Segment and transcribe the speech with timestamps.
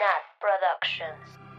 [0.00, 1.49] Nat Productions.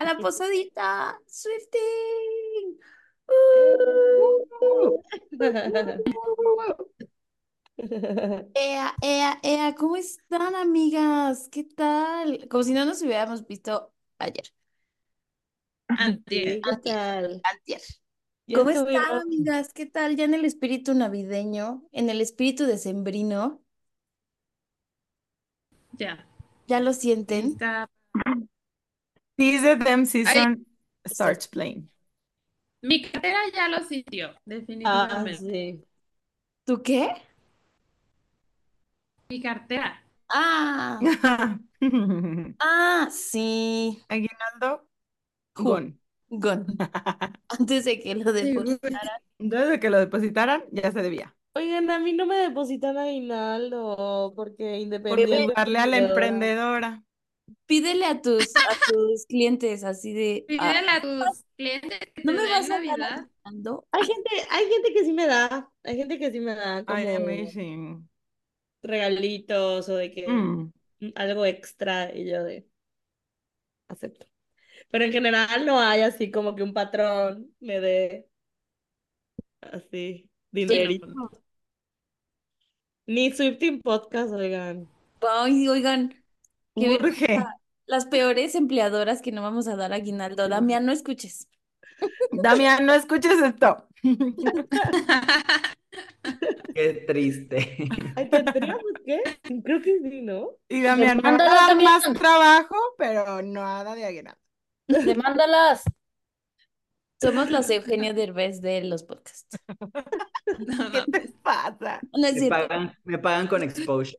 [0.00, 2.78] A la posadita Swifting.
[3.28, 5.02] Uh.
[8.54, 11.48] Ea, ea, ea, ¿cómo están, amigas?
[11.50, 12.46] ¿Qué tal?
[12.48, 14.52] Como si no nos hubiéramos visto ayer.
[15.88, 16.60] Antier.
[16.60, 17.40] ¿Qué tal?
[17.44, 17.80] Antier.
[18.46, 19.72] Ya ¿Cómo están, amigas?
[19.72, 20.16] ¿Qué tal?
[20.16, 23.62] Ya en el espíritu navideño, en el espíritu decembrino,
[25.98, 26.24] Ya.
[26.66, 27.52] ¿ya lo sienten?
[27.52, 27.88] Está.
[29.40, 30.66] The Them Season
[31.06, 31.88] starts playing.
[32.82, 34.34] Mi cartera ya lo sintió,
[34.84, 35.38] Ah, definitivamente.
[35.38, 35.84] sí.
[36.64, 37.10] ¿Tú qué?
[39.30, 40.02] Mi cartera.
[40.28, 41.00] Ah,
[42.60, 44.00] ah, sí.
[44.08, 44.86] Aguinaldo,
[45.54, 45.98] gone.
[46.30, 46.66] Gone.
[47.48, 49.20] Antes de que lo depositaran.
[49.38, 51.34] Entonces de que lo depositaran, ya se debía.
[51.54, 55.54] Oigan, a mí no me depositan aguinaldo porque Por independiente.
[55.54, 57.04] darle a la emprendedora.
[57.66, 62.32] Pídele a tus, a tus clientes así de, ah, Pídele a tus clientes que ¿no
[62.32, 63.86] te me den vas a aguinaldo?
[63.92, 66.96] Hay gente, hay gente que sí me da, hay gente que sí me da como
[66.98, 68.08] Ay, amazing.
[68.82, 70.72] regalitos o de que Mm.
[71.14, 72.66] algo extra y yo de
[73.88, 74.26] acepto.
[74.90, 78.28] Pero en general no hay así como que un patrón me dé
[79.60, 81.06] así dinerito.
[83.06, 84.88] Ni Swifting Podcast, oigan.
[85.22, 86.14] Ay, oigan,
[86.78, 87.26] qué Urge.
[87.26, 87.54] vergüenza.
[87.86, 90.48] Las peores empleadoras que no vamos a dar aguinaldo.
[90.48, 91.48] Damián, no escuches.
[92.30, 93.88] Damián, no escuches esto.
[96.74, 97.76] Qué triste.
[98.14, 99.20] Ay, ¿tendríamos que?
[99.64, 100.50] Creo que sí, ¿no?
[100.68, 104.40] Y Damián me va a dar más trabajo, pero nada de aguinaldo.
[104.86, 105.82] Demándalas.
[107.20, 109.58] Somos las Eugenio Derbez de los podcasts.
[110.56, 112.04] No, ¿Qué te pasa?
[112.12, 114.16] No es Me pagan, me pagan con exposure.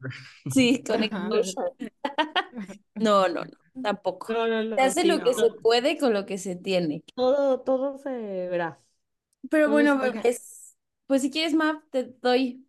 [0.47, 1.55] Sí, con exposure.
[2.97, 3.51] No, no, no,
[3.81, 4.33] tampoco.
[4.33, 4.77] No, no, no.
[4.77, 7.03] Se hace sí, lo que se puede con lo que se tiene.
[7.15, 8.09] Todo, todo se
[8.49, 8.79] verá.
[9.49, 12.67] Pero Todo bueno, bebés, pues si quieres, Map, te doy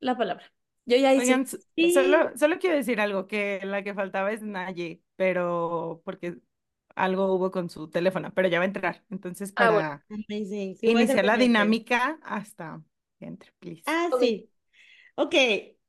[0.00, 0.46] la palabra.
[0.86, 1.34] Yo ya hice.
[1.34, 1.90] Oigan, s- Sí.
[1.90, 6.38] solo, solo quiero decir algo, que la que faltaba es Naye, pero porque
[6.96, 9.04] algo hubo con su teléfono, pero ya va a entrar.
[9.10, 10.02] Entonces, Ah, para bueno.
[10.10, 10.76] Amazing.
[10.76, 11.38] Sí, iniciar la pendiente.
[11.38, 12.82] dinámica hasta
[13.18, 13.84] que entre, please.
[13.84, 14.50] Ah, sí.
[15.16, 15.34] Ok,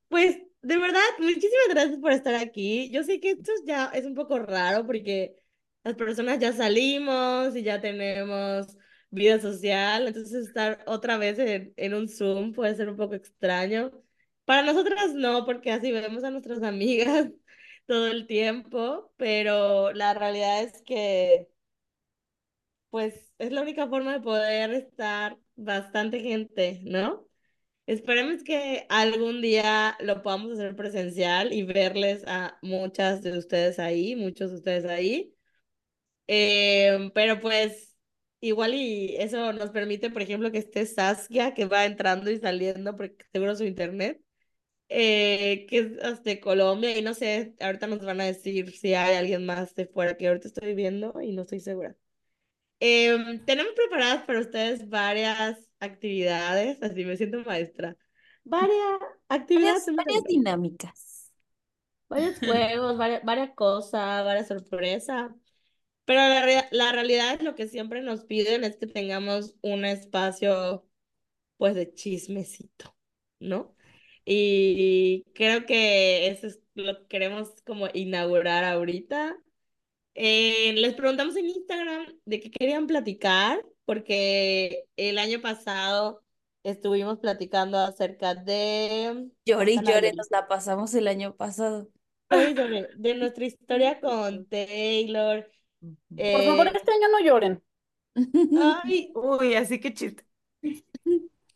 [0.10, 2.90] pues de verdad, muchísimas gracias por estar aquí.
[2.92, 5.36] Yo sé que esto ya es un poco raro porque
[5.84, 8.78] las personas ya salimos y ya tenemos
[9.12, 13.92] vida social, entonces estar otra vez en, en un Zoom puede ser un poco extraño.
[14.46, 17.30] Para nosotras no, porque así vemos a nuestras amigas
[17.88, 21.50] todo el tiempo, pero la realidad es que
[22.90, 27.28] pues es la única forma de poder estar bastante gente, ¿no?
[27.88, 34.16] Esperemos que algún día lo podamos hacer presencial y verles a muchas de ustedes ahí,
[34.16, 35.36] muchos de ustedes ahí.
[36.28, 37.98] Eh, pero pues
[38.42, 42.96] igual y eso nos permite, por ejemplo, que esté Saskia, que va entrando y saliendo,
[42.98, 44.22] porque seguro su internet,
[44.90, 49.16] eh, que es hasta Colombia y no sé, ahorita nos van a decir si hay
[49.16, 51.96] alguien más de fuera que ahorita estoy viendo y no estoy segura.
[52.80, 57.98] Em, tenemos preparadas para ustedes varias actividades, así me siento maestra.
[58.44, 59.00] Varias
[59.30, 61.32] actividades, Varias, varias dinámicas.
[62.10, 65.32] varios juegos, varias, varias cosas, varias sorpresas.
[66.06, 70.88] Pero la, la realidad es lo que siempre nos piden es que tengamos un espacio,
[71.58, 72.98] pues, de chismecito,
[73.40, 73.77] ¿no?
[74.30, 79.38] Y creo que eso es lo que queremos como inaugurar ahorita.
[80.16, 86.26] Eh, les preguntamos en Instagram de qué querían platicar, porque el año pasado
[86.64, 91.88] estuvimos platicando acerca de, Llore y llore, nos la pasamos el año pasado.
[92.30, 95.50] De, de nuestra historia con Taylor.
[95.80, 97.64] Por favor, eh, este año no lloren.
[98.84, 100.26] ay, Uy, así que chiste.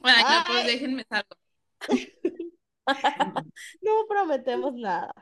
[0.04, 1.36] Ay, no, pues déjenme salgo.
[3.82, 5.14] no prometemos nada.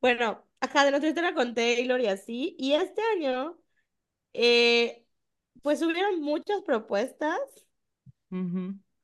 [0.00, 2.54] Bueno, acá de nuestra historia con Taylor y así.
[2.58, 3.58] Y este año,
[4.32, 5.04] eh,
[5.62, 7.38] pues hubieron muchas propuestas.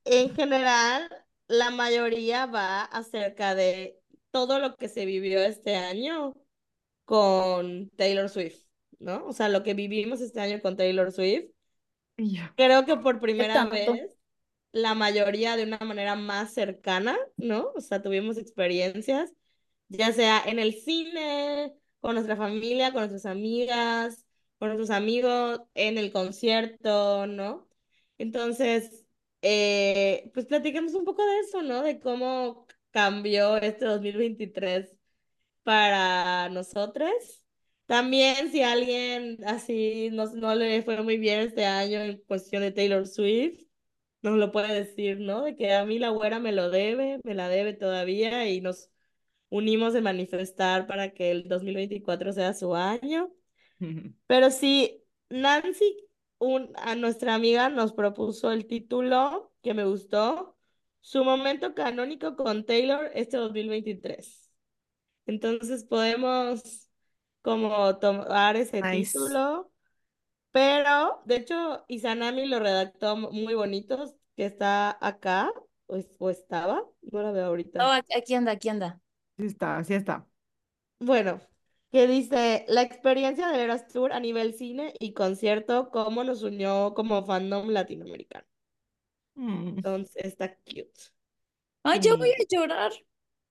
[0.03, 1.09] En general,
[1.47, 3.99] la mayoría va acerca de
[4.31, 6.35] todo lo que se vivió este año
[7.05, 8.63] con Taylor Swift,
[8.99, 9.25] ¿no?
[9.25, 11.49] O sea, lo que vivimos este año con Taylor Swift.
[12.55, 14.17] Creo que por primera vez,
[14.71, 17.71] la mayoría de una manera más cercana, ¿no?
[17.75, 19.33] O sea, tuvimos experiencias,
[19.89, 24.25] ya sea en el cine, con nuestra familia, con nuestras amigas,
[24.59, 27.67] con nuestros amigos, en el concierto, ¿no?
[28.17, 29.05] Entonces,
[29.41, 31.81] eh, pues platiquemos un poco de eso, ¿no?
[31.83, 34.95] De cómo cambió este 2023
[35.63, 37.11] para nosotros.
[37.85, 42.71] También si alguien así no, no le fue muy bien este año en cuestión de
[42.71, 43.63] Taylor Swift,
[44.21, 45.43] nos lo puede decir, ¿no?
[45.43, 48.89] De que a mí la güera me lo debe, me la debe todavía y nos
[49.49, 53.31] unimos en manifestar para que el 2024 sea su año.
[54.27, 56.07] Pero sí, Nancy,
[56.39, 60.57] un, a nuestra amiga, nos propuso el título que me gustó,
[61.01, 64.51] su momento canónico con Taylor este 2023.
[65.25, 66.89] Entonces podemos
[67.41, 69.13] como tomar ese Nice.
[69.13, 69.70] título,
[70.51, 75.51] pero de hecho Izanami lo redactó mu- muy bonito, que está acá,
[75.87, 77.47] o, o estaba, no la veo
[77.79, 77.91] Oh, ahorita.
[77.91, 79.01] aquí aquí anda, aquí anda.
[79.37, 80.27] Sí está, así está.
[80.99, 81.41] Bueno,
[81.91, 86.93] que dice, la experiencia del Eras Tour a nivel cine y concierto, cómo nos unió
[86.95, 88.45] como fandom latinoamericano.
[89.37, 89.81] Mm.
[89.83, 90.91] Entonces está cute.
[91.83, 92.91] Ay, yo voy a llorar.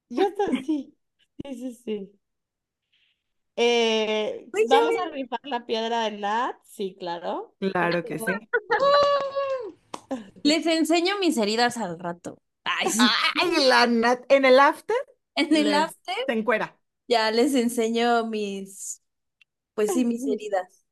[0.09, 0.97] ya está, sí,
[1.45, 2.20] sí, sí, sí.
[3.63, 6.57] Eh, ya ¿vamos a rifar la piedra de Nat?
[6.65, 7.55] Sí, claro.
[7.59, 8.25] Claro que sí.
[10.43, 12.43] Les enseño mis heridas al rato.
[12.65, 12.99] Ay, sí.
[13.41, 14.97] Ay, la Nat, en el after
[15.35, 16.77] En el les after se encuera.
[17.09, 19.03] ya les enseño mis,
[19.75, 20.85] pues sí, mis heridas.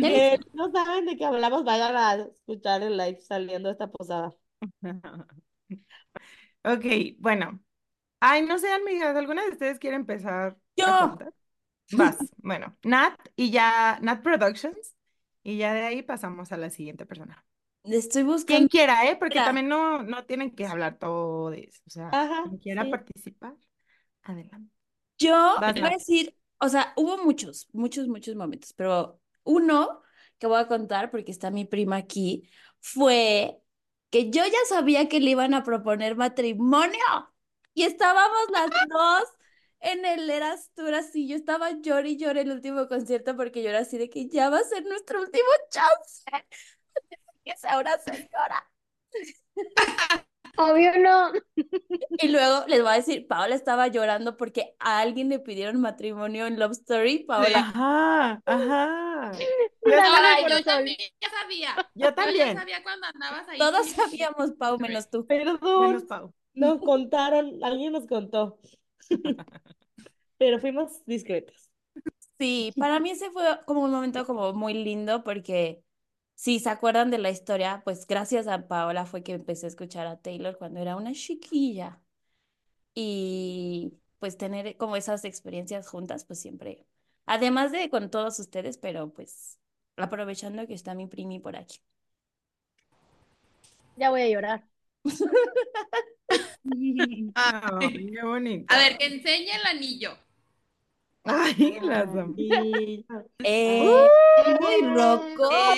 [0.00, 4.34] Eh, no saben de qué hablamos, vayan a escuchar el live saliendo de esta posada.
[6.64, 6.84] Ok,
[7.18, 7.60] bueno.
[8.20, 10.86] Ay, no sé, amigas, ¿alguna de ustedes quiere empezar a Yo.
[10.96, 11.32] contar?
[11.90, 14.94] Vas, bueno, Nat y ya, Nat Productions,
[15.42, 17.46] y ya de ahí pasamos a la siguiente persona.
[17.84, 18.68] Estoy Quien buscando.
[18.68, 19.16] quiera, ¿eh?
[19.16, 19.44] Porque Mira.
[19.44, 21.82] también no, no tienen que hablar todo de eso.
[21.86, 22.90] O sea, Ajá, quien quiera sí.
[22.90, 23.54] participar,
[24.22, 24.72] adelante.
[25.18, 30.02] Yo Vas, voy a decir, o sea, hubo muchos, muchos, muchos momentos, pero uno
[30.38, 32.48] que voy a contar porque está mi prima aquí
[32.80, 33.58] fue
[34.10, 37.00] que yo ya sabía que le iban a proponer matrimonio
[37.78, 39.24] y estábamos las dos
[39.80, 43.70] en el Eras Tour así, yo estaba llorando y lloré el último concierto porque yo
[43.70, 46.24] era así de que ya va a ser nuestro último chance,
[47.44, 48.68] que una señora.
[50.56, 51.30] Obvio no.
[52.20, 56.46] Y luego les voy a decir, Paola estaba llorando porque a alguien le pidieron matrimonio
[56.48, 57.24] en Love Story.
[57.24, 59.32] Paola, Ajá, ajá.
[59.82, 61.74] Estaba- Ay, yo también, ya sabía.
[61.76, 63.58] yo Yo ya también, sabía cuando andabas ahí.
[63.58, 65.24] todos sabíamos, Pau, menos tú.
[65.28, 66.34] menos Perdón, Pau.
[66.58, 68.58] Nos contaron, alguien nos contó,
[70.38, 71.70] pero fuimos discretos.
[72.38, 75.82] Sí, para mí ese fue como un momento como muy lindo porque
[76.34, 80.06] si se acuerdan de la historia, pues gracias a Paola fue que empecé a escuchar
[80.06, 82.00] a Taylor cuando era una chiquilla
[82.94, 86.86] y pues tener como esas experiencias juntas, pues siempre,
[87.26, 89.58] además de con todos ustedes, pero pues
[89.96, 91.78] aprovechando que está mi primi por aquí.
[93.96, 94.64] Ya voy a llorar.
[97.34, 98.74] Ay, qué bonito.
[98.74, 100.12] A ver, que enseñe el anillo.
[101.24, 102.08] Ay, las
[103.42, 104.10] Eh,
[104.60, 105.76] muy roco.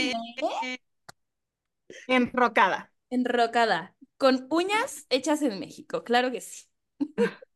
[2.16, 2.90] Enrocada.
[3.10, 6.66] Enrocada, con uñas hechas en México, claro que sí.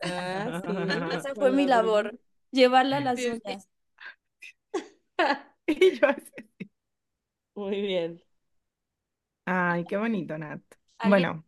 [0.03, 0.69] ah, sí,
[1.11, 2.19] Esa con fue mi la labor,
[2.51, 3.69] llevarla a las Sí, uñas.
[5.67, 6.55] Y yo así.
[7.55, 8.23] Muy bien.
[9.47, 10.61] Ay, qué bonito, Nat.
[11.03, 11.45] Bueno,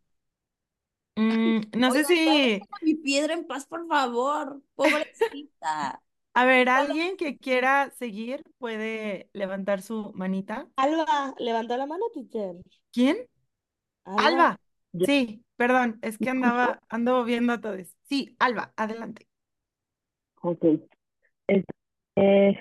[1.17, 6.03] mm, no sé si, mi piedra en paz, por favor, pobrecita.
[6.35, 10.69] a ver, alguien que quiera seguir puede levantar su manita.
[10.77, 12.57] Alba, levantó la mano, teacher.
[12.93, 13.17] ¿Quién?
[14.05, 14.27] Alba.
[14.27, 14.61] Alba.
[15.05, 17.95] Sí, perdón, es que andaba, ando viendo a todos.
[18.09, 19.27] Sí, Alba, adelante.
[20.43, 20.65] Ok.
[21.49, 21.65] Es,
[22.17, 22.59] eh.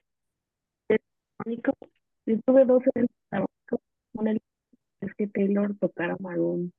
[2.26, 2.84] Yo tuve dos.
[4.14, 6.74] Una es que Taylor tocara Maroon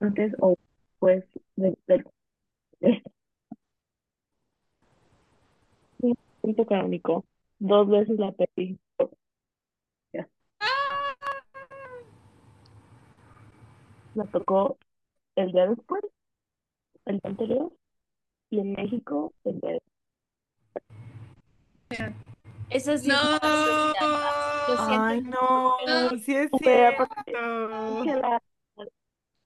[0.00, 0.56] antes o
[0.92, 1.24] después
[1.56, 2.04] de, del
[2.80, 3.02] de-
[6.00, 7.24] un evento canónico.
[7.58, 8.78] Dos veces la pedí.
[10.12, 10.28] Ya.
[14.14, 14.78] La tocó
[15.36, 16.02] el día después,
[17.06, 17.72] el día anterior,
[18.50, 19.78] y en México el día
[22.70, 23.14] Eso sí, No.
[23.14, 24.80] es.
[24.80, 25.76] Ay, no,
[26.18, 27.08] sí es cierto.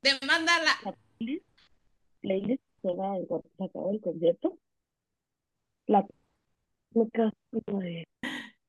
[0.03, 1.47] Que la playlist,
[2.21, 3.17] playlist se va,
[3.57, 4.59] se acabó el concierto.
[5.87, 6.07] la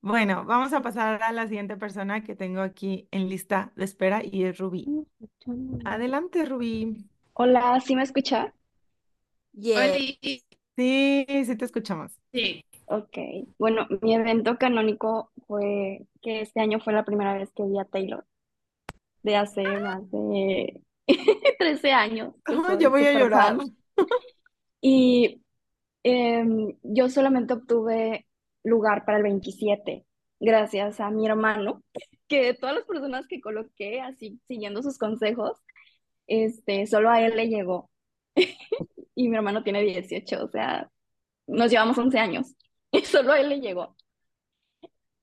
[0.00, 4.22] Bueno, vamos a pasar a la siguiente persona que tengo aquí en lista de espera
[4.24, 4.86] y es Rubí.
[5.84, 7.08] Adelante, Rubí.
[7.32, 8.54] Hola, ¿sí me escucha?
[9.56, 10.18] Oli,
[10.76, 12.12] Sí, sí te escuchamos.
[12.32, 12.64] sí.
[12.86, 13.16] Ok.
[13.58, 17.84] Bueno, mi evento canónico fue que este año fue la primera vez que vi a
[17.84, 18.26] Taylor,
[19.22, 20.82] de hace más de
[21.58, 23.56] 13 años, soy yo voy a llorar.
[23.56, 23.76] fan.
[24.86, 25.40] Y
[26.02, 28.26] em, yo solamente obtuve
[28.62, 30.04] lugar para el 27,
[30.40, 31.82] gracias a mi hermano,
[32.28, 35.58] que de todas las personas que coloqué, así siguiendo sus consejos,
[36.26, 37.90] este, solo a él le llegó.
[39.14, 40.90] Y mi hermano tiene 18, o sea,
[41.46, 42.54] nos llevamos 11 años.
[42.90, 43.96] Y solo a él le llegó.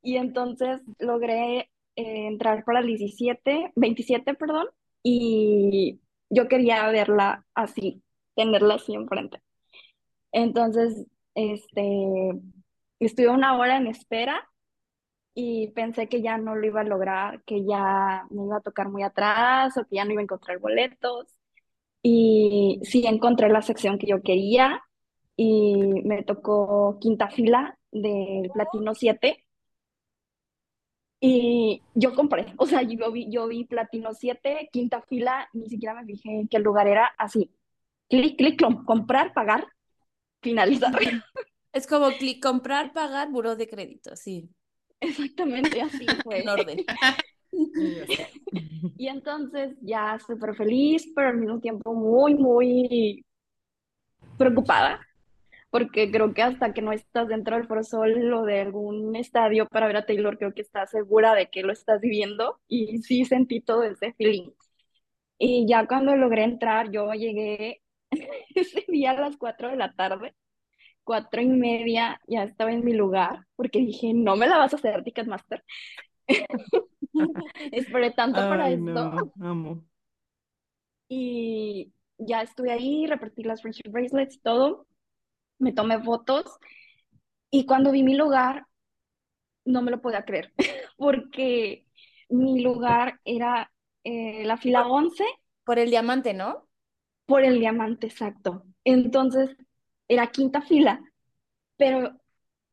[0.02, 1.60] Y entonces logré
[1.96, 4.68] eh, entrar para el 17, 27, perdón,
[5.04, 8.04] y yo quería verla así,
[8.36, 9.42] tenerla así enfrente.
[10.32, 11.06] Entonces,
[11.36, 12.32] este,
[13.00, 14.48] estuve una hora en espera
[15.34, 18.90] y pensé que ya no lo iba a lograr, que ya me iba a tocar
[18.90, 21.28] muy atrás o que ya no iba a encontrar boletos.
[22.04, 24.84] Y sí encontré la sección que yo quería
[25.36, 29.46] y me tocó quinta fila del Platino 7
[31.22, 35.96] y yo compré, o sea, yo vi, yo vi Platino 7, quinta fila, ni siquiera
[35.96, 37.52] me fijé en qué lugar era, así,
[38.10, 39.68] clic, clic, clon- comprar, pagar,
[40.42, 40.94] finalizar.
[41.74, 44.50] Es como clic, comprar, pagar, buró de crédito, sí,
[45.00, 46.42] Exactamente así fue.
[46.42, 46.86] en orden.
[48.98, 53.26] Y entonces ya súper feliz, pero al mismo tiempo muy, muy
[54.38, 55.00] preocupada,
[55.72, 59.68] porque creo que hasta que no estás dentro del Foro Sol o de algún estadio
[59.68, 63.26] para ver a Taylor, creo que estás segura de que lo estás viviendo y sí
[63.26, 64.52] sentí todo ese feeling.
[65.40, 67.82] Y ya cuando logré entrar, yo llegué
[68.56, 70.36] ese día a las 4 de la tarde,
[71.04, 74.76] cuatro y media, ya estaba en mi lugar, porque dije, no me la vas a
[74.76, 75.64] hacer, Ticketmaster.
[77.72, 79.34] Esperé tanto para esto.
[79.42, 79.84] amo.
[81.08, 84.86] Y ya estuve ahí, repartí las friendship bracelets y todo,
[85.62, 86.46] me tomé fotos
[87.52, 88.66] y cuando vi mi lugar
[89.66, 90.54] no me lo podía creer
[90.98, 91.88] porque
[92.30, 93.72] mi lugar era
[94.04, 95.26] eh, la fila 11
[95.64, 96.68] Por el diamante, ¿no?
[97.26, 98.64] por el diamante exacto.
[98.84, 99.56] Entonces
[100.08, 101.02] era quinta fila,
[101.78, 102.14] pero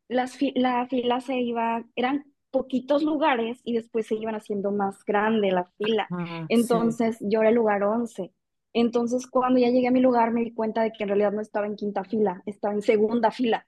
[0.09, 5.05] las fi- la fila se iba, eran poquitos lugares y después se iban haciendo más
[5.05, 6.11] grande la fila.
[6.11, 6.79] Ah, sí.
[6.79, 8.33] Entonces yo era el lugar 11.
[8.73, 11.41] Entonces cuando ya llegué a mi lugar me di cuenta de que en realidad no
[11.43, 13.67] estaba en quinta fila, estaba en segunda fila.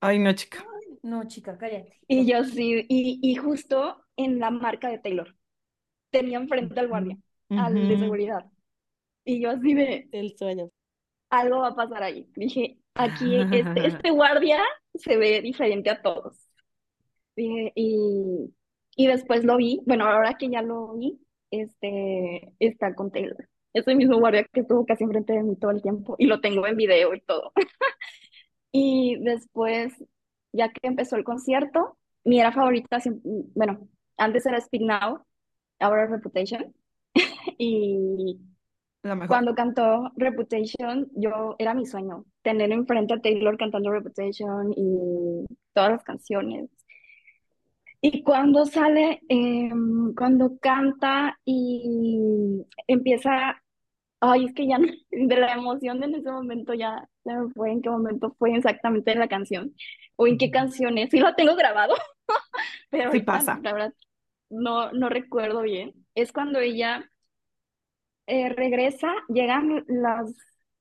[0.00, 0.64] Ay, no, chica.
[1.02, 2.00] No, chica, cállate.
[2.08, 5.36] Y yo sí, y, y justo en la marca de Taylor.
[6.10, 7.18] Tenía enfrente al guardia,
[7.54, 8.46] al de seguridad.
[9.24, 10.70] Y yo así de, El sueño.
[11.30, 12.30] algo va a pasar ahí.
[12.36, 14.62] Dije, aquí este, este guardia
[14.94, 16.36] se ve diferente a todos.
[17.36, 18.54] Dije, y,
[18.96, 21.20] y después lo vi, bueno, ahora que ya lo vi,
[21.50, 23.48] este, está con Taylor.
[23.74, 26.66] Ese mismo guardia que estuvo casi enfrente de mí todo el tiempo y lo tengo
[26.66, 27.52] en video y todo.
[28.76, 29.94] Y después,
[30.52, 32.98] ya que empezó el concierto, mi era favorita,
[33.54, 35.24] bueno, antes era Speak Now,
[35.78, 36.74] ahora Reputation.
[37.56, 38.40] Y
[39.28, 45.92] cuando cantó Reputation, yo era mi sueño, tener enfrente a Taylor cantando Reputation y todas
[45.92, 46.68] las canciones.
[48.00, 53.62] Y cuando sale, em, cuando canta y empieza,
[54.30, 57.82] ay, es que ya no- de la emoción en ese momento ya me fue en
[57.82, 59.74] qué momento fue exactamente la canción
[60.16, 61.10] o en qué canción es.
[61.10, 61.94] Sí lo tengo grabado,
[62.90, 63.60] pero Sí pasa.
[63.62, 63.94] la verdad
[64.50, 65.92] no, no recuerdo bien.
[66.14, 67.10] Es cuando ella
[68.26, 70.32] eh, regresa, llegan las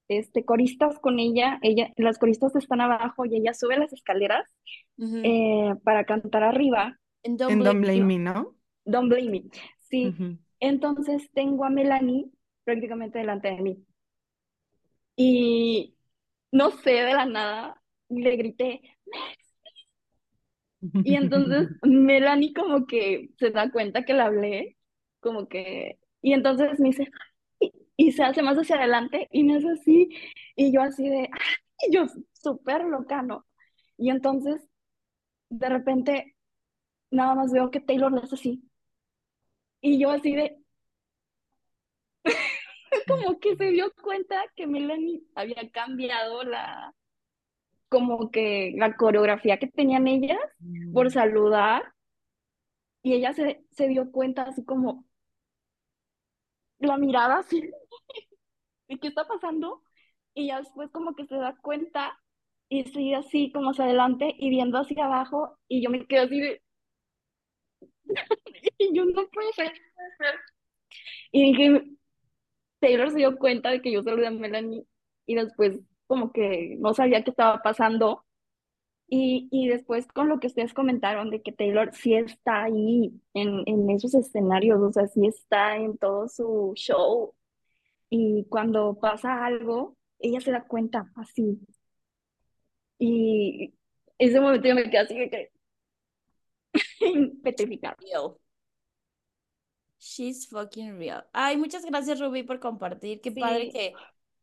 [0.08, 4.46] este, coristas con ella, ella, las coristas están abajo y ella sube las escaleras
[5.00, 7.00] eh, para cantar arriba.
[7.24, 8.06] En Don't En Blame Don't Blame You.
[8.06, 8.56] Me, ¿no?
[8.86, 9.44] Don't blame me.
[9.80, 10.14] Sí,
[10.60, 12.30] entonces tengo a Melanie
[12.66, 13.86] prácticamente delante de mí.
[15.16, 15.96] Y
[16.52, 18.82] no sé, de la nada le grité.
[21.04, 24.78] Y entonces Melanie como que se da cuenta que le hablé,
[25.20, 27.08] como que, y entonces me dice,
[27.62, 30.10] "Ay", y se hace más hacia adelante y me hace así,
[30.56, 33.46] y yo así de, "Ay", y yo súper loca, ¿no?
[33.98, 34.62] Y entonces,
[35.50, 36.36] de repente,
[37.12, 38.64] nada más veo que Taylor le hace así,
[39.82, 40.58] y yo así de,
[43.08, 46.94] como que se dio cuenta que Melanie había cambiado la,
[47.90, 50.40] como que la coreografía que tenían ellas
[50.94, 51.94] por saludar,
[53.04, 55.06] y ella se, se dio cuenta así como
[56.80, 57.62] la mirada así,
[58.88, 59.84] ¿de qué está pasando?
[60.34, 62.20] Y ya después como que se da cuenta
[62.70, 66.40] y estoy así como hacia adelante y viendo hacia abajo y yo me quedo así
[66.40, 66.62] de...
[68.78, 69.74] y yo no puedo ser.
[71.32, 71.84] Y dije,
[72.84, 74.86] Taylor se dio cuenta de que yo saludé a Melanie
[75.26, 78.26] y después como que no sabía qué estaba pasando.
[79.08, 83.64] Y, y después con lo que ustedes comentaron de que Taylor sí está ahí en,
[83.68, 87.34] en esos escenarios, o sea, sí está en todo su show.
[88.10, 91.60] Y cuando pasa algo, ella se da cuenta así.
[93.00, 93.74] Y
[94.18, 95.52] ese momento yo me quedé así que
[97.44, 97.96] petrificada.
[98.02, 98.36] Real.
[100.06, 101.24] She's fucking real.
[101.32, 103.22] Ay, muchas gracias, Ruby, por compartir.
[103.22, 103.94] Qué padre que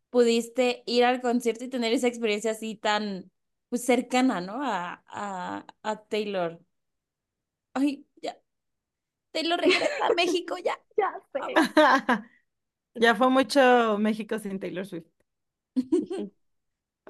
[0.08, 3.30] pudiste ir al concierto y tener esa experiencia así tan
[3.68, 4.62] pues, cercana, ¿no?
[4.62, 6.58] A, a, a Taylor.
[7.74, 8.40] Ay, ya.
[9.32, 10.78] Taylor regresa a México, ya.
[10.96, 11.40] Ya sé.
[12.94, 15.06] Ya fue mucho México sin Taylor Swift.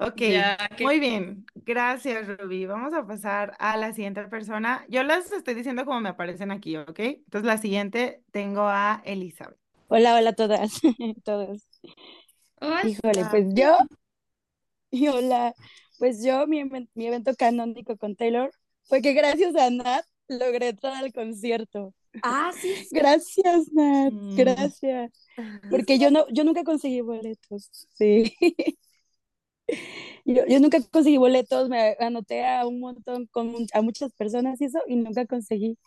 [0.01, 1.45] Ok, Ya que- muy bien.
[1.55, 2.65] Gracias, Ruby.
[2.65, 4.85] Vamos a pasar a la siguiente persona.
[4.89, 6.99] Yo las estoy diciendo como me aparecen aquí, ¿ok?
[6.99, 9.57] Entonces, la siguiente tengo a Elizabeth.
[9.89, 10.79] Hola, hola a todas,
[11.23, 11.67] todos.
[12.59, 12.81] Hola.
[12.87, 13.77] Híjole, pues yo,
[14.89, 15.53] y hola,
[15.99, 18.51] pues yo, mi, mi evento canónico con Taylor
[18.83, 21.93] fue que gracias a Nat logré entrar al concierto.
[22.23, 22.73] Ah, sí.
[22.75, 22.87] sí.
[22.91, 24.35] Gracias, Nat, Mm.
[24.35, 25.11] gracias.
[25.69, 28.33] Porque yo no, yo nunca conseguí boletos, sí.
[30.25, 34.65] Yo, yo nunca conseguí boletos, me anoté a un montón, con a muchas personas y
[34.65, 35.77] eso, y nunca conseguí.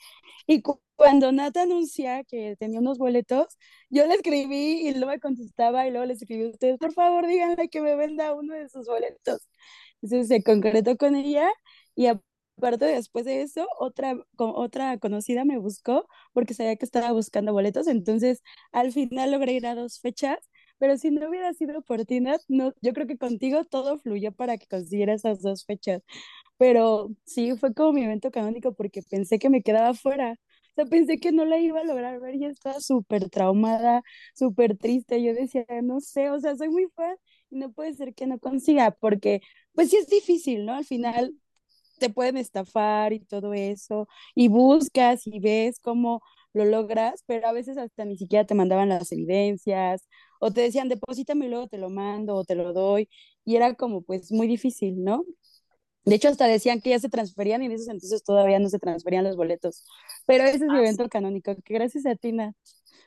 [0.47, 3.47] Y cu- cuando Nat anuncia que tenía unos boletos,
[3.91, 7.27] yo le escribí y luego me contestaba y luego le escribí a ustedes, por favor,
[7.27, 9.49] díganle que me venda uno de sus boletos.
[10.03, 11.49] Entonces se concretó con ella
[11.95, 17.13] y aparte después de eso, otra, co- otra conocida me buscó porque sabía que estaba
[17.13, 20.39] buscando boletos, entonces al final logré ir a dos fechas.
[20.79, 24.33] Pero si no hubiera sido por ti, Nat, no, yo creo que contigo todo fluyó
[24.33, 26.03] para que consiguiera esas dos fechas.
[26.59, 30.33] Pero sí, fue como mi evento canónico porque pensé que me quedaba fuera.
[30.73, 34.03] O sea, pensé que no la iba a lograr ver y estaba súper traumada,
[34.35, 35.23] súper triste.
[35.23, 37.17] Yo decía, no sé, o sea, soy muy fan
[37.51, 39.41] y no puede ser que no consiga, porque
[39.75, 40.75] pues sí es difícil, ¿no?
[40.75, 41.35] Al final
[41.99, 46.23] te pueden estafar y todo eso, y buscas y ves cómo
[46.55, 50.09] lo logras, pero a veces hasta ni siquiera te mandaban las evidencias,
[50.41, 53.09] o te decían, deposítame y luego te lo mando o te lo doy,
[53.45, 55.25] y era como pues muy difícil, ¿no?
[56.05, 58.79] De hecho, hasta decían que ya se transferían y en esos entonces todavía no se
[58.79, 59.85] transferían los boletos.
[60.27, 62.55] Pero ese es mi Ah, evento canónico, que gracias a ti, Nat,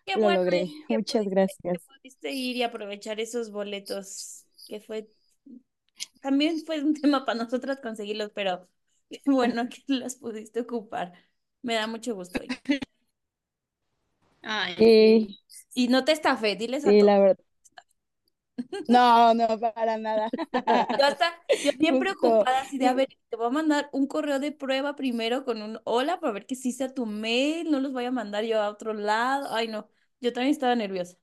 [0.06, 0.72] Qué lo bueno, logré.
[0.90, 1.80] Muchas pudiste, que gracias.
[1.80, 5.10] pudiste ir y aprovechar esos boletos, que fue,
[6.22, 8.68] también fue un tema para nosotras conseguirlos, pero
[9.10, 11.14] qué bueno que los pudiste ocupar.
[11.62, 12.42] Me da mucho gusto.
[14.42, 15.40] Y, Ay, Sí,
[15.74, 17.44] y no te estafé, diles a sí, la verdad.
[18.88, 20.30] No, no, para nada.
[20.98, 21.26] Yo hasta,
[21.64, 22.00] yo bien Justo.
[22.00, 25.44] preocupada, así de, a Y- ver, te voy a mandar un correo de prueba primero
[25.46, 28.44] con un hola para ver que sí sea tu mail, no los voy a mandar
[28.46, 29.48] yo a otro lado.
[29.54, 29.90] Ay, no,
[30.22, 31.18] yo también estaba nerviosa.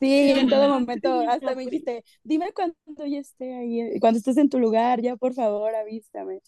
[0.00, 2.74] Sí, en todo momento, hasta me dijiste, dime cuando
[3.06, 6.40] ya esté ahí, cuando estés en tu lugar, ya por favor avísame.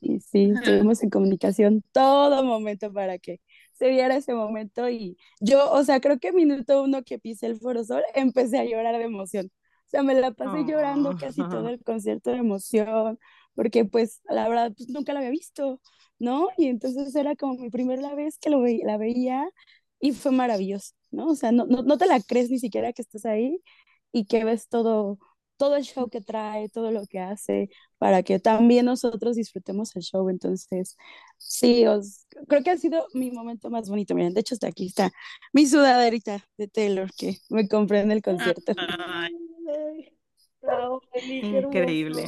[0.00, 3.40] Y sí, estuvimos en comunicación todo momento para que
[3.80, 7.58] se diera ese momento y yo, o sea, creo que minuto uno que pisé el
[7.60, 9.48] Foro Sol, empecé a llorar de emoción.
[9.86, 11.68] O sea, me la pasé llorando casi todo Oh.
[11.68, 13.18] el concierto de emoción,
[13.56, 15.80] porque pues la verdad, pues nunca la había visto,
[16.20, 16.48] ¿no?
[16.58, 19.50] Y entonces era como mi primera vez que lo ve- la veía
[20.00, 21.28] y fue maravilloso, ¿no?
[21.28, 23.62] O sea, no, no, no te la crees ni siquiera que estás ahí
[24.12, 25.18] y que ves todo,
[25.60, 27.68] todo el show que trae, todo lo que hace,
[27.98, 30.30] para que también nosotros disfrutemos el show.
[30.30, 30.96] Entonces,
[31.36, 34.14] sí, os, creo que ha sido mi momento más bonito.
[34.14, 35.12] Miren, de hecho, hasta aquí está
[35.52, 38.72] mi sudaderita de Taylor que me compré en el concierto.
[38.78, 39.36] ay.
[41.42, 42.24] Increíble.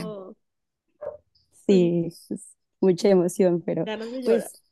[1.66, 3.86] Sí, es mucha emoción, pero
[4.26, 4.62] pues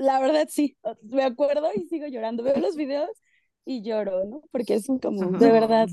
[0.00, 2.42] la verdad sí, me acuerdo y sigo llorando.
[2.42, 3.10] Veo los videos
[3.64, 4.42] y lloro, ¿no?
[4.50, 5.88] Porque es un como, de verdad,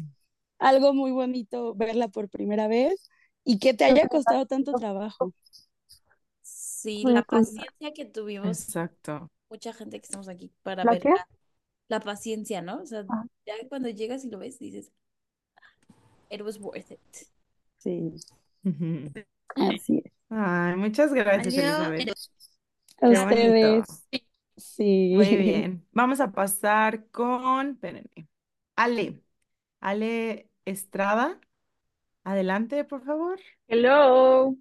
[0.61, 3.09] algo muy bonito verla por primera vez
[3.43, 5.33] y que te haya costado tanto trabajo.
[6.41, 9.29] Sí, la paciencia que tuvimos Exacto.
[9.49, 11.09] mucha gente que estamos aquí para ¿La ver qué?
[11.09, 11.27] la,
[11.89, 12.81] la paciencia, ¿no?
[12.81, 13.23] O sea, Ah.
[13.45, 14.91] ya cuando llegas y lo ves, dices,
[16.29, 17.27] it was worth it.
[17.77, 18.13] Sí,
[19.55, 20.11] así es.
[20.29, 22.09] Ay, muchas gracias, Elizabeth.
[23.01, 23.85] A ustedes,
[24.57, 25.13] sí.
[25.15, 25.87] Muy bien.
[25.91, 28.27] Vamos a pasar con, espérenme,
[28.75, 29.21] Ale.
[29.79, 31.39] Ale Estrada.
[32.23, 33.39] Adelante, por favor.
[33.67, 34.55] Hello.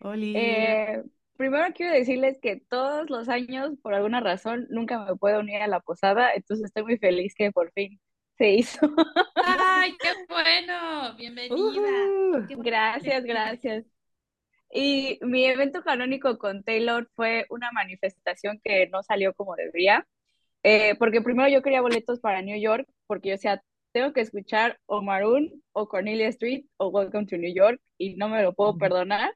[0.00, 0.36] Oli.
[0.36, 1.02] Eh,
[1.36, 5.66] primero quiero decirles que todos los años, por alguna razón, nunca me puedo unir a
[5.66, 8.00] la posada, entonces estoy muy feliz que por fin
[8.36, 8.80] se hizo.
[9.34, 11.16] ¡Ay, qué bueno!
[11.16, 11.56] Bienvenida.
[11.56, 12.46] Ujú.
[12.46, 12.62] Qué bueno.
[12.62, 13.84] Gracias, gracias.
[14.70, 20.06] Y mi evento canónico con Taylor fue una manifestación que no salió como debería,
[20.62, 24.78] eh, porque primero yo quería boletos para New York, porque yo decía, tengo que escuchar
[24.86, 28.76] o Maroon o Cornelia Street o Welcome to New York y no me lo puedo
[28.78, 29.34] perdonar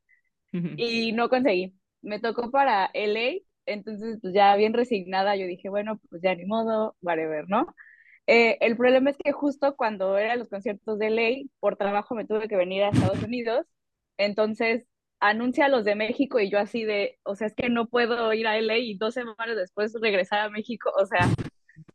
[0.53, 1.75] y no conseguí.
[2.03, 6.45] Me tocó para LA, entonces pues ya bien resignada yo dije, bueno, pues ya ni
[6.47, 7.67] modo, whatever, ¿no?
[8.27, 12.27] Eh, el problema es que justo cuando eran los conciertos de LA, por trabajo me
[12.27, 13.67] tuve que venir a Estados Unidos,
[14.17, 14.87] entonces
[15.21, 18.47] anuncia los de México y yo así de, o sea, es que no puedo ir
[18.47, 21.29] a LA y dos semanas después regresar a México, o sea,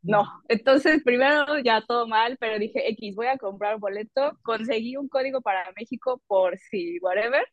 [0.08, 0.24] no.
[0.48, 5.42] Entonces primero ya todo mal, pero dije, X, voy a comprar boleto, conseguí un código
[5.42, 7.46] para México por si, whatever,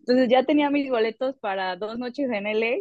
[0.00, 2.78] entonces ya tenía mis boletos para dos noches en LA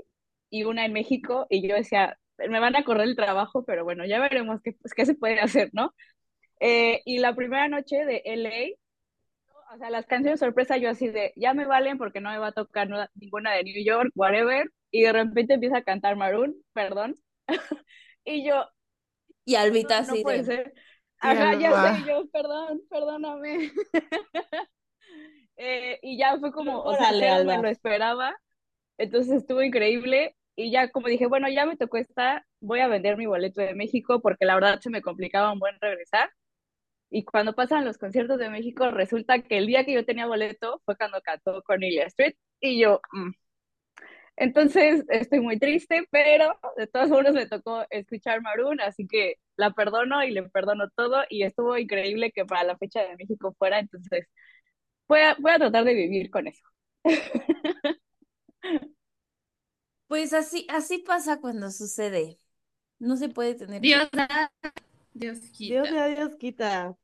[0.49, 4.05] y una en México y yo decía, me van a correr el trabajo, pero bueno,
[4.05, 5.93] ya veremos qué, pues, qué se puede hacer, ¿no?
[6.59, 8.75] Eh, y la primera noche de LA,
[9.75, 12.47] o sea, las canciones sorpresa yo así de, ya me valen porque no me va
[12.47, 17.15] a tocar ninguna de New York, whatever, y de repente empieza a cantar Maroon, perdón,
[18.25, 18.65] y yo,
[19.49, 20.73] Y Albita no, no así puede de, ser.
[20.75, 23.71] Y Ajá, ya sé, yo, perdón, perdóname.
[25.62, 28.33] Eh, y ya fue como, o sea, me lo esperaba.
[28.97, 30.38] Entonces estuvo increíble.
[30.55, 33.75] Y ya como dije, bueno, ya me tocó esta, voy a vender mi boleto de
[33.75, 36.31] México porque la verdad se me complicaba un buen regresar.
[37.09, 40.81] Y cuando pasan los conciertos de México, resulta que el día que yo tenía boleto
[40.85, 42.35] fue cuando cantó Cornelia Street.
[42.62, 43.31] Y yo, mm.
[44.39, 49.71] Entonces estoy muy triste, pero de todas formas me tocó escuchar Maroon, así que la
[49.71, 51.23] perdono y le perdono todo.
[51.30, 54.28] Y estuvo increíble que para la fecha de México fuera, entonces
[55.10, 56.63] voy a, voy a tratar de vivir con eso.
[60.08, 62.38] pues así, así pasa cuando sucede.
[62.97, 63.82] No se puede tener.
[63.82, 64.54] Dios da,
[65.13, 65.91] Dios Dios quita.
[65.91, 66.95] da, Dios quita.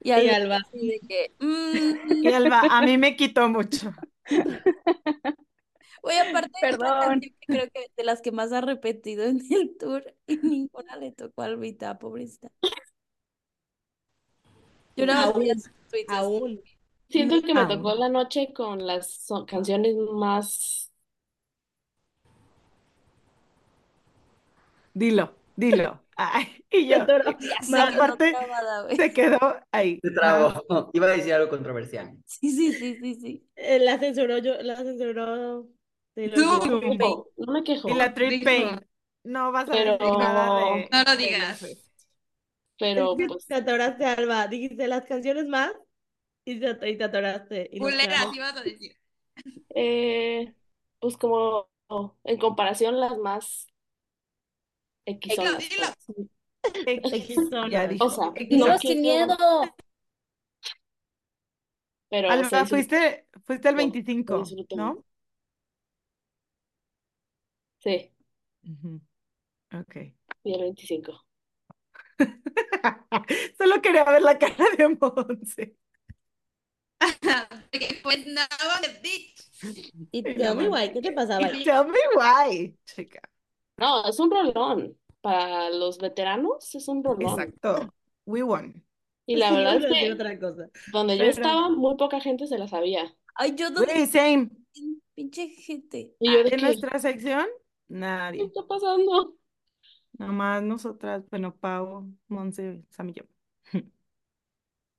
[0.00, 0.56] Y Alba.
[0.58, 2.22] así de que, mm.
[2.22, 3.92] Y Alba, a mí me quitó mucho.
[6.06, 6.80] Oye, aparte Perdón.
[6.80, 10.96] canción que creo que de las que más ha repetido en el tour y ninguna
[10.96, 12.50] le tocó a Albita, pobrecita.
[14.96, 15.54] Yo nada más veía
[16.08, 16.60] Aún, aún.
[17.08, 17.68] Siento que me Ah.
[17.68, 20.90] tocó la noche con las canciones más...
[24.94, 26.00] Dilo, dilo.
[26.16, 26.98] Ay, y yo,
[27.70, 28.96] más quedó parte trabada, güey.
[28.96, 29.38] se quedó
[29.72, 29.98] ahí.
[30.02, 30.90] Se trabó.
[30.92, 32.16] Iba a decir algo controversial.
[32.26, 33.48] Sí, sí, sí, sí, sí.
[33.56, 35.68] Eh, la censuró yo, la censuró
[36.14, 36.22] Tú.
[36.22, 36.64] Swift.
[36.64, 36.96] Tú.
[36.96, 38.44] No, no me quejo, Y la Trip.
[38.44, 38.80] Pain.
[39.24, 41.66] No vas a Pero- decir nada de No lo digas.
[42.78, 44.46] Pero Es que pues te atoraste, Alba.
[44.48, 45.72] Dijiste las canciones más
[46.44, 47.68] y te, y te atoraste.
[47.72, 48.36] Y Culeras, quedamos.
[48.36, 48.96] ibas a decir.
[49.74, 50.54] Eh,
[51.00, 51.68] pues como
[52.24, 53.66] en comparación las más
[55.06, 55.86] equisonas, dilo.
[56.02, 57.70] pues.
[57.70, 58.04] Ya dijo.
[58.06, 59.36] O sea, Dilo no sin miedo.
[62.08, 65.04] pero Alba, disfrutó, fuiste, fuiste el se 25, disfrutó ¿no?
[67.84, 68.10] Sí,
[68.64, 69.00] Ujú.
[69.78, 69.96] Ok.
[70.44, 71.24] y el 25.
[73.58, 75.76] Solo quería ver la cara de Monse.
[77.70, 78.40] Porque pues no,
[78.82, 80.08] the bitch.
[80.12, 81.48] Y tell me why, ¿qué te pasaba?
[81.48, 83.20] Tell me why, chica.
[83.76, 84.96] No, es un rolón.
[85.20, 87.22] Para los veteranos es un rolón.
[87.38, 87.94] Exacto.
[88.26, 88.84] We won.
[89.26, 90.70] Y la verdad a es decir que otra cosa.
[90.92, 93.14] donde yo Pero- estaba, muy poca gente se la sabía.
[93.34, 94.50] Ay, yo Güey, same.
[95.14, 96.14] pinche gente.
[96.20, 97.46] Y yo de En que, nuestra sección,
[98.36, 98.44] ¿qué nadie.
[98.44, 99.36] está pasando?
[100.18, 103.24] Nomás nosotras, bueno, Pau, Monse, Sam y yo.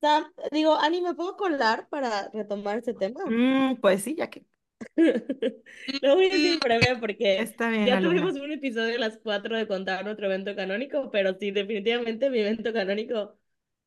[0.01, 3.23] Sam, digo, Ani, ¿me puedo colar para retomar ese tema?
[3.23, 4.45] Mm, pues sí, ya que
[6.01, 8.27] Lo voy a decir breve porque está bien, ya alumna.
[8.27, 12.39] tuvimos un episodio a las 4 de contar nuestro evento canónico, pero sí, definitivamente mi
[12.39, 13.38] evento canónico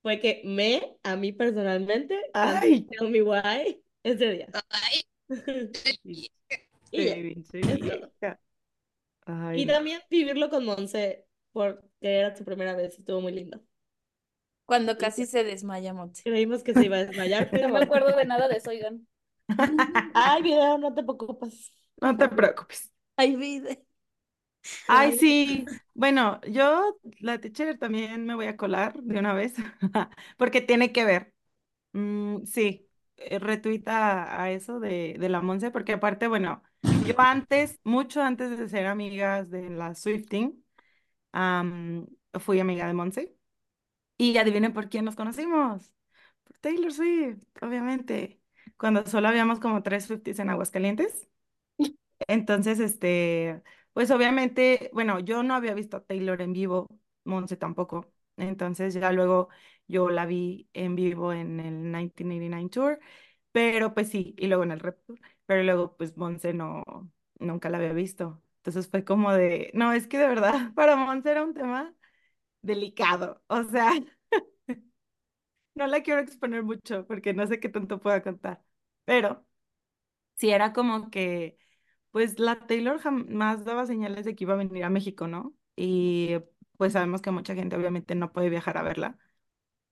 [0.03, 4.55] fue que me, a mí personalmente, Ay, Tell Me Why ese día.
[4.71, 5.03] Ay,
[6.91, 8.13] Y ya, pinche es todo.
[8.21, 8.41] vieja.
[9.29, 9.75] Ay, Y no.
[9.75, 13.61] también vivirlo con Monse, porque era su primera vez, estuvo muy lindo.
[14.67, 16.23] Cuando casi se desmaya Monse.
[16.25, 19.07] Creímos que se iba a desmayar, No pero me acuerdo de nada de eso, oigan.
[20.15, 21.73] Ay, video, no te preocupes.
[22.03, 22.93] No te preocupes.
[23.17, 23.77] Ay, vida.
[24.87, 25.69] Ay, sí.
[25.95, 29.55] Bueno, yo, la teacher, también me voy a colar de una vez,
[30.39, 31.35] porque tiene que ver.
[31.95, 32.88] Mm, sí,
[33.41, 36.63] retuita a eso de, de la Monse, porque aparte, bueno,
[37.01, 40.65] yo antes, mucho antes de ser amigas de la Swifting,
[41.33, 42.07] am,
[42.41, 43.35] fui amiga de Monse.
[44.19, 45.93] Y adivinen por quién nos conocimos.
[46.45, 48.41] Por Taylor Swift, obviamente.
[48.77, 51.29] Cuando solo habíamos como tres Swifties en Aguascalientes.
[52.29, 56.89] Entonces, este, pues obviamente, bueno, yo no había visto a Taylor en vivo,
[57.25, 58.07] Monse tampoco.
[58.37, 59.49] Entonces ya luego
[59.89, 63.01] yo la vi en vivo en el 1989 Tour,
[63.53, 66.85] pero pues sí, y luego en el Rep Tour, pero luego pues Monse no,
[67.39, 68.43] nunca la había visto.
[68.59, 71.95] Entonces fue como de, no, es que de verdad para Monse era un tema
[72.63, 73.93] delicado, o sea,
[75.75, 78.63] no la quiero exponer mucho porque no sé qué tanto pueda contar,
[79.05, 79.47] pero
[80.37, 81.59] sí era como que,
[82.13, 85.55] pues la Taylor jamás daba señales de que iba a venir a México, ¿no?
[85.77, 86.37] Y
[86.79, 89.19] pues sabemos que mucha gente obviamente no puede viajar a verla.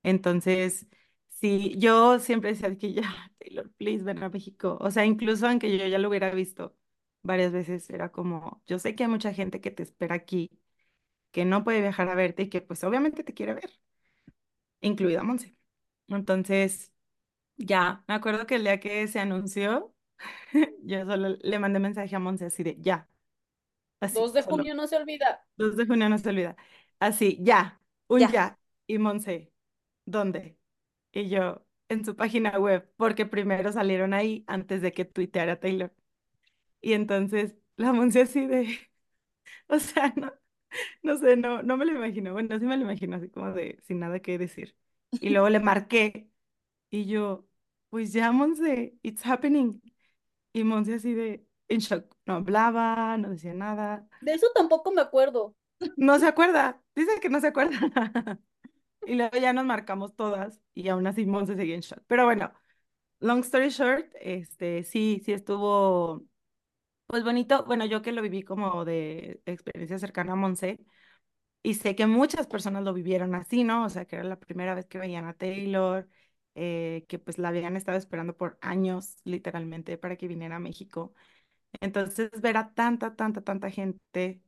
[0.06, 0.86] Entonces,
[1.30, 3.02] sí, yo siempre decía que ya,
[3.40, 4.78] Taylor, please ven a México.
[4.80, 6.76] O sea, incluso aunque yo ya lo hubiera visto
[7.22, 10.50] varias veces, era como, yo sé que hay mucha gente que te espera aquí,
[11.32, 13.70] que no puede viajar a verte y que pues obviamente te quiere ver,
[14.80, 15.56] incluida Monse.
[16.08, 16.92] Entonces,
[17.56, 19.94] ya, me acuerdo que el día que se anunció,
[20.84, 23.08] yo solo le mandé mensaje a Monse así de, ya.
[24.00, 24.64] Así, 2 de solo.
[24.64, 25.44] junio no se olvida.
[25.56, 26.56] 2 de junio no se olvida.
[27.00, 28.28] Así, ya, un Ya.
[28.28, 28.60] ya.
[28.86, 29.52] Y Monse,
[30.06, 30.58] ¿dónde?
[31.12, 35.94] Y yo, en su página web, porque primero salieron ahí antes de que tuiteara Taylor.
[36.80, 38.78] Y entonces la Monse así de,
[39.68, 40.32] o sea, no,
[41.02, 42.32] no sé, no, no me lo imagino.
[42.32, 44.76] Bueno, sí me lo imagino, así como de, sin nada que decir.
[45.12, 46.30] Y luego le marqué
[46.90, 47.48] y yo,
[47.90, 49.80] pues ya, Monse, it's happening.
[50.52, 54.08] Y Monse así de, en shock, no hablaba, no decía nada.
[54.20, 55.54] De eso tampoco me acuerdo.
[55.96, 57.78] No se acuerda, dice que no se acuerda.
[59.06, 62.02] Y luego ya nos marcamos todas y aún así Monse seguía en shock.
[62.08, 62.52] Pero bueno,
[63.20, 66.24] long story short, este, sí, sí estuvo,
[67.06, 67.64] pues bonito.
[67.66, 70.80] Bueno, yo que lo viví como de experiencia cercana a Monse
[71.62, 73.84] y sé que muchas personas lo vivieron así, ¿no?
[73.84, 76.08] O sea, que era la primera vez que veían a Taylor,
[76.54, 81.14] eh, que pues la habían estado esperando por años, literalmente, para que viniera a México.
[81.80, 84.42] Entonces, ver a tanta, tanta, tanta gente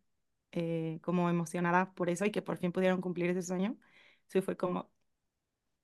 [0.53, 3.77] eh, como emocionada por eso y que por fin pudieron cumplir ese sueño,
[4.29, 4.91] sí fue como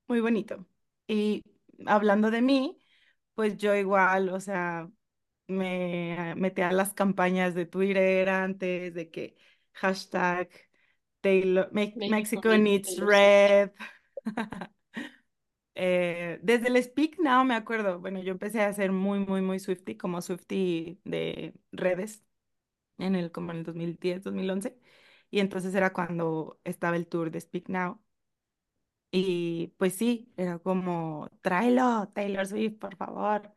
[0.09, 0.67] muy bonito.
[1.07, 1.43] Y
[1.87, 2.79] hablando de mí,
[3.35, 4.91] pues yo igual, o sea,
[5.49, 9.37] me metí a las campañas de Twitter antes de que
[9.73, 10.51] hashtag
[11.21, 13.73] Taylor, Me- México Mexico needs needs Taylor red.
[15.77, 19.59] Eh, desde el Speak Now me acuerdo, bueno, yo empecé a ser muy, muy, muy
[19.59, 22.23] Swiftie, como Swiftie de redes
[22.99, 24.79] en el, como en el 2010, 2011.
[25.31, 28.03] Y entonces era cuando estaba el tour de Speak Now.
[29.17, 33.55] Y pues sí, era como, tráelo, Taylor Swift, por favor.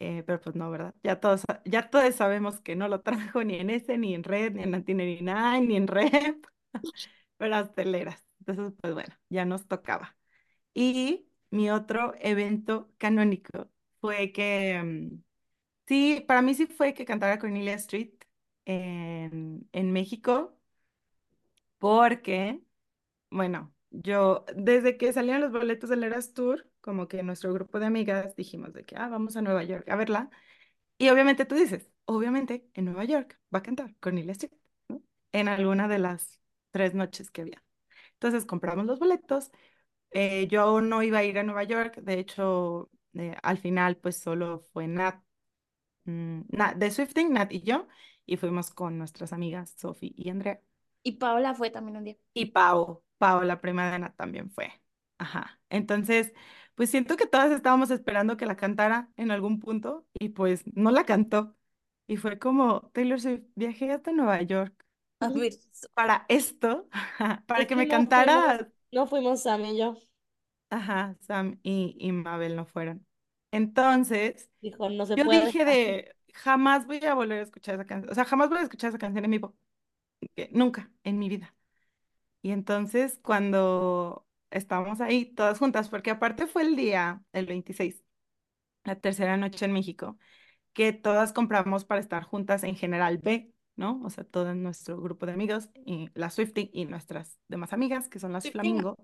[0.00, 0.94] Eh, pero pues no, ¿verdad?
[1.02, 4.52] Ya todos, ya todos sabemos que no lo trajo ni en ese, ni en Red,
[4.54, 6.46] ni en 1989, ni en Rep,
[7.36, 8.24] pero hasta el Eras.
[8.40, 10.16] Entonces, pues bueno, ya nos tocaba.
[10.74, 15.22] Y mi otro evento canónico fue que, mm,
[15.88, 18.12] sí, para mí sí fue que cantara Cornelia Street
[18.66, 20.56] en, en México,
[21.78, 22.60] porque,
[23.30, 27.86] bueno, yo, desde que salieron los boletos del Eras Tour, como que nuestro grupo de
[27.86, 30.30] amigas dijimos de que, ah, vamos a Nueva York a verla.
[30.98, 34.52] Y obviamente tú dices, obviamente en Nueva York va a cantar Cornelia Street,
[34.88, 35.02] ¿no?
[35.32, 37.64] En alguna de las tres noches que había.
[38.14, 39.50] Entonces compramos los boletos.
[40.10, 44.18] eh, yo no iba a ir a Nueva York, de hecho, eh, al final pues
[44.18, 45.22] solo fue Nat,
[46.04, 47.86] mm, Nat de Swifting, Nat y yo,
[48.26, 50.60] y fuimos con nuestras amigas Sophie y Andrea.
[51.02, 52.16] Y Paola fue también un día.
[52.34, 54.72] Y Pau, Pau, la prima de Ana, también fue.
[55.18, 55.60] Ajá.
[55.70, 56.32] Entonces,
[56.74, 60.90] pues siento que todas estábamos esperando que la cantara en algún punto y pues no
[60.90, 61.56] la cantó.
[62.06, 64.86] Y fue como, Taylor Swift, viajé hasta Nueva York
[65.20, 65.52] A ver,
[65.94, 66.88] para esto,
[67.46, 68.70] para Es que que me no cantara.
[68.92, 69.96] no fuimos Sam y yo.
[70.70, 73.06] Ajá, Sam y, y Mabel no fueron.
[73.50, 75.52] Entonces, Dijo, no se yo puede.
[75.52, 78.12] dije de, jamás voy a volver a escuchar esa canción.
[78.12, 79.56] O sea, jamás voy a escuchar esa canción en vivo.
[80.36, 81.54] que Nunca en mi vida.
[82.42, 88.02] Y entonces cuando estábamos ahí todas juntas, porque aparte fue el día, el 26,
[88.84, 90.18] la tercera noche en México,
[90.72, 94.00] que todas compramos para estar juntas en general B, ¿no?
[94.04, 98.18] O sea, todo nuestro grupo de amigos, y la Swiftie y nuestras demás amigas, que
[98.18, 98.96] son las Flamingo.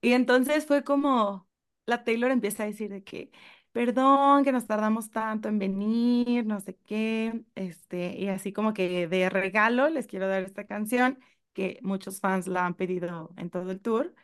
[0.00, 1.48] Y entonces fue como,
[1.86, 3.30] la Taylor empieza a decir de que,
[3.72, 9.08] perdón, que nos tardamos tanto en venir, no sé qué, este, y así como que
[9.08, 11.18] de regalo les quiero dar esta canción
[11.58, 14.14] que muchos fans la han pedido en todo el tour.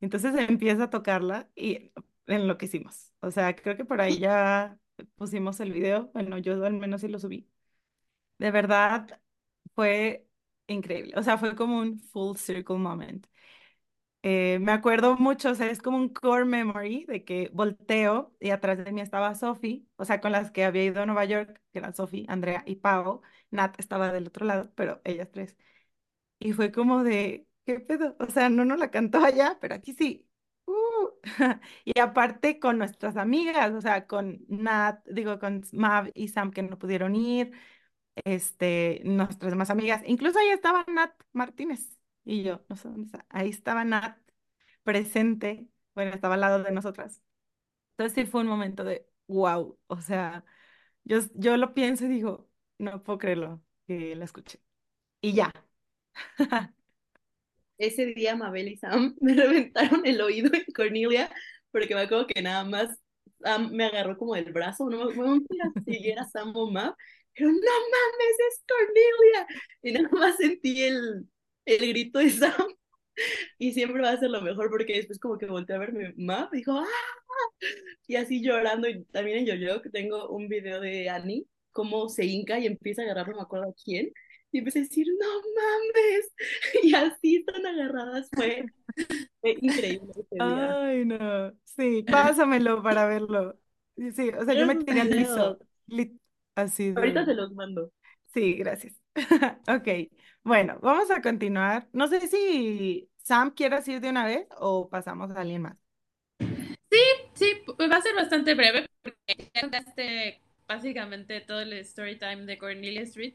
[0.00, 1.92] Entonces empieza a tocarla y
[2.26, 3.12] enloquecimos.
[3.20, 4.78] O sea, creo que por ahí ya
[5.16, 7.48] pusimos el video, bueno, yo al menos sí lo subí.
[8.38, 9.20] De verdad
[9.74, 10.28] fue
[10.68, 13.26] increíble, o sea, fue como un full circle moment.
[14.22, 18.50] Eh, me acuerdo mucho, o sea, es como un core memory de que volteo y
[18.50, 21.62] atrás de mí estaba Sophie, o sea, con las que había ido a Nueva York,
[21.72, 23.22] que eran Sophie, Andrea y Pau.
[23.50, 25.56] Nat estaba del otro lado, pero ellas tres.
[26.40, 28.16] Y fue como de, ¿qué pedo?
[28.20, 30.28] O sea, no nos la cantó allá, pero aquí sí.
[30.66, 30.74] Uh.
[31.86, 36.62] Y aparte con nuestras amigas, o sea, con Nat, digo, con Mav y Sam que
[36.64, 37.52] no pudieron ir,
[38.24, 43.26] este, nuestras demás amigas, incluso ahí estaba Nat Martínez y yo, no sé dónde está,
[43.30, 44.18] ahí estaba Nat
[44.84, 47.22] presente, bueno, estaba al lado de nosotras.
[47.92, 50.44] Entonces sí fue un momento de wow, o sea,
[51.04, 54.60] yo, yo lo pienso y digo, no puedo creerlo que la escuché.
[55.22, 55.52] Y ya.
[57.78, 61.30] Ese día Mabel y Sam me reventaron el oído en Cornelia
[61.72, 62.98] porque me acuerdo que nada más
[63.40, 65.48] Sam me agarró como el brazo, no me acuerdo si
[65.94, 66.94] siguiera Sam o Mav,
[67.34, 69.46] pero no mames, es Cornelia.
[69.82, 71.26] Y nada más sentí el,
[71.64, 72.74] el grito de Sam
[73.58, 76.48] y siempre va a ser lo mejor porque después como que volteé a verme Mav
[76.52, 76.86] y dijo ¡ah!
[78.06, 82.24] Y así llorando y también en Yoyo que tengo un video de Annie cómo se
[82.24, 84.12] hinca y empieza a agarrar no me acuerdo a quién
[84.52, 86.32] y empecé a decir no mames
[86.82, 88.64] y así están agarradas fue,
[89.40, 90.80] fue increíble ese día.
[90.82, 91.52] Ay, no.
[91.64, 93.58] Sí, pásamelo para verlo.
[93.96, 95.58] Sí, o sea, yo me tiré al piso.
[96.54, 97.26] Así Ahorita de...
[97.26, 97.92] se los mando.
[98.32, 98.94] Sí, gracias.
[99.68, 99.88] Ok,
[100.44, 101.88] bueno, vamos a continuar.
[101.92, 105.76] No sé si Sam quieras ir de una vez o pasamos a alguien más.
[106.38, 107.02] Sí,
[107.34, 112.58] sí, va a ser bastante breve porque ya contaste básicamente todo el story time de
[112.58, 113.34] Cornelia Street.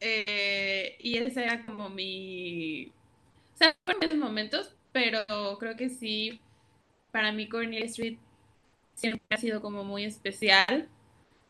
[0.00, 2.86] Eh, y ese era como mi...
[3.54, 5.24] O sea, fueron buenos momentos, pero
[5.58, 6.40] creo que sí,
[7.10, 8.18] para mí Cornelia Street
[8.94, 10.88] siempre ha sido como muy especial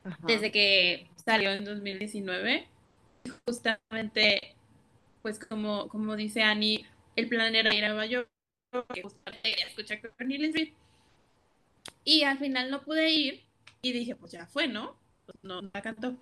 [0.04, 0.18] Ajá.
[0.26, 2.68] desde que salió en 2019.
[3.46, 4.54] Justamente,
[5.22, 8.28] pues como, como dice Annie, el plan era ir a Nueva York,
[8.92, 10.74] que justamente quería escuchar Cornelia Street.
[12.04, 13.44] Y al final no pude ir
[13.80, 14.96] y dije, pues ya fue, ¿no?
[15.26, 16.16] Pues no, no la cantó.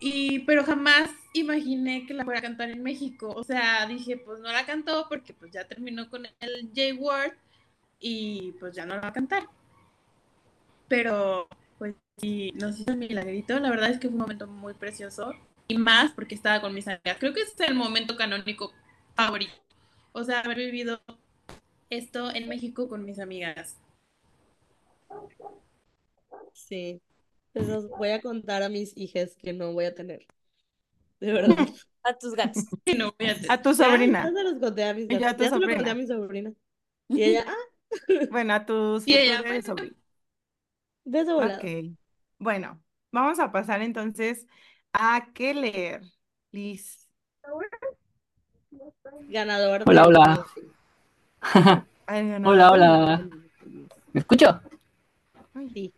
[0.00, 3.32] Y, pero jamás imaginé que la fuera a cantar en México.
[3.34, 7.34] O sea, dije, pues no la cantó porque pues ya terminó con el J-Word
[8.00, 9.48] y pues ya no la va a cantar.
[10.88, 13.58] Pero pues sí, nos hizo el milagrito.
[13.58, 15.34] La verdad es que fue un momento muy precioso.
[15.68, 17.16] Y más porque estaba con mis amigas.
[17.18, 18.72] Creo que es el momento canónico
[19.14, 19.54] favorito.
[20.12, 21.00] O sea, haber vivido
[21.90, 23.78] esto en México con mis amigas.
[26.52, 27.00] Sí.
[27.54, 30.26] Les los voy a contar a mis hijas que no voy a tener.
[31.20, 31.56] De verdad.
[32.04, 32.64] A tus gatos.
[32.98, 34.24] No, voy a A tu sobrina.
[34.24, 35.36] ya se los conté a mis a gatos.
[35.36, 35.90] tu Ya se lo conté sobrina.
[35.90, 36.52] a mi sobrina.
[37.08, 37.54] Y ella, ah,
[38.30, 39.62] Bueno, a tus Y ella, bueno.
[39.62, 39.96] sobrinas.
[41.04, 41.58] beso volado.
[41.58, 41.96] Ok.
[42.38, 44.46] Bueno, vamos a pasar entonces
[44.92, 46.02] a qué leer.
[46.50, 47.08] Liz.
[49.28, 50.46] Ganador Hola, de hola.
[52.44, 53.28] Hola, hola.
[54.12, 54.60] ¿Me escucho?
[55.74, 55.92] Sí.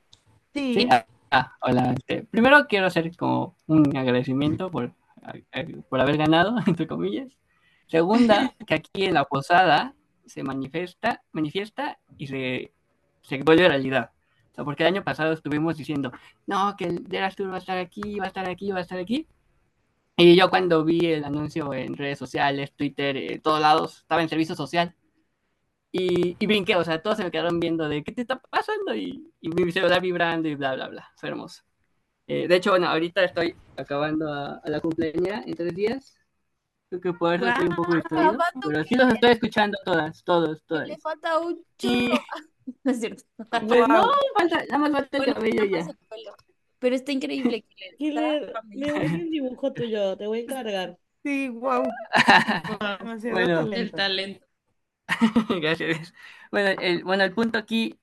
[0.74, 0.74] Sí.
[0.74, 0.88] Sí.
[1.30, 1.94] Ah, hola.
[1.96, 4.92] Este, primero quiero hacer como un agradecimiento por,
[5.52, 7.36] eh, por haber ganado, entre comillas.
[7.86, 9.94] Segunda, que aquí en la posada
[10.26, 12.72] se manifiesta, manifiesta y se,
[13.22, 14.10] se vuelve realidad.
[14.52, 16.12] O sea, porque el año pasado estuvimos diciendo,
[16.46, 18.82] no, que el Eras Tour va a estar aquí, va a estar aquí, va a
[18.82, 19.26] estar aquí.
[20.16, 24.28] Y yo cuando vi el anuncio en redes sociales, Twitter, en todos lados, estaba en
[24.28, 24.94] servicio social.
[25.96, 28.96] Y, y brinqué, o sea, todos se me quedaron viendo de qué te está pasando
[28.96, 31.08] y, y mi celular vibrando y bla, bla, bla.
[31.16, 31.62] Fue hermoso.
[32.26, 36.18] Eh, de hecho, bueno, ahorita estoy acabando a, a la cumpleaños en tres días.
[36.88, 38.38] Creo que por eso estoy un poco distraído.
[38.66, 40.88] Pero sí los estoy escuchando todas, todos, todas.
[40.88, 42.20] Le falta un Y churro.
[42.82, 43.22] No es cierto.
[43.36, 45.86] pues no, falta, nada más falta el cabello ya.
[46.80, 47.64] Pero está increíble
[47.98, 50.98] que le me urge un dibujo tuyo, te voy a encargar.
[51.22, 51.84] Sí, wow.
[53.32, 53.70] Bueno.
[53.72, 54.44] El talento.
[55.60, 56.14] Gracias.
[56.50, 57.98] Bueno el, bueno, el punto aquí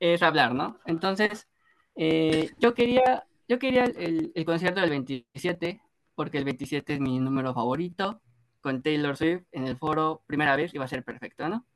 [0.00, 0.80] es hablar, ¿no?
[0.84, 1.48] Entonces,
[1.96, 5.80] eh, yo quería, yo quería el, el concierto del 27,
[6.14, 8.20] porque el 27 es mi número favorito,
[8.60, 11.66] con Taylor Swift en el foro, primera vez, va a ser perfecto, ¿no?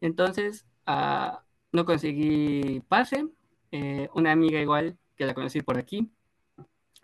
[0.00, 3.26] Entonces, ah, no conseguí pase.
[3.72, 6.10] eh, una amiga igual que la conocí por aquí,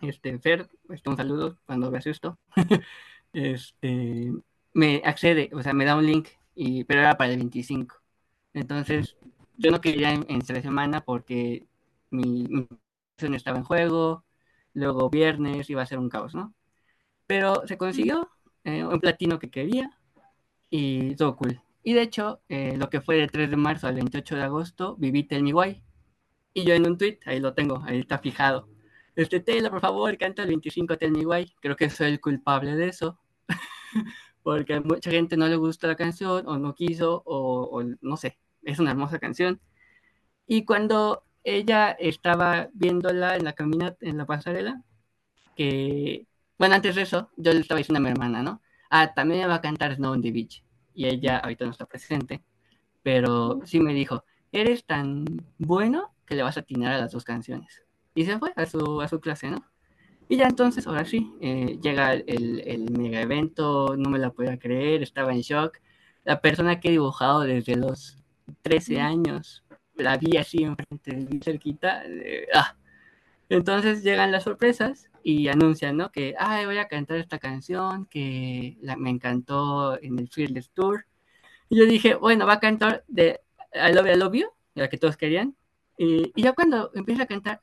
[0.00, 2.38] este, Fer, este, un saludo cuando veas esto.
[3.32, 4.32] este,
[4.74, 6.28] me accede, o sea, me da un link,
[6.58, 7.96] y, pero era para el 25.
[8.54, 9.16] Entonces,
[9.56, 11.66] yo no quería en, en tres semana porque
[12.10, 12.66] mi, mi
[13.36, 14.24] estaba en juego,
[14.74, 16.54] luego viernes iba a ser un caos, ¿no?
[17.26, 18.30] Pero se consiguió
[18.64, 19.90] eh, un platino que quería
[20.70, 21.60] y todo cool.
[21.82, 24.96] Y de hecho, eh, lo que fue del 3 de marzo al 28 de agosto,
[24.98, 25.82] viví Tell Me Why.
[26.54, 28.68] Y yo en un tweet, ahí lo tengo, ahí está fijado.
[29.16, 31.52] Este Taylor, por favor, canta el 25 Tell Me Why.
[31.60, 33.18] Creo que soy el culpable de eso.
[34.48, 38.16] Porque a mucha gente no le gusta la canción, o no quiso, o, o no
[38.16, 38.38] sé.
[38.62, 39.60] Es una hermosa canción.
[40.46, 44.82] Y cuando ella estaba viéndola en la caminata, en la pasarela,
[45.54, 46.26] que,
[46.58, 48.62] bueno, antes de eso, yo le estaba diciendo a mi hermana, ¿no?
[48.88, 50.64] Ah, también va a cantar Snow on the Beach.
[50.94, 52.42] y ella ahorita no está presente,
[53.02, 55.26] pero sí me dijo, eres tan
[55.58, 57.82] bueno que le vas a atinar a las dos canciones.
[58.14, 59.62] Y se fue a su, a su clase, ¿no?
[60.28, 64.58] Y ya entonces, ahora sí, eh, llega el, el, mega evento, no me la podía
[64.58, 65.78] creer, estaba en shock.
[66.24, 68.18] La persona que he dibujado desde los
[68.62, 69.64] 13 años,
[69.96, 72.02] la vi así enfrente, vi cerquita.
[72.06, 72.76] Eh, ah.
[73.48, 76.12] Entonces llegan las sorpresas y anuncian, ¿no?
[76.12, 81.06] Que, ay, voy a cantar esta canción que la, me encantó en el Fearless Tour.
[81.70, 83.40] Y yo dije, bueno, va a cantar de
[83.72, 85.56] I Love You, I Love You, la que todos querían.
[85.96, 87.60] Y, y ya cuando empieza a cantar,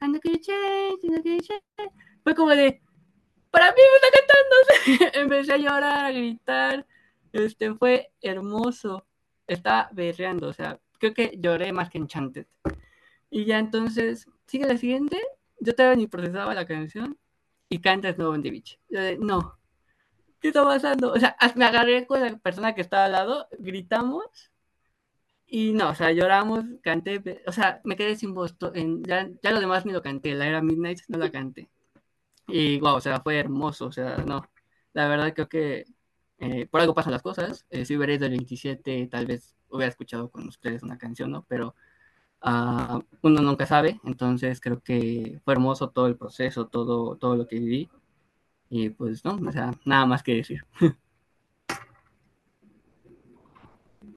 [2.26, 2.82] fue como de,
[3.52, 5.14] para mí me está cantando.
[5.20, 6.88] Empecé a llorar, a gritar.
[7.32, 9.06] Este fue hermoso.
[9.46, 12.48] Estaba berreando, o sea, creo que lloré más que Enchanted.
[13.30, 15.22] Y ya entonces, sigue la siguiente.
[15.60, 17.16] Yo todavía ni procesaba la canción
[17.70, 18.80] y canta Snow on the Beach.
[18.90, 19.60] Yo de, no,
[20.42, 21.14] ¿qué está pasando?
[21.14, 24.52] O sea, me agarré con la persona que estaba al lado, gritamos
[25.46, 28.56] y no, o sea, lloramos, canté, o sea, me quedé sin voz.
[29.04, 31.70] Ya, ya lo demás ni lo canté, la era Midnight no la canté.
[32.48, 34.48] Y wow, o sea, fue hermoso, o sea, no.
[34.94, 35.86] La verdad creo que
[36.40, 37.66] eh, por algo pasan las cosas.
[37.70, 41.46] Eh, si hubiera ido el 27, tal vez hubiera escuchado con ustedes una canción, ¿no?
[41.48, 41.76] Pero
[42.44, 47.48] uh, uno nunca sabe, entonces creo que fue hermoso todo el proceso, todo, todo lo
[47.48, 47.90] que viví.
[48.70, 50.66] Y pues no, o sea, nada más que decir.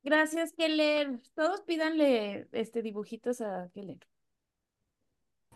[0.03, 1.21] Gracias, Keller.
[1.35, 3.99] Todos pídanle este dibujitos a Keller.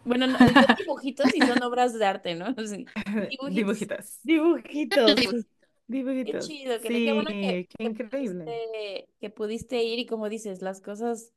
[0.05, 0.49] Bueno, no, son
[0.79, 2.47] dibujitos y son obras de arte, ¿no?
[2.67, 2.87] Sí.
[3.51, 4.19] Dibujitos.
[4.23, 5.47] Dibujitos.
[5.87, 6.47] Dibujitos.
[6.47, 8.45] Qué chido, que, Sí, qué bueno que, qué increíble.
[8.45, 11.33] pudiste, que pudiste ir y como dices, las cosas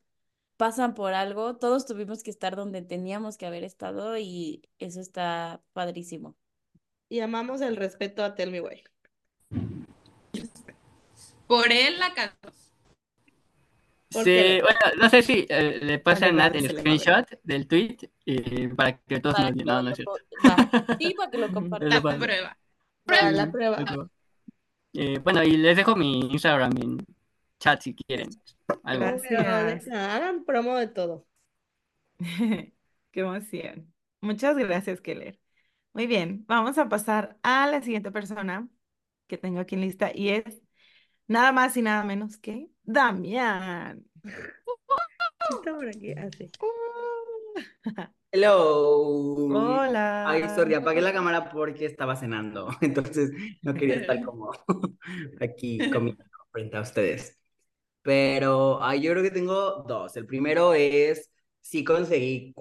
[0.58, 1.58] pasan por algo.
[1.58, 6.36] Todos tuvimos que estar donde teníamos que haber estado y eso está padrísimo.
[7.10, 8.84] Y amamos el respeto a Tell Me Why.
[11.48, 12.52] Por él la cantó.
[14.24, 18.68] Sí, bueno, no sé si eh, le pasa a Nat el screenshot del tweet y
[18.70, 20.14] para que todos Para nos que no, lo- no es cierto.
[20.48, 20.56] va.
[21.00, 21.90] Sí, para que lo compartan.
[21.90, 22.58] La prueba.
[23.32, 23.78] La prueba.
[24.94, 27.06] Eh, bueno, y les dejo mi Instagram en
[27.60, 28.30] chat si quieren.
[28.84, 29.06] Algo.
[29.06, 29.88] Gracias.
[29.90, 31.26] Hagan promo de todo.
[33.12, 33.94] Qué emoción.
[34.22, 35.40] Muchas gracias, Keller.
[35.94, 38.68] Muy bien, vamos a pasar a la siguiente persona
[39.28, 40.62] que tengo aquí en lista y es
[41.28, 44.06] nada más y nada menos que Damián.
[44.24, 46.50] Está por aquí, así.
[48.32, 49.48] Hello.
[49.50, 50.30] Hola.
[50.30, 54.52] Ay, sorry, apagué la cámara porque estaba cenando, entonces no quería estar como
[55.40, 57.40] aquí comiendo frente a ustedes.
[58.02, 60.16] Pero ay, yo creo que tengo dos.
[60.18, 62.54] El primero es, sí conseguí,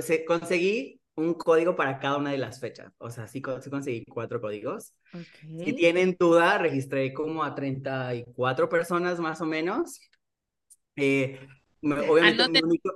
[0.00, 2.92] se- conseguí un código para cada una de las fechas.
[2.98, 4.94] O sea, sí, sí conseguí cuatro códigos.
[5.56, 5.74] Si Ok.
[5.74, 10.00] tienen duda, registré como a 34 personas más o menos.
[10.96, 11.40] Eh,
[11.82, 12.94] me- obviamente me uní, con-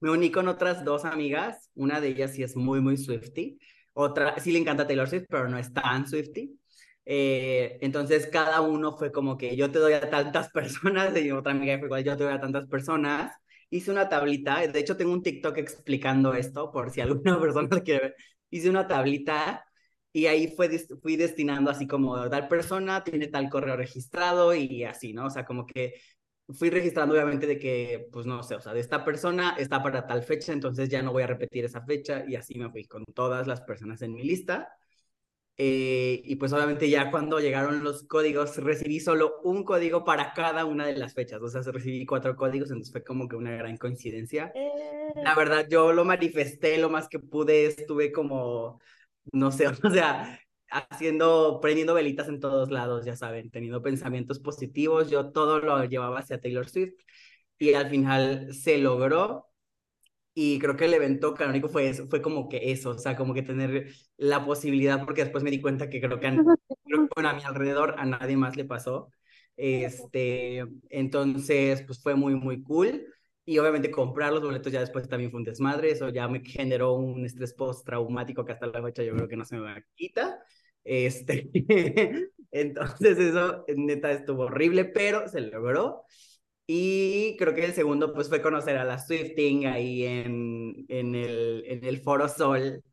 [0.00, 1.70] me uní con otras dos amigas.
[1.74, 3.58] Una de ellas sí es muy, muy Swiftie.
[3.94, 6.50] Otra sí le encanta Taylor Swift, pero no es tan Swiftie.
[7.04, 11.52] Eh, entonces cada uno fue como que yo te doy a tantas personas y otra
[11.52, 13.32] amiga fue igual, yo te doy a tantas personas.
[13.70, 17.82] Hice una tablita, de hecho tengo un TikTok explicando esto por si alguna persona lo
[17.82, 18.16] quiere ver.
[18.50, 19.64] Hice una tablita
[20.12, 20.70] y ahí fue,
[21.02, 25.26] fui destinando así como tal persona tiene tal correo registrado y así, ¿no?
[25.26, 25.94] O sea, como que
[26.48, 30.06] fui registrando obviamente de que, pues no sé, o sea, de esta persona está para
[30.06, 33.04] tal fecha, entonces ya no voy a repetir esa fecha y así me fui con
[33.14, 34.68] todas las personas en mi lista.
[35.60, 40.64] Eh, y pues obviamente ya cuando llegaron los códigos, recibí solo un código para cada
[40.64, 43.76] una de las fechas, o sea, recibí cuatro códigos, entonces fue como que una gran
[43.76, 44.52] coincidencia.
[44.54, 44.70] Eh,
[45.24, 48.80] La verdad, yo lo manifesté lo más que pude, estuve como,
[49.32, 50.40] no sé, o sea,
[50.70, 56.20] haciendo, prendiendo velitas en todos lados, ya saben, teniendo pensamientos positivos, yo todo lo llevaba
[56.20, 56.94] hacia Taylor Swift
[57.58, 59.47] y al final se logró
[60.40, 63.34] y creo que el evento canónico fue eso, fue como que eso, o sea, como
[63.34, 67.08] que tener la posibilidad, porque después me di cuenta que creo que, a, creo que,
[67.16, 69.10] bueno, a mi alrededor a nadie más le pasó.
[69.56, 73.04] Este, entonces, pues fue muy, muy cool.
[73.44, 76.92] Y obviamente comprar los boletos ya después también fue un desmadre, eso ya me generó
[76.92, 80.40] un estrés postraumático que hasta la fecha yo creo que no se me quita.
[80.84, 81.50] Este,
[82.52, 86.04] entonces eso neta estuvo horrible, pero se logró.
[86.70, 91.64] Y creo que el segundo pues fue conocer a la Swifting ahí en, en, el,
[91.66, 92.84] en el Foro Sol.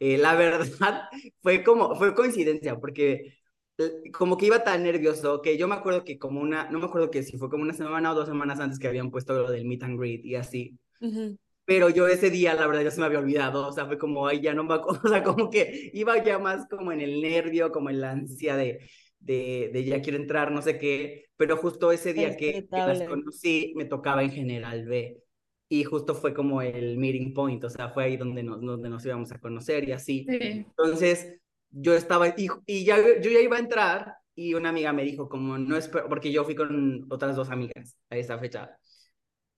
[0.00, 1.02] Eh, la verdad
[1.40, 3.38] fue como, fue coincidencia porque
[3.78, 6.86] eh, como que iba tan nervioso que yo me acuerdo que como una, no me
[6.86, 9.48] acuerdo que si fue como una semana o dos semanas antes que habían puesto lo
[9.48, 10.76] del meet and greet y así.
[11.00, 11.38] Ujú.
[11.64, 14.26] Pero yo ese día, la verdad, ya se me había olvidado, o sea, fue como,
[14.26, 17.20] ay, ya no me acuerdo, o sea, como que iba ya más como en el
[17.22, 18.90] nervio, como en la ansia de,
[19.20, 23.02] de, de ya quiero entrar, no sé qué, pero justo ese día que, que las
[23.02, 25.22] conocí me tocaba en General B
[25.68, 29.06] y justo fue como el meeting point, o sea, fue ahí donde nos, donde nos
[29.06, 30.26] íbamos a conocer y así.
[30.28, 30.38] Sí.
[30.40, 31.36] Entonces,
[31.70, 35.28] yo estaba, y, y ya, yo ya iba a entrar y una amiga me dijo
[35.28, 38.76] como, no es, porque yo fui con otras dos amigas a esa fecha.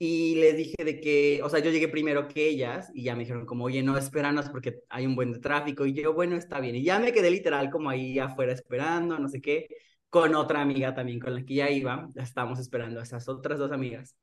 [0.04, 3.20] Y les dije de que, o sea, yo llegué primero que ellas y ya me
[3.20, 5.86] dijeron como, oye, no, espéranos porque hay un buen tráfico.
[5.86, 6.74] Y yo, bueno, está bien.
[6.74, 9.68] Y ya me quedé literal como ahí afuera esperando, no sé qué,
[10.10, 12.08] con otra amiga también con la que ya iba.
[12.16, 14.16] Estábamos esperando a esas otras dos amigas.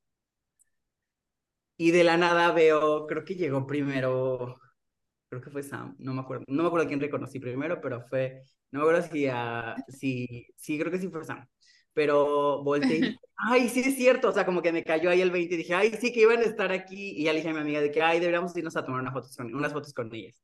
[1.78, 4.58] Y de la nada veo, creo que llegó primero,
[5.30, 8.44] creo que fue Sam, no me acuerdo, no me acuerdo quién reconocí primero, pero fue,
[8.72, 11.48] no me acuerdo si, a, si, sí, creo que sí fue Sam.
[12.00, 15.54] Pero volteé ay, sí es cierto, o sea, como que me cayó ahí el 20
[15.54, 17.12] y dije, ay, sí que iban a estar aquí.
[17.18, 19.14] Y ya le dije a mi amiga de que, ay, deberíamos irnos a tomar unas
[19.14, 20.42] fotos con, unas fotos con ellas.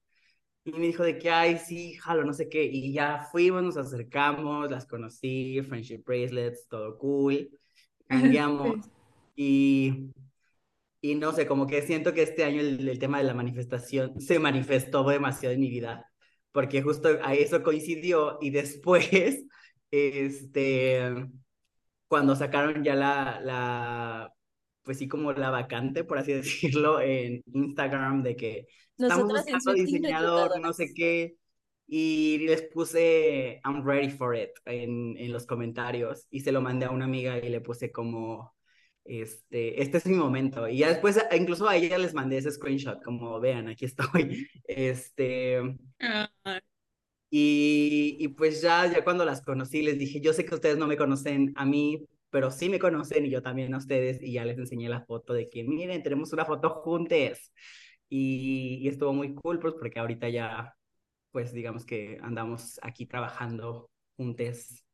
[0.65, 2.65] Y me dijo de que, ay, sí, jalo, no sé qué.
[2.65, 7.49] Y ya fuimos, nos acercamos, las conocí, friendship bracelets, todo cool.
[8.09, 8.89] Cambiamos.
[9.33, 10.11] Y,
[10.99, 14.19] y no sé, como que siento que este año el, el tema de la manifestación
[14.19, 16.11] se manifestó demasiado en mi vida,
[16.51, 19.09] porque justo a eso coincidió y después,
[19.91, 21.29] este,
[22.07, 24.33] cuando sacaron ya la, la,
[24.83, 29.53] pues sí, como la vacante, por así decirlo, en Instagram de que estamos Nosotras en
[29.55, 31.35] buscando diseñador, no sé qué,
[31.87, 36.85] y les puse I'm ready for it en, en los comentarios y se lo mandé
[36.85, 38.55] a una amiga y le puse como,
[39.03, 40.67] este, este es mi momento.
[40.67, 44.47] Y ya después, incluso a ella les mandé ese screenshot, como vean, aquí estoy.
[44.67, 45.61] Este,
[45.99, 46.29] Ah,
[47.37, 50.87] y, y pues ya, ya cuando las conocí les dije, yo sé que ustedes no
[50.87, 54.45] me conocen a mí, pero sí me conocen y yo también a ustedes y ya
[54.45, 57.51] les enseñé la foto de que miren, tenemos una foto juntes.
[58.07, 60.75] Y, y estuvo muy cool, pues porque ahorita ya,
[61.31, 64.85] pues digamos que andamos aquí trabajando juntes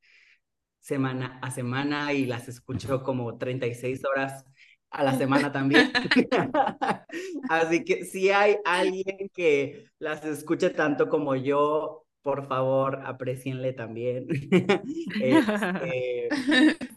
[0.79, 4.45] semana a semana y las escucho como 36 horas
[4.89, 5.91] a la semana también.
[7.49, 14.28] Así que si hay alguien que las escuche tanto como yo, por favor, aprecienle también.
[15.19, 16.38] Este,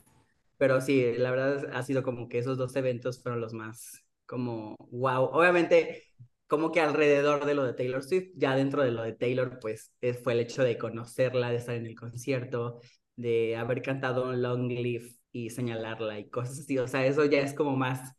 [0.57, 4.77] pero sí, la verdad ha sido como que esos dos eventos fueron los más como
[4.91, 5.25] wow.
[5.33, 6.05] Obviamente,
[6.47, 9.93] como que alrededor de lo de Taylor Swift, ya dentro de lo de Taylor, pues
[10.01, 12.81] es- fue el hecho de conocerla, de estar en el concierto,
[13.17, 16.79] de haber cantado Long Live y señalarla y cosas así.
[16.79, 18.13] O sea, eso ya es como más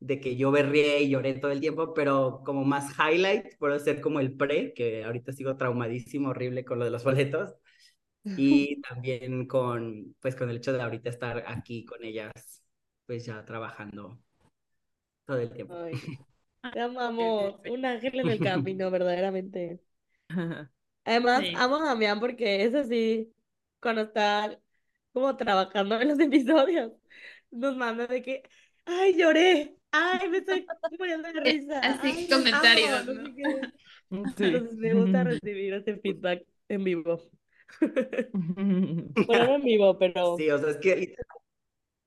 [0.00, 4.00] de que yo berrié y lloré todo el tiempo, pero como más highlight, puedo ser
[4.00, 7.54] como el pre, que ahorita sigo traumadísimo, horrible con lo de los boletos.
[8.36, 12.32] Y también con, pues, con el hecho de ahorita estar aquí con ellas,
[13.06, 14.20] pues ya trabajando
[15.26, 15.74] todo el tiempo.
[15.74, 15.92] Ay,
[16.70, 19.80] te amamos, un ángel en el camino, verdaderamente.
[21.04, 21.54] Además, Sí.
[21.54, 23.32] amo a Damián porque es así,
[23.80, 24.58] cuando está
[25.12, 26.92] como trabajando en los episodios,
[27.50, 28.42] nos manda de que,
[28.84, 30.66] ay, lloré, ay, me estoy
[30.98, 33.22] muriendo de risa, Así, ay, comentarios, amo, no ¿no?
[33.22, 33.72] sé qué.
[34.36, 34.70] Sí.
[34.78, 37.20] Me gusta recibir ese feedback en vivo.
[39.26, 41.14] Bueno, no en vivo, pero Sí, o sea, es que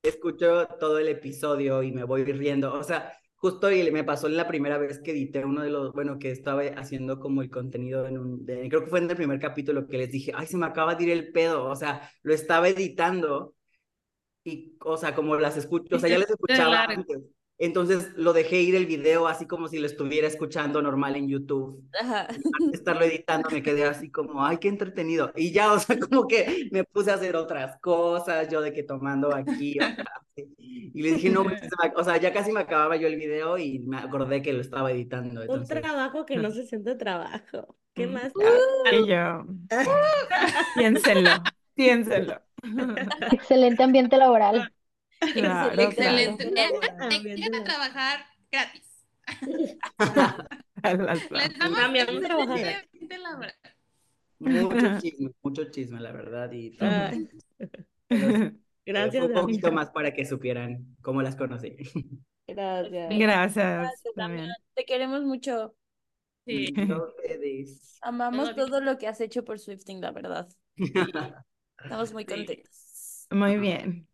[0.04, 2.74] escucho todo el episodio y me voy riendo.
[2.74, 6.20] O sea, justo y me pasó la primera vez que edité uno de los, bueno,
[6.20, 9.40] que estaba haciendo como el contenido en un, de- creo que fue en el primer
[9.40, 11.66] capítulo que les dije, ay, se me acaba de ir el pedo.
[11.66, 13.56] O sea, lo estaba editando
[14.44, 16.94] y, o sea, como las escucho, o sea, ya les escuchaba Claro.
[16.94, 17.20] antes.
[17.66, 21.82] Entonces lo dejé ir el video así como si lo estuviera escuchando normal en YouTube.
[22.00, 22.28] Ajá.
[22.30, 25.32] Y antes de estarlo editando me quedé así como, ay, qué entretenido.
[25.36, 28.84] Y ya, o sea, como que me puse a hacer otras cosas, yo de que
[28.84, 30.04] tomando aquí, acá.
[30.36, 31.46] Y le dije, no,
[31.96, 34.92] o sea, ya casi me acababa yo el video y me acordé que lo estaba
[34.92, 35.42] editando.
[35.48, 37.78] un trabajo que no se siente trabajo.
[37.94, 38.34] ¿Qué Mm, más?
[38.92, 39.46] Y yo,
[40.76, 41.30] piénsenlo,
[41.76, 42.42] piénsenlo.
[43.32, 44.74] Excelente ambiente laboral.
[45.34, 46.52] Claro, Excelente.
[46.52, 46.80] claro.
[47.60, 49.06] A trabajar gratis.
[50.84, 51.80] Les damos
[53.22, 53.54] laboral.
[54.40, 56.52] mucho chisme, mucho chisme, la verdad.
[56.52, 56.90] Y todo.
[56.90, 57.30] Ay,
[58.08, 61.78] Pero sí, gracias, un poquito más para que supieran cómo las conocí.
[62.48, 63.10] Gracias.
[63.18, 64.42] Gracias, Gracias, también.
[64.42, 64.58] Damián.
[64.76, 65.76] Te queremos mucho.
[66.46, 66.74] Sí.
[68.02, 70.50] Amamos Todo todo lo que has hecho por Swifting, la verdad.
[70.76, 73.28] Estamos muy contentos.
[73.32, 74.08] Muy bien.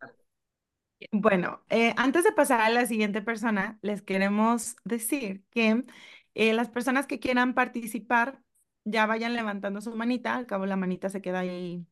[1.11, 5.85] Bueno, eh, antes de pasar a la siguiente persona, les queremos decir que
[6.33, 8.41] eh, las personas que quieran participar
[8.83, 11.85] ya vayan levantando su manita, al cabo la manita se queda ahí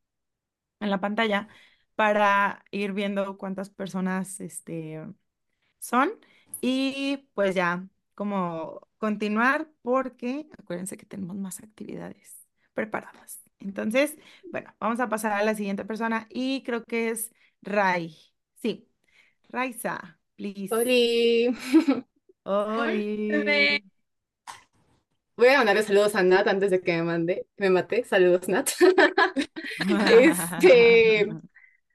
[0.80, 1.48] en la pantalla
[1.96, 5.02] para ir viendo cuántas personas este,
[5.78, 6.10] son
[6.60, 12.36] y pues ya como continuar porque acuérdense que tenemos más actividades
[12.74, 13.42] preparadas.
[13.60, 14.16] Entonces,
[14.52, 17.32] bueno, vamos a pasar a la siguiente persona y creo que es
[17.62, 18.16] Rai.
[18.56, 18.87] Sí,
[19.50, 20.74] Raiza, please.
[20.74, 21.48] Oli.
[22.44, 23.82] Oli.
[25.36, 28.04] Voy a mandarle saludos a Nat antes de que me mande, me mate.
[28.04, 28.70] Saludos, Nat.
[30.20, 31.28] Este,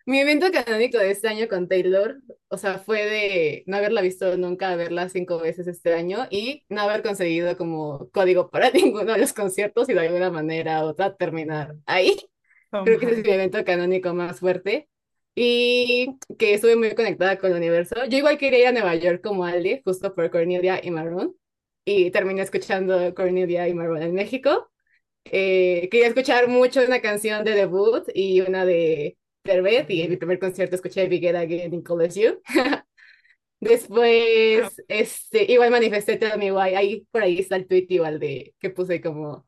[0.05, 4.37] mi evento canónico de este año con Taylor, o sea, fue de no haberla visto
[4.37, 9.19] nunca, verla cinco veces este año y no haber conseguido como código para ninguno de
[9.19, 12.15] los conciertos y de alguna manera u otra terminar ahí.
[12.71, 14.89] Creo que ese es mi evento canónico más fuerte
[15.35, 17.95] y que estuve muy conectada con el universo.
[18.05, 21.35] Yo igual quería ir a Nueva York como Ali, justo por Cornelia y Marron,
[21.85, 24.71] y terminé escuchando Cornelia y Marron en México.
[25.25, 30.17] Eh, quería escuchar mucho una canción de debut y una de Derbez, y en mi
[30.17, 32.41] primer concierto escuché Big Again in Call You.
[33.59, 38.53] Después, este, igual manifesté Tell Me Why, ahí por ahí está el tweet igual de
[38.59, 39.45] que puse como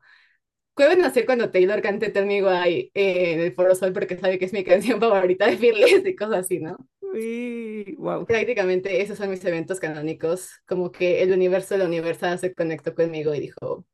[0.76, 4.18] ¿Qué van a hacer cuando Taylor cante Me Why eh, en el Foro Sol porque
[4.18, 6.76] sabe que es mi canción favorita de Fearless y cosas así, ¿no?
[7.00, 8.26] Uy, wow.
[8.26, 12.94] Prácticamente esos son mis eventos canónicos, como que el universo de la universal se conectó
[12.94, 13.86] conmigo y dijo,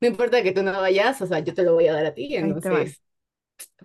[0.00, 2.14] no importa que tú no vayas, o sea, yo te lo voy a dar a
[2.14, 3.02] ti, Ahí entonces,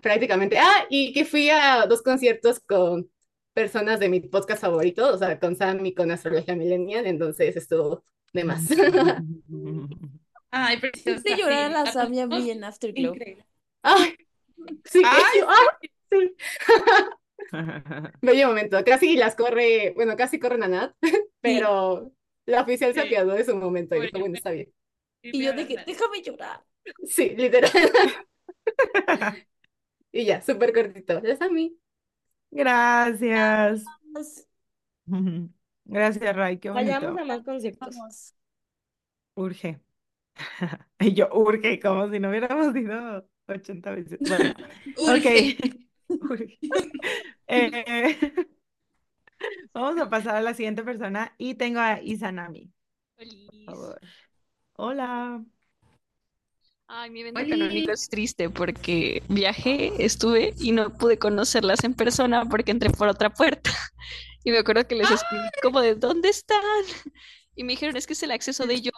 [0.00, 3.10] prácticamente, ah, y que fui a dos conciertos con
[3.52, 8.04] personas de mi podcast favorito, o sea, con Sam y con Astrología Millennial, entonces estuvo
[8.32, 8.68] de más.
[10.64, 11.10] Ay, preciosa.
[11.20, 11.92] Hiciste llorar a la sí.
[11.92, 13.14] Sam y a mí en Afterglow.
[13.14, 13.44] Increíble.
[13.82, 14.16] Ay,
[14.84, 16.36] sí, Ay, ay, sí.
[18.22, 20.94] Bello momento, casi las corre, bueno, casi corren a Nat,
[21.40, 22.12] pero
[22.46, 23.06] la oficial se Sí.
[23.06, 24.72] apiadó de su momento y dijo, bueno, está bien.
[25.22, 26.64] Y yo que, déjame llorar.
[27.04, 27.70] Sí, literal.
[30.12, 31.18] Y ya, súper cortito.
[31.24, 31.78] Es a mí.
[32.50, 33.84] Gracias.
[35.84, 36.90] Gracias, Ray, qué bonito.
[37.00, 37.96] Vayamos a más conciertos.
[37.96, 38.34] Vamos.
[39.36, 39.80] Urge.
[41.00, 44.18] Y yo, urge, como si no hubiéramos ido 80 veces.
[44.20, 44.54] Bueno,
[44.98, 45.56] Urge.
[46.08, 46.20] ok.
[46.30, 46.58] Urge.
[47.48, 48.18] Eh,
[49.72, 52.72] vamos a pasar a la siguiente persona y tengo a Izanami,
[53.16, 54.00] por favor.
[54.72, 55.44] Hola.
[56.88, 62.44] Ay, mi evento canónico es triste porque viajé, estuve y no pude conocerlas en persona
[62.46, 63.70] porque entré por otra puerta.
[64.44, 66.60] Y me acuerdo que les escribí como de ¿dónde están?
[67.56, 68.92] Y me dijeron, es que es el acceso de yo.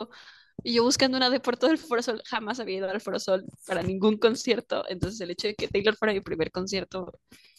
[0.62, 3.18] Y yo buscando una de por todo el Foro Sol, jamás había ido al Foro
[3.20, 4.84] Sol para ningún concierto.
[4.88, 7.12] Entonces el hecho de que Taylor fuera mi primer concierto,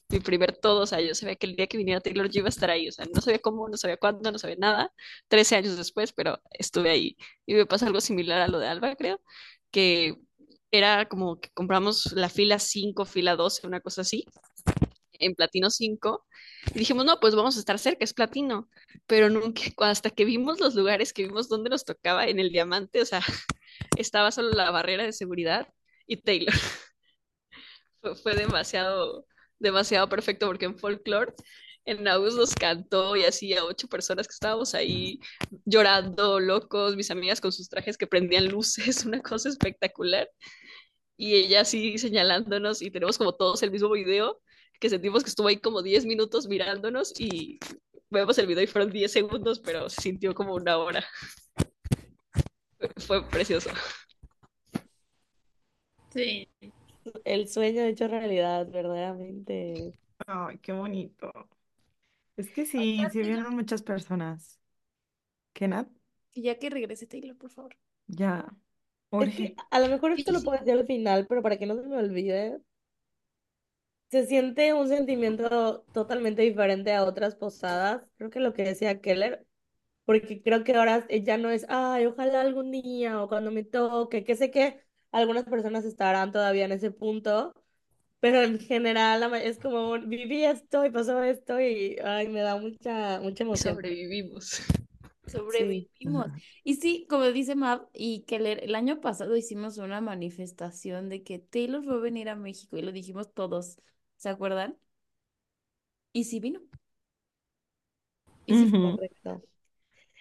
[0.10, 2.48] mi primer todo, o sea, yo sabía que el día que viniera Taylor yo iba
[2.48, 2.88] a estar ahí.
[2.90, 4.94] O sea, no sabía cómo, no sabía cuándo, no sabía nada.
[5.28, 7.18] Trece años después, pero estuve ahí.
[7.46, 9.22] Y me pasa algo similar a lo de Alba, creo,
[9.72, 10.16] que
[10.72, 14.26] era como que compramos la fila 5, fila 12, una cosa así,
[15.20, 16.26] en Platino 5.
[16.74, 18.70] Y dijimos, no, pues vamos a estar cerca, es Platino.
[19.08, 23.02] Pero nunca, hasta que vimos los lugares, que vimos dónde nos tocaba en el diamante,
[23.02, 23.22] o sea,
[23.98, 25.68] estaba solo la barrera de seguridad
[26.08, 26.54] y Taylor.
[28.24, 29.26] Fue, demasiado,
[29.60, 31.34] demasiado perfecto porque en Folklore,
[31.86, 35.20] en Naus nos cantó y así a ocho personas que estábamos ahí
[35.66, 40.30] llorando, locos, mis amigas con sus trajes que prendían luces, una cosa espectacular.
[41.18, 44.42] Y ella así señalándonos y tenemos como todos el mismo video,
[44.80, 47.60] que sentimos que estuvo ahí como 10 minutos mirándonos y
[48.10, 51.04] vemos el video y fueron 10 segundos, pero se sintió como una hora.
[52.98, 53.70] Fue, precioso.
[56.12, 56.48] Sí.
[57.24, 59.94] El sueño hecho realidad, verdaderamente.
[60.26, 61.32] Ay, qué bonito.
[62.38, 64.60] Es que sí, sí vieron muchas personas.
[65.54, 65.90] ¿Qué, Nat?
[66.34, 67.76] Y ya que regrese Taylor, por favor.
[68.08, 68.46] Ya,
[69.12, 69.36] Es urge.
[69.36, 71.88] que a lo mejor esto lo puedo decir al final, pero para que no se
[71.88, 72.62] me olvide,
[74.10, 78.04] se siente un sentimiento totalmente diferente a otras posadas.
[78.18, 79.46] Creo que lo que decía Keller,
[80.06, 84.24] porque creo que ahora ya no es, ay, ojalá algún día o cuando me toque,
[84.26, 84.82] que sé que
[85.12, 87.54] algunas personas estarán todavía en ese punto,
[88.20, 93.20] pero en general es como, viví esto y pasó esto y, ay, me da mucha,
[93.22, 93.60] mucha Y emoción.
[93.60, 94.62] sobrevivimos.
[95.26, 96.28] Sobrevivimos.
[96.64, 101.38] Y sí, como dice Mav y Keller, el año pasado hicimos una manifestación de que
[101.40, 103.78] Taylor fue a venir a México y lo dijimos todos,
[104.20, 104.78] ¿se acuerdan?
[106.14, 106.62] Y sí vino.
[108.46, 109.44] Y sí fue correcto.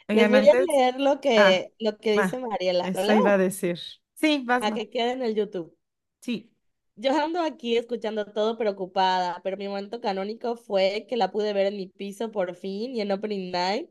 [0.09, 2.91] Oigan, Les voy a antes, leer lo ah, que, lo que va, dice Mariela.
[2.95, 3.39] ¿Lo eso iba a leo?
[3.39, 3.79] decir.
[4.15, 4.77] Sí, vas, A Ma.
[4.77, 5.77] que quede en el YouTube.
[6.21, 6.51] Sí.
[6.97, 11.67] Yo ando aquí escuchando todo preocupada, pero mi momento canónico fue que la pude ver
[11.67, 13.91] en mi piso por fin y en Opening Night.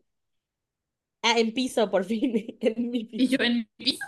[1.21, 3.43] Ah, en piso por fin, en mi Y yo piso.
[3.43, 4.05] en mi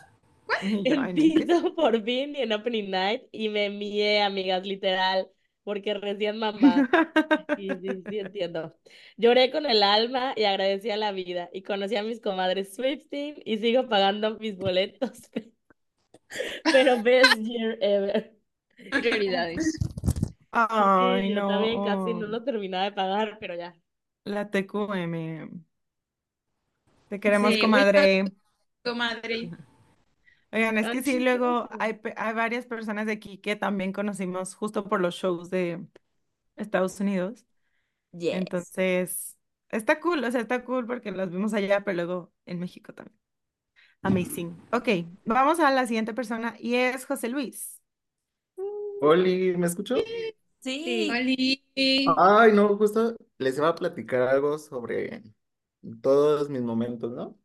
[0.59, 1.47] Y yo, En ay, no entiendo.
[1.47, 5.29] piso por fin y en Opening Night y me envié, amigas, literal,
[5.69, 6.89] porque recién mamá.
[7.55, 8.75] Sí, sí, sí, entiendo.
[9.17, 13.41] Lloré con el alma y agradecí a la vida y conocí a mis comadres Swifting
[13.45, 15.11] y sigo pagando mis boletos,
[16.71, 18.31] pero best year ever.
[18.97, 19.79] Prioridades.
[20.51, 22.27] Ay, Sí, yo también casi no no.
[22.27, 23.75] lo terminaba de pagar, pero ya.
[24.25, 25.15] La TQM.
[27.09, 28.25] Te queremos, Sí, comadre.
[28.83, 29.55] comadre.
[30.51, 33.55] Oigan, es Ay, que sí, sí, luego hay, pe- hay varias personas de aquí que
[33.55, 35.85] también conocimos justo por los shows de
[36.57, 37.45] Estados Unidos.
[38.13, 38.73] Yes.
[38.77, 39.37] Entonces,
[39.69, 43.17] está cool, o sea, está cool porque los vimos allá, pero luego en México también.
[44.03, 44.57] Amazing.
[44.73, 44.89] Ok,
[45.25, 47.81] vamos a la siguiente persona y es José Luis.
[49.01, 50.13] Oli, ¿me escuchó?
[50.61, 51.21] Sí.
[51.21, 51.63] Oli.
[52.05, 55.23] Ay, no, justo les iba a platicar algo sobre
[56.03, 57.38] todos mis momentos, ¿no?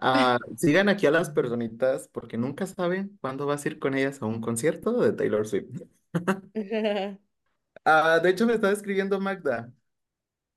[0.00, 4.22] Ah, sigan aquí a las personitas porque nunca saben cuándo vas a ir con ellas
[4.22, 5.82] a un concierto de Taylor Swift.
[7.84, 9.72] Ah, de hecho, me estaba escribiendo Magda,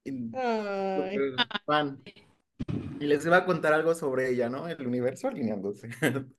[0.04, 1.18] y Ay.
[1.18, 2.04] súper fan,
[3.00, 4.68] y les iba a contar algo sobre ella, ¿no?
[4.68, 5.89] El universo alineándose.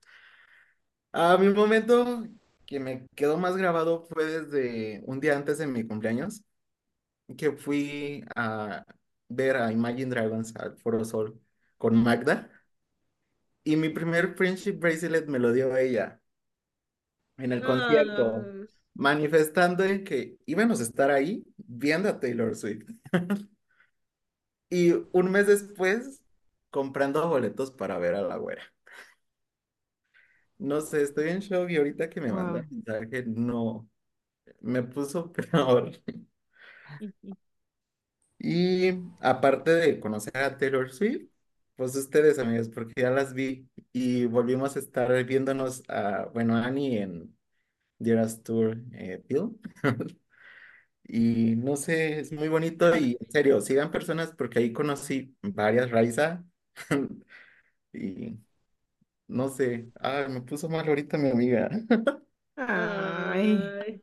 [1.11, 2.23] Ah, mi momento
[2.65, 6.43] que me quedó más grabado fue desde un día antes de mi cumpleaños,
[7.37, 8.85] que fui a
[9.29, 11.41] ver a Imagine Dragons al Foro Sol
[11.77, 12.51] con Magda,
[13.63, 16.19] y mi primer friendship bracelet me lo dio ella
[17.37, 18.67] en el concierto, Ah.
[18.95, 22.89] manifestando en que íbamos a estar ahí viendo a Taylor Swift.
[24.69, 26.21] Y un mes después,
[26.69, 28.63] comprando boletos para ver a la güera.
[30.57, 32.69] No sé, estoy en shock y ahorita que me manda Wow.
[32.69, 33.89] mensaje, no,
[34.61, 35.91] me puso peor.
[38.39, 38.91] Y
[39.21, 41.29] aparte de conocer a Taylor Swift,
[41.75, 47.01] pues ustedes, amigos, porque ya las vi y volvimos a estar viéndonos a, bueno, Annie
[47.01, 47.35] en
[47.99, 49.59] The Eras Tour eh, Bill.
[51.05, 55.91] Y no sé, es muy bonito y en serio, sigan personas porque ahí conocí varias
[55.91, 56.45] Raiza
[57.93, 58.39] y
[59.27, 61.69] no sé, ay, me puso mal ahorita mi amiga.
[62.55, 63.59] Ay.
[63.85, 64.01] Ay,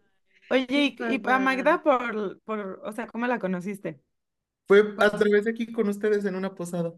[0.50, 1.38] Oye, qué y, y a.
[1.38, 4.00] Magda por, por, o sea, ¿cómo la conociste?
[4.66, 6.92] Fue a través de aquí con ustedes en una posada.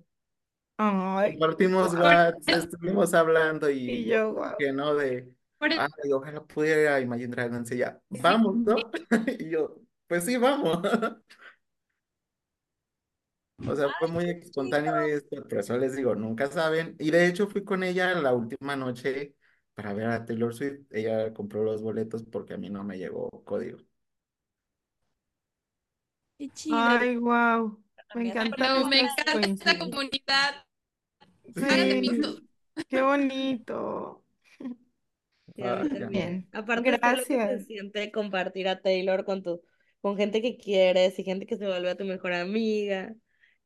[0.79, 2.03] Ay, Compartimos guau.
[2.03, 4.53] WhatsApp, estuvimos hablando Y y yo, wow.
[4.59, 7.83] que no de, Por eso ay, ojalá pudiera Imagine Dragons y sí,
[8.23, 8.77] vamos, ¿no?
[9.39, 10.81] Y yo, pues sí, vamos.
[13.65, 16.97] O sea, fue muy espontáneo esto, por eso les digo, nunca saben.
[16.99, 19.37] Y de hecho fui con ella la última noche
[19.75, 20.81] para ver a Taylor Swift.
[20.91, 23.79] Ella compró los boletos porque a mí no me llegó código.
[26.39, 26.79] Qué chido.
[26.79, 27.82] Ay, wow.
[28.15, 30.65] Me No, me encanta esta comunidad.
[31.45, 32.49] De Sí,
[32.89, 34.25] qué bonito.
[35.55, 35.63] Sí.
[36.09, 39.61] Bien, Aparte es que lo que se siente compartir a Taylor con tu,
[40.01, 43.15] con gente que quieres y gente que se vuelve a tu mejor amiga.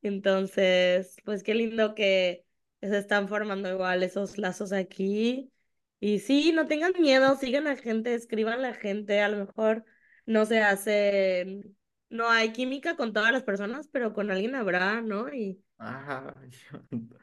[0.01, 2.45] Entonces, pues qué lindo que
[2.81, 5.51] se están formando igual esos lazos aquí.
[5.99, 9.45] Y sí, no tengan miedo, sigan a la gente, escriban a la gente, a lo
[9.45, 9.83] mejor
[10.25, 11.63] no se hace,
[12.09, 15.33] no hay química con todas las personas, pero con alguien habrá, ¿no?
[15.33, 16.49] Y, Ay,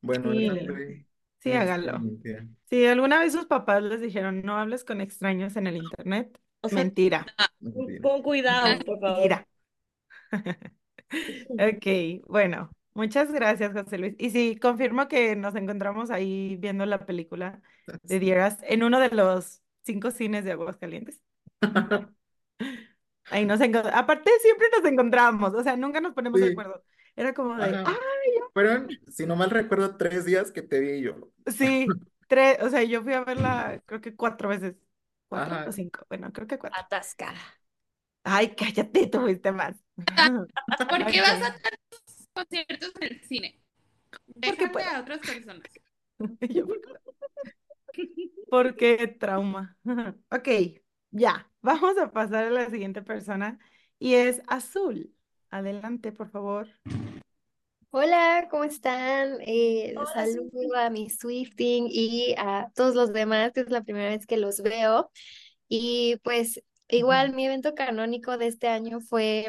[0.00, 1.06] Bueno, Sí,
[1.40, 2.08] sí, háganlo.
[2.18, 2.48] experiencia.
[2.66, 6.68] Si alguna vez sus papás les dijeron, no hables con extraños en el internet, o
[6.68, 7.26] sea, mentira,
[7.60, 8.02] Mentira.
[8.02, 9.32] con cuidado, por favor.
[9.32, 9.46] mentira.
[11.58, 14.14] Ok, bueno, muchas gracias, José Luis.
[14.18, 17.62] Y sí, confirmo que nos encontramos ahí viendo la película
[18.02, 21.20] de Dieras en uno de los cinco cines de Aguascalientes.
[23.30, 24.00] Ahí nos encontramos.
[24.00, 26.82] Aparte, siempre nos encontramos, o sea, nunca nos ponemos de acuerdo.
[27.14, 27.84] Era como de, ajá.
[27.86, 31.30] ay, Fueron, si no mal recuerdo, tres días que te vi yo.
[31.46, 31.86] sí,
[32.28, 34.74] tres, o sea, yo fui a verla, creo que cuatro veces.
[35.28, 36.06] ¿Cuatro o cinco?
[36.08, 36.80] Bueno, creo que cuatro.
[36.80, 37.40] Atascada.
[38.22, 39.76] Ay, cállate, tú fuiste más.
[40.88, 43.60] ¿Por qué vas a tantos conciertos en el cine?
[44.10, 45.62] porque Déjate a otras personas.
[46.48, 46.92] Yo, ¿por qué?
[48.50, 49.76] Porque trauma.
[50.30, 50.48] Ok,
[51.10, 51.50] ya.
[51.66, 53.58] Vamos a pasar a la siguiente persona
[53.98, 55.12] y es Azul.
[55.50, 56.68] Adelante, por favor.
[57.90, 59.38] Hola, ¿cómo están?
[59.40, 64.10] Eh, Hola, saludo a mi Swifting y a todos los demás, que es la primera
[64.10, 65.10] vez que los veo.
[65.66, 69.48] Y pues igual mi evento canónico de este año fue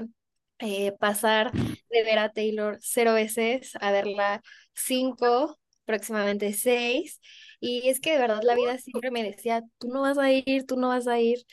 [0.58, 4.42] eh, pasar de ver a Taylor cero veces a verla
[4.74, 7.22] cinco, próximamente seis.
[7.60, 10.66] Y es que de verdad la vida siempre me decía, tú no vas a ir,
[10.66, 11.46] tú no vas a ir.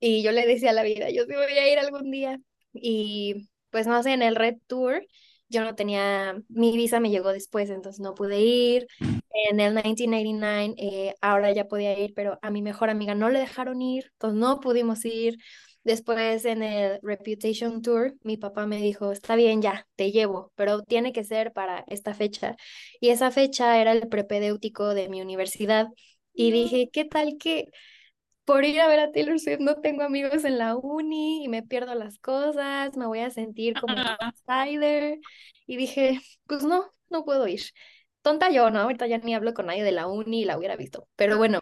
[0.00, 2.38] Y yo le decía a la vida, yo sí voy a ir algún día.
[2.72, 5.02] Y pues no sé, en el Red Tour
[5.48, 8.86] yo no tenía, mi visa me llegó después, entonces no pude ir.
[9.48, 13.40] En el 1999 eh, ahora ya podía ir, pero a mi mejor amiga no le
[13.40, 15.38] dejaron ir, entonces no pudimos ir.
[15.84, 20.82] Después en el Reputation Tour, mi papá me dijo, está bien, ya, te llevo, pero
[20.82, 22.56] tiene que ser para esta fecha.
[23.00, 25.86] Y esa fecha era el prepedéutico de mi universidad.
[26.34, 27.66] Y dije, ¿qué tal que
[28.46, 31.62] por ir a ver a Taylor Swift no tengo amigos en la uni y me
[31.62, 35.18] pierdo las cosas, me voy a sentir como un outsider.
[35.66, 37.60] Y dije, pues no, no puedo ir.
[38.22, 38.80] Tonta yo, ¿no?
[38.80, 41.08] Ahorita ya ni hablo con nadie de la uni y la hubiera visto.
[41.16, 41.60] Pero bueno,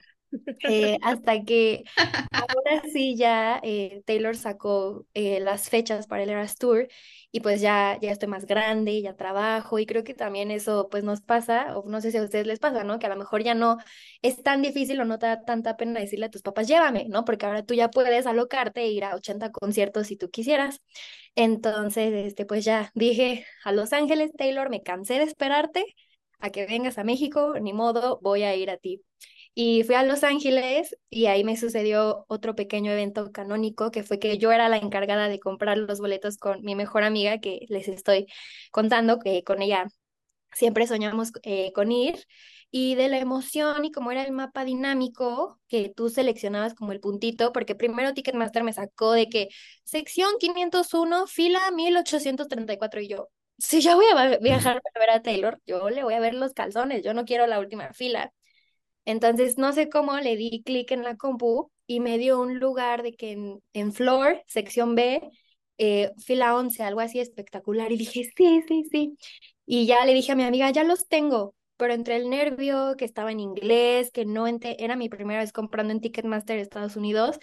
[0.68, 1.84] eh, hasta que
[2.32, 6.88] ahora sí ya eh, Taylor sacó eh, las fechas para el Eras Tour
[7.34, 11.02] y pues ya, ya estoy más grande, ya trabajo y creo que también eso pues
[11.02, 13.00] nos pasa, o no sé si a ustedes les pasa, ¿no?
[13.00, 13.78] Que a lo mejor ya no
[14.22, 17.24] es tan difícil o no te da tanta pena decirle a tus papás, llévame, ¿no?
[17.24, 20.80] Porque ahora tú ya puedes alocarte e ir a 80 conciertos si tú quisieras.
[21.34, 25.84] Entonces, este, pues ya dije a Los Ángeles, Taylor, me cansé de esperarte
[26.38, 29.02] a que vengas a México, ni modo, voy a ir a ti.
[29.56, 34.18] Y fui a Los Ángeles y ahí me sucedió otro pequeño evento canónico, que fue
[34.18, 37.86] que yo era la encargada de comprar los boletos con mi mejor amiga, que les
[37.88, 38.26] estoy
[38.72, 39.86] contando, que con ella
[40.52, 42.24] siempre soñamos eh, con ir,
[42.70, 47.00] y de la emoción y como era el mapa dinámico, que tú seleccionabas como el
[47.00, 49.48] puntito, porque primero Ticketmaster me sacó de que
[49.84, 53.28] sección 501, fila 1834, y yo,
[53.58, 56.52] si ya voy a viajar para ver a Taylor, yo le voy a ver los
[56.54, 58.32] calzones, yo no quiero la última fila.
[59.04, 63.02] Entonces, no sé cómo le di clic en la compu y me dio un lugar
[63.02, 65.22] de que en, en Floor, sección B,
[65.78, 67.92] eh, fila 11, algo así espectacular.
[67.92, 69.16] Y dije, sí, sí, sí.
[69.66, 71.54] Y ya le dije a mi amiga, ya los tengo.
[71.76, 75.92] Pero entre el nervio, que estaba en inglés, que no era mi primera vez comprando
[75.92, 77.38] en Ticketmaster Estados Unidos,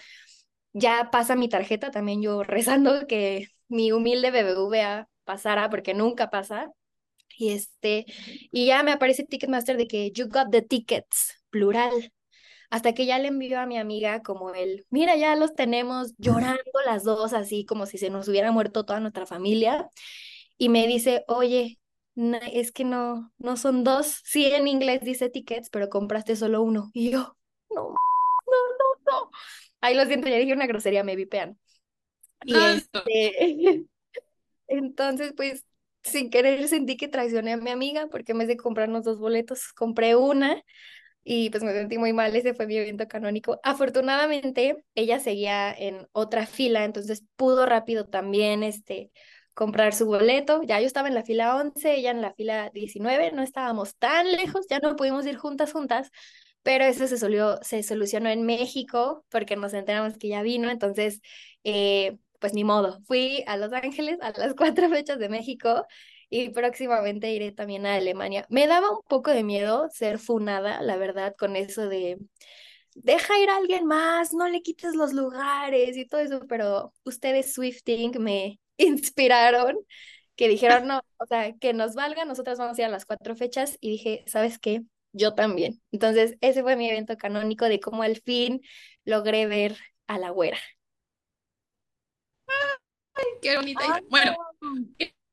[0.74, 6.72] ya pasa mi tarjeta, también yo rezando que mi humilde BBVA pasara, porque nunca pasa.
[7.38, 8.06] Y este,
[8.52, 12.14] y ya me aparece Ticketmaster de que you got the tickets, plural.
[12.72, 16.62] Hasta que ya le envió a mi amiga como el, mira, ya los tenemos llorando
[16.86, 19.90] las dos, así como si se nos hubiera muerto toda nuestra familia.
[20.58, 21.80] Y me dice, oye,
[22.54, 24.22] es que no, no son dos.
[24.24, 26.92] Sí, en inglés dice tickets, pero compraste solo uno.
[26.94, 27.38] Y yo,
[27.70, 27.94] no, no,
[28.80, 29.32] no, no.
[29.82, 31.60] Ay, lo siento, ya dije una grosería, me vipean.
[32.46, 33.86] Y este,
[34.68, 35.66] entonces, pues,
[36.04, 39.72] sin querer sentí que traicioné a mi amiga porque en vez de comprarnos dos boletos,
[39.74, 40.64] compré una
[41.24, 43.60] y pues me sentí muy mal, ese fue mi evento canónico.
[43.64, 49.12] Afortunadamente, ella seguía en otra fila, entonces pudo rápido también este,
[49.54, 50.62] comprar su boleto.
[50.64, 54.32] Ya yo estaba en la fila 11, ella en la fila 19, no estábamos tan
[54.32, 56.10] lejos, ya no pudimos ir juntas, juntas,
[56.64, 61.22] pero eso se, se solucionó en México porque nos enteramos que ya vino, entonces,
[61.64, 65.86] eh, pues ni modo, fui a Los Ángeles a las cuatro fechas de México
[66.32, 68.46] y próximamente iré también a Alemania.
[68.50, 72.18] Me daba un poco de miedo ser funada, la verdad, con eso de
[72.96, 77.54] deja ir a alguien más, no le quites los lugares y todo eso, pero ustedes
[77.54, 79.78] Swifting me inspiraron,
[80.38, 83.36] que dijeron, no, o sea, que nos valga, nosotras vamos a ir a las cuatro
[83.36, 84.84] fechas y dije, ¿sabes qué?
[85.12, 85.82] Yo también.
[85.92, 88.62] Entonces, ese fue mi evento canónico de cómo al fin
[89.04, 89.76] logré ver
[90.08, 90.58] a la güera.
[93.14, 94.02] Ay, qué bonita.
[94.10, 94.38] Bueno,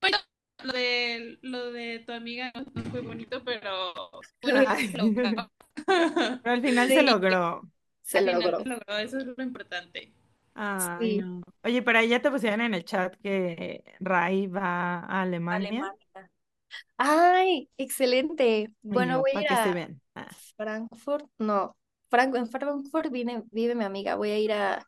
[0.01, 0.19] bueno,
[0.65, 3.93] lo de, lo de tu amiga no fue bonito, pero,
[4.43, 4.59] pero
[6.45, 7.63] al final se logró.
[8.03, 8.59] Se logró.
[8.61, 8.99] se logró.
[8.99, 10.13] Eso es lo importante.
[10.55, 11.43] Ay, no.
[11.63, 15.69] Oye, pero ahí ya te pusieron en el chat que Ray va a Alemania.
[15.69, 16.31] Alemania.
[16.97, 18.71] Ay, excelente.
[18.83, 19.89] Bueno, voy a ir a.
[20.17, 20.29] Ah.
[20.57, 21.27] Frankfurt.
[21.39, 21.77] No,
[22.11, 24.17] Frank- en Frankfurt vive, vive mi amiga.
[24.17, 24.85] Voy a ir a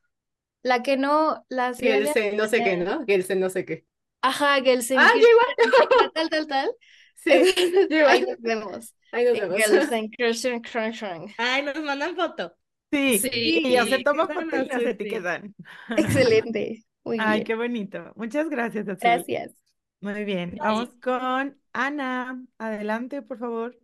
[0.62, 2.76] la que no, la ciudad Gelsen, no sé qué.
[2.76, 3.04] ¿no?
[3.06, 3.86] Gelsen, no sé qué.
[4.22, 6.12] Ajá, Gelsenkirchen, Ah, yo igual.
[6.14, 6.70] tal, tal, tal.
[7.20, 8.94] Sí, ahí nos vemos.
[9.12, 9.58] Ahí nos vemos.
[11.38, 12.56] Ay, nos mandan foto.
[12.90, 13.30] Sí, Sí.
[13.32, 15.54] y yo se toma etiquetan foto y etiquetan.
[15.96, 16.84] Excelente.
[17.04, 17.44] Muy Ay, bien.
[17.46, 18.12] qué bonito.
[18.16, 18.98] Muchas gracias, Azul.
[19.00, 19.52] Gracias.
[20.00, 20.56] Muy bien.
[20.58, 22.42] Vamos con Ana.
[22.58, 23.78] Adelante, por favor.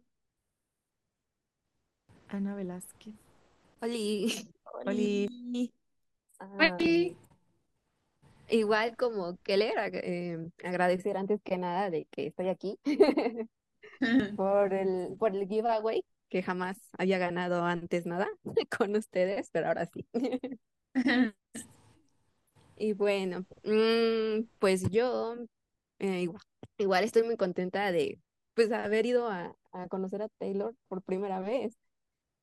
[2.28, 3.14] Ana Velázquez.
[3.80, 4.32] Oli.
[4.87, 5.72] Oli.
[6.39, 6.76] Ah,
[8.51, 12.79] igual como Keller, eh, agradecer antes que nada de que estoy aquí
[14.37, 18.29] por el, por el giveaway, que jamás había ganado antes nada
[18.79, 20.07] con ustedes, pero ahora sí.
[22.77, 25.37] Y bueno, mm, pues yo
[25.99, 26.43] eh, igual,
[26.79, 28.21] igual estoy muy contenta de
[28.55, 31.77] pues haber ido a, a conocer a Taylor por primera vez.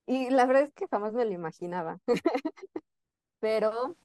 [0.08, 1.99] Y la verdad es que jamás me lo imaginaba.
[3.39, 3.95] Pero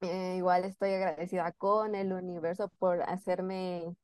[0.00, 3.94] eh, igual estoy agradecida con el universo por hacerme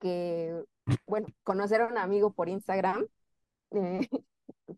[0.00, 0.64] que,
[1.06, 3.06] bueno, conocer a un amigo por Instagram,
[3.72, 4.08] eh,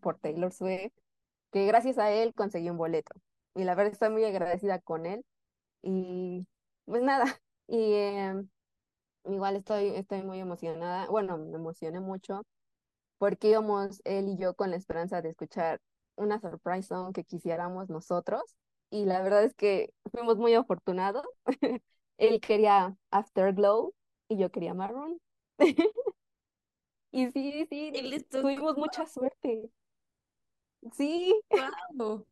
[0.03, 0.93] por Taylor Swift,
[1.53, 3.15] que gracias a él conseguí un boleto.
[3.55, 5.25] Y la verdad estoy muy agradecida con él.
[5.83, 6.47] Y
[6.87, 7.25] pues nada,
[7.69, 8.49] y em,
[9.25, 11.07] igual estoy, estoy muy emocionada.
[11.09, 12.43] Bueno, me emocioné mucho
[13.19, 15.81] porque íbamos él y yo con la esperanza de escuchar
[16.17, 18.43] una surprise song que quisiéramos nosotros.
[18.91, 21.27] Y la verdad es que fuimos muy afortunados.
[22.19, 23.95] Él quería Afterglow
[24.29, 25.21] y yo quería Maroon.
[27.11, 29.71] Y sí, sí, Y tuvimos mucha suerte.
[30.97, 31.35] Sí,
[31.97, 32.27] Wow.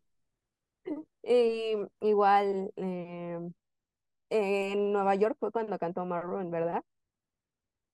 [1.23, 3.39] y igual eh,
[4.31, 6.85] en Nueva York fue cuando cantó Maroon, ¿verdad?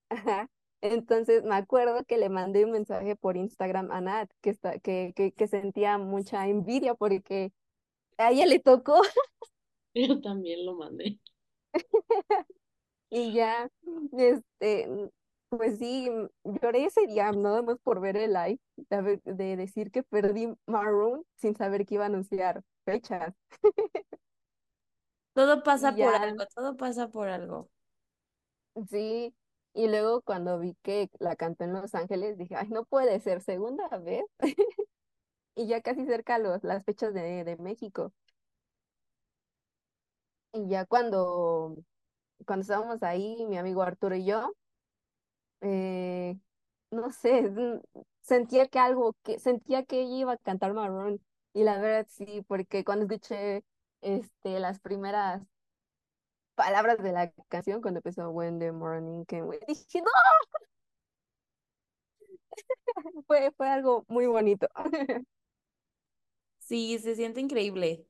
[0.08, 0.48] Ajá.
[0.80, 5.12] Entonces me acuerdo que le mandé un mensaje por Instagram a Nat que, está, que,
[5.16, 7.52] que, que sentía mucha envidia porque
[8.18, 9.02] a ella le tocó
[9.94, 11.18] Yo también lo mandé.
[13.10, 13.68] y ya,
[14.16, 15.10] este,
[15.48, 16.08] pues sí,
[16.44, 18.60] lloré ese día nada más por ver el live,
[19.24, 23.34] de, decir que perdí Maroon sin saber que iba a anunciar fechas.
[25.34, 27.70] Todo pasa Y por ya, algo, todo pasa por algo.
[28.90, 29.34] sí,
[29.74, 33.40] y luego cuando vi que la cantó en Los Ángeles, dije, ay, no puede ser,
[33.42, 34.24] segunda vez,
[35.54, 38.12] y ya casi cerca los, las fechas de, de México.
[40.54, 41.76] Y ya cuando,
[42.46, 44.52] cuando estábamos ahí, mi amigo Arturo y yo,
[45.60, 46.36] eh,
[46.90, 47.50] no sé,
[48.22, 51.20] sentía que algo, que sentía que ella iba a cantar Maroon,
[51.54, 53.64] y la verdad sí, porque cuando escuché
[54.02, 55.42] este, las primeras
[56.54, 60.10] palabras de la canción, cuando empezó When the Morning Came, we", dije, no,
[63.26, 64.68] fue, fue algo muy bonito.
[66.66, 68.06] Sí, se siente increíble.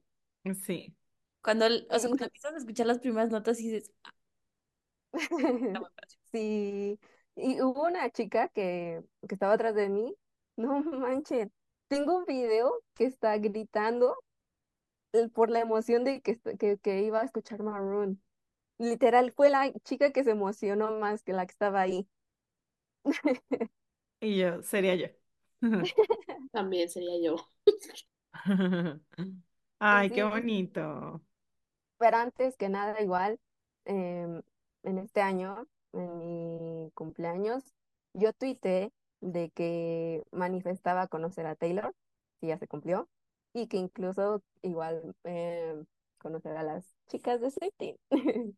[0.65, 0.97] Sí.
[1.43, 4.11] Cuando, el- o sea, cuando empiezas a escuchar las primeras notas y dices, "Ah,
[5.69, 6.09] está muy padre".
[6.33, 6.99] Sí,
[7.37, 10.15] y hubo una chica que, que estaba atrás de mí,
[10.57, 11.49] no manches,
[11.89, 14.17] tengo un video que está gritando
[15.13, 18.23] eh, por la emoción de que, est- que, que iba a escuchar Maroon.
[18.79, 22.09] Literal, fue la chica que se emocionó más que la que estaba ahí.
[24.21, 25.07] Y yo, sería yo.
[26.53, 27.37] También sería yo.
[29.81, 31.23] Ay, qué Sí, bonito.
[31.99, 33.39] pero antes que nada, igual,
[33.85, 34.43] em,
[34.83, 37.65] en este año, en mi cumpleaños,
[38.15, 41.95] yo tuiteé de que manifestaba conocer a Taylor,
[42.41, 43.09] que ya se cumplió,
[43.55, 45.85] y que incluso igual em,
[46.19, 47.99] conocer a las chicas de Swiftie.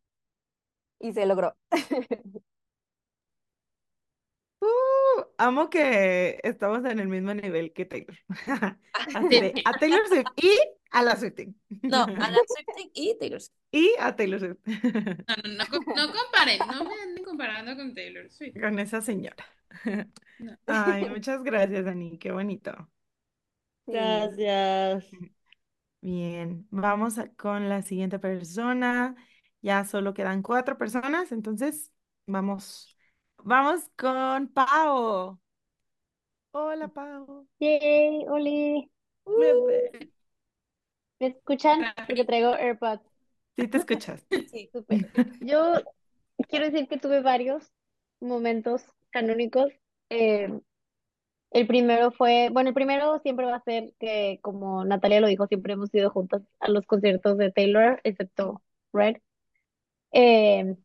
[0.99, 1.55] Y se logró.
[5.37, 8.15] Amo que estamos en el mismo nivel que Taylor.
[8.93, 10.57] Así de a Taylor Swift y
[10.91, 11.53] a la Swiftie.
[11.83, 13.55] No, a la Swiftie y Taylor Swift.
[13.71, 14.57] Y a Taylor Swift.
[15.27, 18.53] No, no, no, no comparen, no me anden comparando con Taylor Swift.
[18.61, 19.45] Con esa señora.
[20.39, 20.57] No.
[20.67, 22.17] Ay, muchas gracias, Dani.
[22.17, 22.89] Qué bonito.
[23.85, 25.05] Gracias.
[26.01, 29.15] Bien, vamos a- con la siguiente persona.
[29.61, 31.91] Ya solo quedan cuatro personas, entonces
[32.27, 32.94] vamos,
[33.45, 35.39] vamos con Pau.
[36.51, 37.47] Hola, Pau.
[37.59, 38.89] Yay, Oli.
[41.19, 41.81] ¿Me escuchan?
[42.07, 43.03] Porque traigo AirPods.
[43.55, 44.25] Sí, te escuchas.
[44.51, 44.69] Sí.
[44.73, 45.09] Súper.
[45.41, 45.75] Yo
[46.49, 47.71] quiero decir que tuve varios
[48.19, 49.71] momentos canónicos.
[50.09, 50.49] Eh,
[51.51, 55.47] el primero fue, bueno, el primero siempre va a ser que, como Natalia lo dijo,
[55.47, 59.17] siempre hemos ido juntas a los conciertos de Taylor, excepto Red.
[60.11, 60.75] Eh,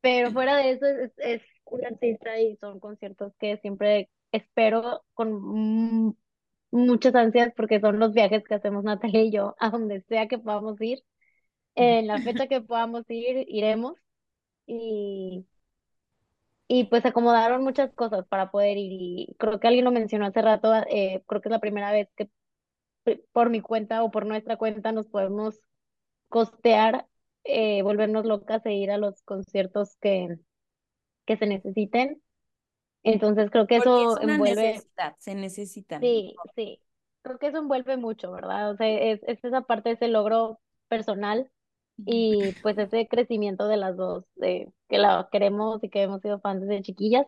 [0.00, 6.16] pero fuera de eso, es, es un artista y son conciertos que siempre espero con
[6.70, 10.38] muchas ansias porque son los viajes que hacemos Natalia y yo a donde sea que
[10.38, 11.02] podamos ir.
[11.74, 13.94] En la fecha que podamos ir, iremos.
[14.66, 15.46] Y,
[16.68, 18.92] y pues acomodaron muchas cosas para poder ir.
[18.92, 22.08] Y creo que alguien lo mencionó hace rato, eh, creo que es la primera vez
[22.16, 22.30] que
[23.32, 25.60] por mi cuenta o por nuestra cuenta nos podemos
[26.28, 27.06] costear,
[27.44, 30.38] eh, volvernos locas e ir a los conciertos que,
[31.26, 32.22] que se necesiten.
[33.04, 36.00] Entonces creo que Porque eso es una envuelve, necesidad, se necesitan.
[36.00, 36.80] sí, sí,
[37.22, 38.70] creo que eso envuelve mucho, ¿verdad?
[38.72, 41.50] O sea, es, es esa parte, ese logro personal
[42.04, 46.40] y pues ese crecimiento de las dos, de que la queremos y que hemos sido
[46.40, 47.26] fans desde chiquillas,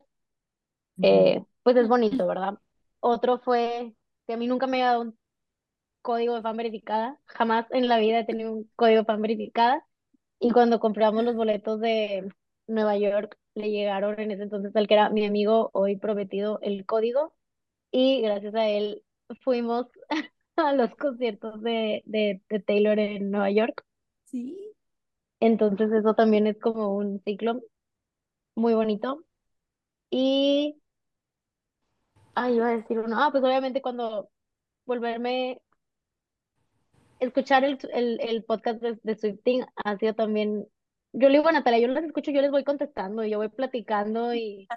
[1.03, 2.55] eh, pues es bonito, ¿verdad?
[3.01, 3.95] Otro fue
[4.27, 5.19] que a mí nunca me había dado un
[6.03, 9.87] código de fan verificada, jamás en la vida he tenido un código de fan verificada
[10.41, 12.29] y cuando compramos los boletos de
[12.69, 16.87] Nueva York le llegaron en ese entonces al que era mi amigo hoy prometido el
[16.87, 17.35] código
[17.91, 19.03] y gracias a él
[19.43, 19.87] fuimos
[20.57, 23.85] a los conciertos de, de, de Taylor en Nueva York.
[24.25, 24.75] Sí.
[25.41, 27.61] Entonces eso también es como un ciclo
[28.55, 29.25] muy bonito.
[30.11, 30.77] Y,
[32.35, 34.31] ay, iba a decir uno, ah, pues obviamente cuando
[34.87, 35.61] volverme,
[37.21, 40.67] escuchar el, el, el podcast de, de Swifting ha sido también,
[41.13, 43.49] yo le digo a Natalia, yo las escucho, yo les voy contestando, y yo voy
[43.49, 44.69] platicando y,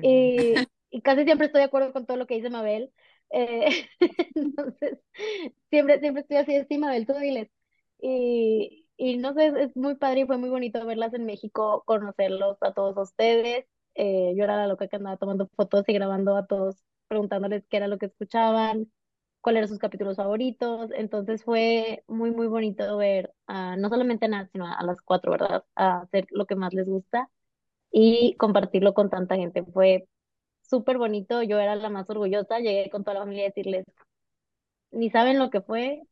[0.00, 0.54] y,
[0.90, 2.92] y casi siempre estoy de acuerdo con todo lo que dice Mabel.
[3.30, 3.88] Eh,
[4.34, 4.98] entonces,
[5.70, 7.48] siempre, siempre estoy así, sí, Mabel, tú diles.
[8.00, 11.82] Y, y no sé, es, es muy padre y fue muy bonito verlas en México,
[11.86, 13.66] conocerlos a todos ustedes.
[13.94, 16.76] Eh, yo era la loca que andaba tomando fotos y grabando a todos,
[17.08, 18.92] preguntándoles qué era lo que escuchaban,
[19.40, 20.90] cuáles eran sus capítulos favoritos.
[20.94, 25.00] Entonces fue muy, muy bonito ver a, no solamente a Nat, sino a, a las
[25.02, 25.64] cuatro, ¿verdad?
[25.76, 27.30] A hacer lo que más les gusta
[27.92, 29.64] y compartirlo con tanta gente.
[29.64, 30.08] Fue
[30.62, 33.86] súper bonito, yo era la más orgullosa, llegué con toda la familia a decirles,
[34.90, 36.02] ni saben lo que fue,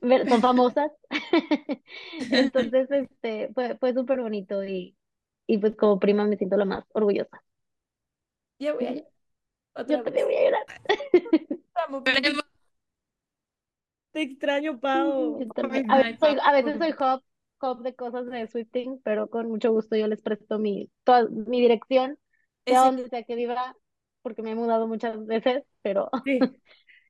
[0.28, 0.90] son famosas.
[2.30, 4.96] Entonces, este, fue, fue súper bonito y,
[5.46, 7.42] y pues como prima me siento la más orgullosa.
[8.58, 8.96] Ya voy a
[9.86, 10.26] Yo otra también vez.
[10.26, 10.66] voy a llorar.
[14.12, 15.40] Te extraño, Pau.
[15.40, 15.90] Yo también.
[15.90, 17.22] Ay, A veces soy, a veces soy hub,
[17.62, 21.60] hub de cosas de Swifting, pero con mucho gusto yo les presto mi, toda, mi
[21.60, 22.18] dirección,
[22.66, 23.76] sea Ese- donde sea que viva,
[24.20, 26.38] porque me he mudado muchas veces, pero Sí.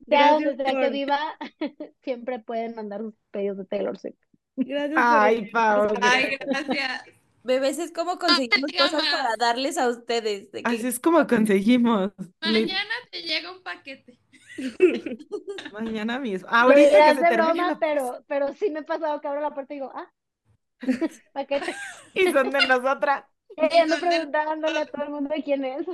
[0.08, 1.18] sea donde Gracias sea que viva,
[2.02, 4.16] siempre pueden mandar sus pedidos de Taylor Swift.
[4.56, 7.02] gracias Ay, Pau, a Ay, gracias.
[7.44, 10.52] Bebés, es como conseguimos cosas para darles a ustedes.
[10.52, 12.12] De que Así es como conseguimos.
[12.40, 14.20] Le- Mañana te llega un paquete.
[15.72, 16.48] mañana mismo.
[16.50, 17.78] Lo Ahorita que se de termine broma, la...
[17.78, 20.12] pero, pero sí me he pasado que abro la puerta y digo, ah,
[21.32, 21.74] paquete.
[22.14, 23.24] Y son de nosotras.
[23.54, 25.86] Y ando preguntándole a todo el mundo de quién es.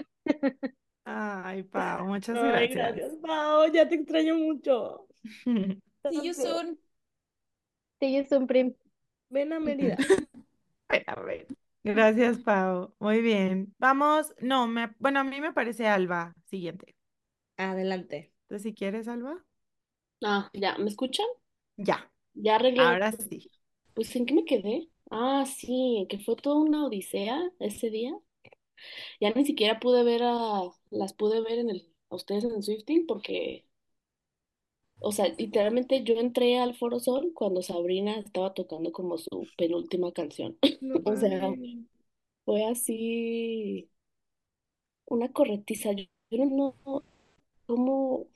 [1.05, 2.95] Ay, Pau, muchas Ay, gracias.
[2.97, 3.73] gracias, Pau.
[3.73, 5.09] Ya te extraño mucho.
[5.45, 6.79] See you soon.
[8.01, 8.75] Sí, es un prim.
[9.29, 9.97] Ven a Mérida.
[10.89, 11.47] Ven a ver.
[11.83, 12.95] Gracias, Pau.
[13.01, 13.75] Muy bien.
[13.79, 14.33] Vamos.
[14.41, 14.95] No, me...
[14.99, 16.35] bueno, a mí me parece Alba.
[16.47, 16.95] Siguiente.
[17.59, 18.33] Adelante.
[18.49, 19.45] Entonces, si quieres, Alba.
[20.23, 21.27] Ah, ya, ¿me escuchan?
[21.79, 22.11] Ya.
[22.35, 22.87] Ya arreglé.
[22.87, 23.51] Ahora sí.
[23.95, 24.89] Pues, ¿en qué me quedé?
[25.11, 28.13] Ah, sí, que fue toda una odisea ese día.
[29.21, 32.63] Ya ni siquiera pude ver a, las pude ver en el, a ustedes en el
[32.63, 33.67] Swifting porque,
[35.01, 40.13] o sea, literalmente yo entré al Foro Sol cuando Sabrina estaba tocando como su penúltima
[40.13, 40.59] canción.
[40.81, 41.87] No O sea, mames.
[42.45, 43.91] fue así
[45.07, 45.93] una corretiza.
[45.93, 47.03] Yo, yo no, no,
[47.67, 48.29] como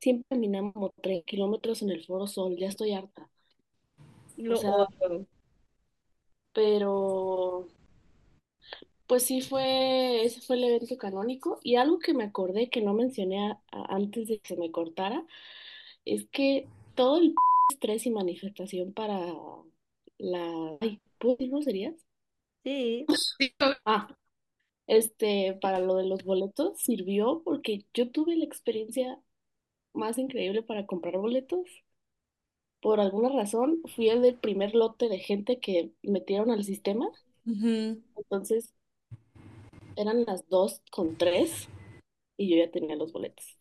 [0.00, 3.30] siempre caminamos como tres kilómetros en el Foro Sol, ya estoy harta.
[4.48, 5.26] O Lo sea, odio.
[6.52, 7.66] pero
[9.06, 11.60] pues sí fue, ese fue el evento canónico.
[11.62, 14.70] Y algo que me acordé que no mencioné a- a- antes de que se me
[14.70, 15.24] cortara,
[16.04, 17.34] es que todo el
[17.70, 19.34] estrés y manifestación para
[20.18, 20.78] la...
[20.80, 21.94] Ay, ¿puedo decir groserías?
[22.64, 23.06] Sí.
[23.84, 24.16] Ah,
[24.86, 29.20] este, para lo de los boletos sirvió porque yo tuve la experiencia
[29.98, 31.68] más increíble para comprar boletos.
[32.80, 37.08] Por alguna razón, fui el del primer lote de gente que metieron al sistema.
[37.46, 38.02] Ujú.
[38.16, 38.74] Entonces,
[39.96, 41.70] eran las dos con tres
[42.38, 43.58] y yo ya tenía los boletos.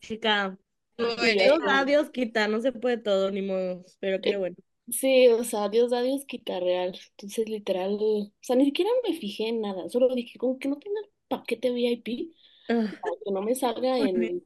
[0.00, 0.58] Chica,
[0.98, 4.38] Y yo Dios da, Dios quita, no se puede todo, ni modo, pero qué Eh,
[4.38, 4.56] bueno.
[4.90, 6.98] Sí, o sea, Dios da, Dios quita real.
[7.12, 9.88] Entonces, literal, o sea, ni siquiera me fijé en nada.
[9.88, 12.32] Solo dije, como que no tenga el paquete VIP
[12.68, 14.32] Ah, para que no me salga muy bien.
[14.32, 14.44] en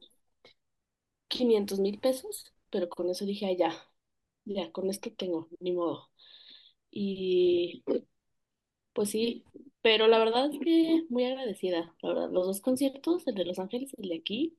[1.27, 2.53] 500 mil pesos.
[2.69, 3.73] Pero con eso dije, "Ay, ya,
[4.45, 6.11] ya, con esto tengo, ni modo.
[6.91, 7.83] Y
[8.93, 9.45] pues sí,
[9.81, 11.95] pero la verdad es que muy agradecida.
[12.01, 14.57] La verdad, los dos conciertos, el de Los Ángeles y el de aquí.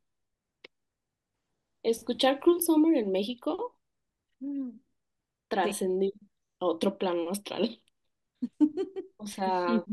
[1.83, 3.75] Escuchar Cruel Summer en México
[4.43, 4.81] Mm.
[5.49, 6.13] trascendí
[6.61, 7.83] a otro plano astral.
[9.19, 9.85] O sea,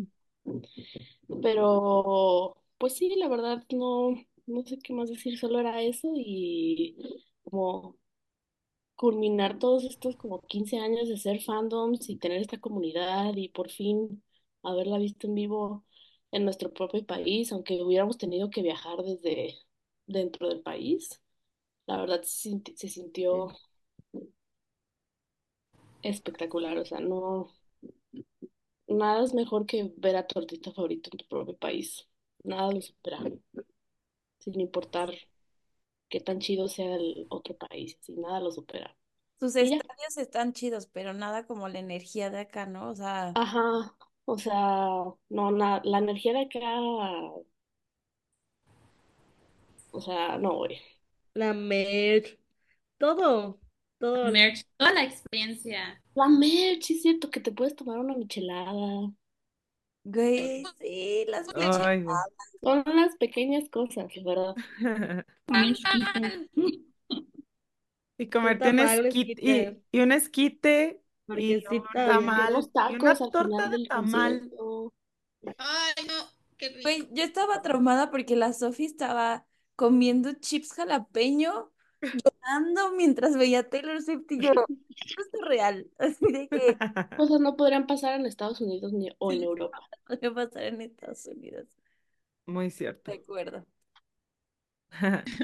[1.41, 4.09] pero pues sí, la verdad no,
[4.47, 6.95] no sé qué más decir, solo era eso y
[7.43, 7.97] como
[8.95, 13.69] culminar todos estos como 15 años de ser fandoms y tener esta comunidad y por
[13.71, 14.23] fin
[14.63, 15.85] haberla visto en vivo
[16.31, 19.55] en nuestro propio país, aunque hubiéramos tenido que viajar desde
[20.07, 21.21] dentro del país,
[21.87, 23.49] la verdad se sinti- se sintió
[26.03, 27.49] espectacular, o sea, no,
[28.87, 32.07] nada es mejor que ver a tu artista favorito en tu propio país,
[32.43, 33.19] nada lo supera,
[34.45, 35.11] sin importar
[36.09, 38.95] qué tan chido sea el otro país, así, nada lo supera.
[39.39, 39.79] Sus Y ya.
[39.79, 42.89] estadios están chidos, pero nada como la energía de acá, ¿no?
[42.89, 43.95] O sea, Ajá,
[44.25, 44.55] o sea,
[45.29, 46.59] no, na- la energía de acá,
[49.91, 50.79] o sea, no, güey.
[51.35, 52.37] La merch,
[52.99, 53.59] todo,
[53.99, 54.33] todo.
[54.33, 56.01] Merch, toda la experiencia.
[56.19, 59.13] La merch, sí es cierto que te puedes tomar una michelada.
[60.05, 62.05] Güey, sí, las Ay.
[62.61, 64.55] Son las pequeñas cosas, verdad.
[68.17, 69.41] Y comerte un esquite,
[69.91, 71.01] y, y un esquite,
[71.35, 74.41] y un tamal, Unos y una tacos al torta final de del tamal.
[74.41, 74.93] concierto.
[75.57, 76.13] Ay, no,
[76.57, 76.81] qué rico.
[76.83, 79.45] Güey, yo estaba traumada porque la Sofi estaba
[79.75, 81.71] comiendo chips jalapeño
[82.13, 84.51] llorando mientras veía a Taylor Swift y yo,
[85.17, 86.77] esto es real, así de que
[87.17, 89.79] Cosas no podrían pasar en Estados Unidos ni o en Europa.
[90.07, 91.67] puede pasar en Estados Unidos.
[92.47, 93.11] Muy cierto.
[93.11, 93.65] De acuerdo.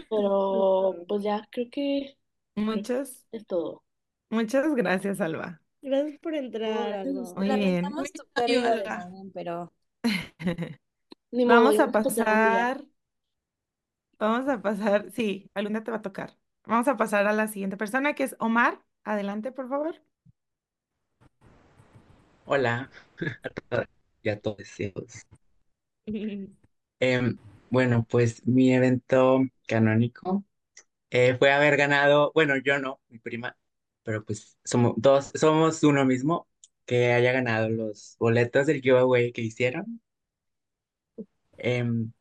[0.09, 2.17] Pero pues ya creo que
[2.55, 3.83] Muchas, es todo.
[4.29, 5.61] muchas gracias, Alba.
[5.81, 7.35] Gracias por entrar, Gracias.
[7.35, 7.85] Muy bien.
[9.33, 9.73] Pero
[11.31, 12.85] Ni modo, Vamos a pasar,
[14.19, 16.37] vamos a pasar, sí, algún día te va a tocar.
[16.71, 18.79] Vamos a pasar a la siguiente persona, que es Omar.
[19.03, 20.01] Adelante, por favor.
[22.45, 22.89] Hola
[24.23, 24.57] y a todos.
[27.01, 27.37] Em,
[27.69, 30.45] bueno, pues mi evento canónico
[31.09, 33.57] eh, fue haber ganado, bueno, yo no, mi prima,
[34.03, 36.47] pero pues somos dos, somos uno mismo
[36.85, 40.01] que haya ganado los boletos del giveaway que hicieron.
[41.57, 42.13] Em,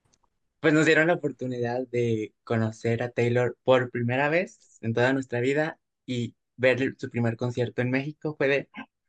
[0.61, 5.41] pues nos dieron la oportunidad de conocer a Taylor por primera vez en toda nuestra
[5.41, 8.69] vida y ver su primer concierto en México fue de,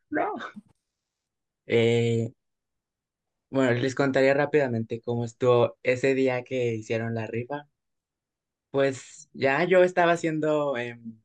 [0.10, 0.34] no.
[1.65, 2.32] Eh,
[3.52, 7.68] Bueno, les contaría rápidamente cómo estuvo ese día que hicieron la rifa.
[8.72, 11.22] Pues ya yo estaba haciendo em,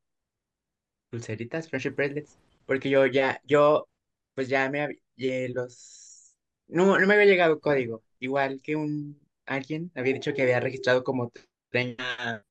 [1.11, 3.89] pulseritas, friendship bracelets, porque yo ya, yo,
[4.35, 6.35] pues ya me había, los,
[6.69, 11.05] no, no me había llegado código, igual que un, alguien había dicho que había registrado
[11.05, 11.33] como
[11.71, 12.45] 30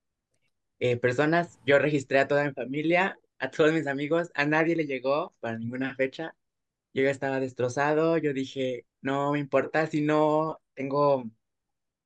[0.79, 4.85] eh, personas, yo registré a toda mi familia, a todos mis amigos, a nadie le
[4.85, 6.35] llegó para ninguna fecha,
[6.93, 11.25] yo ya estaba destrozado, yo dije, no me importa si no tengo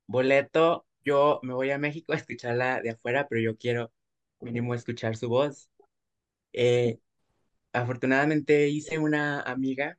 [0.06, 3.92] boleto, yo me voy a México a escucharla de afuera, pero yo quiero
[4.40, 5.70] mínimo escuchar su voz.
[6.52, 7.00] Eh,
[7.72, 9.98] afortunadamente hice una amiga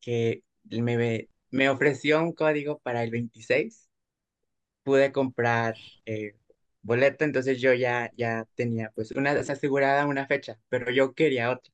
[0.00, 3.89] que me, me ofreció un código para el 26.
[4.82, 5.76] Pude comprar
[6.06, 6.36] eh,
[6.82, 11.72] boleto, entonces yo ya, ya tenía pues una asegurada una fecha, pero yo quería otra.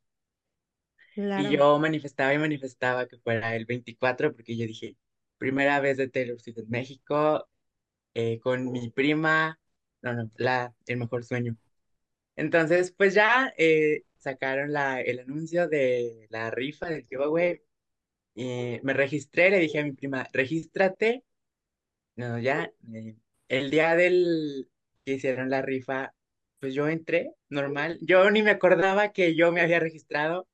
[1.34, 1.56] Y Claro.
[1.56, 4.96] yo manifestaba y manifestaba que fuera el 24 porque yo dije,
[5.38, 7.48] primera vez de Taylor Swift en México,
[8.14, 9.60] eh, con mi prima,
[10.02, 11.56] no, no, la, el mejor sueño.
[12.36, 17.62] Entonces, pues ya eh, sacaron la, el anuncio de la rifa del giveaway.
[18.34, 21.24] Y me registré, le dije a mi prima, regístrate.
[22.16, 23.16] No, ya, eh,
[23.48, 24.68] el día del
[25.04, 26.14] que hicieron la rifa,
[26.60, 27.98] pues yo entré normal.
[28.00, 30.48] Yo ni me acordaba que yo me había registrado.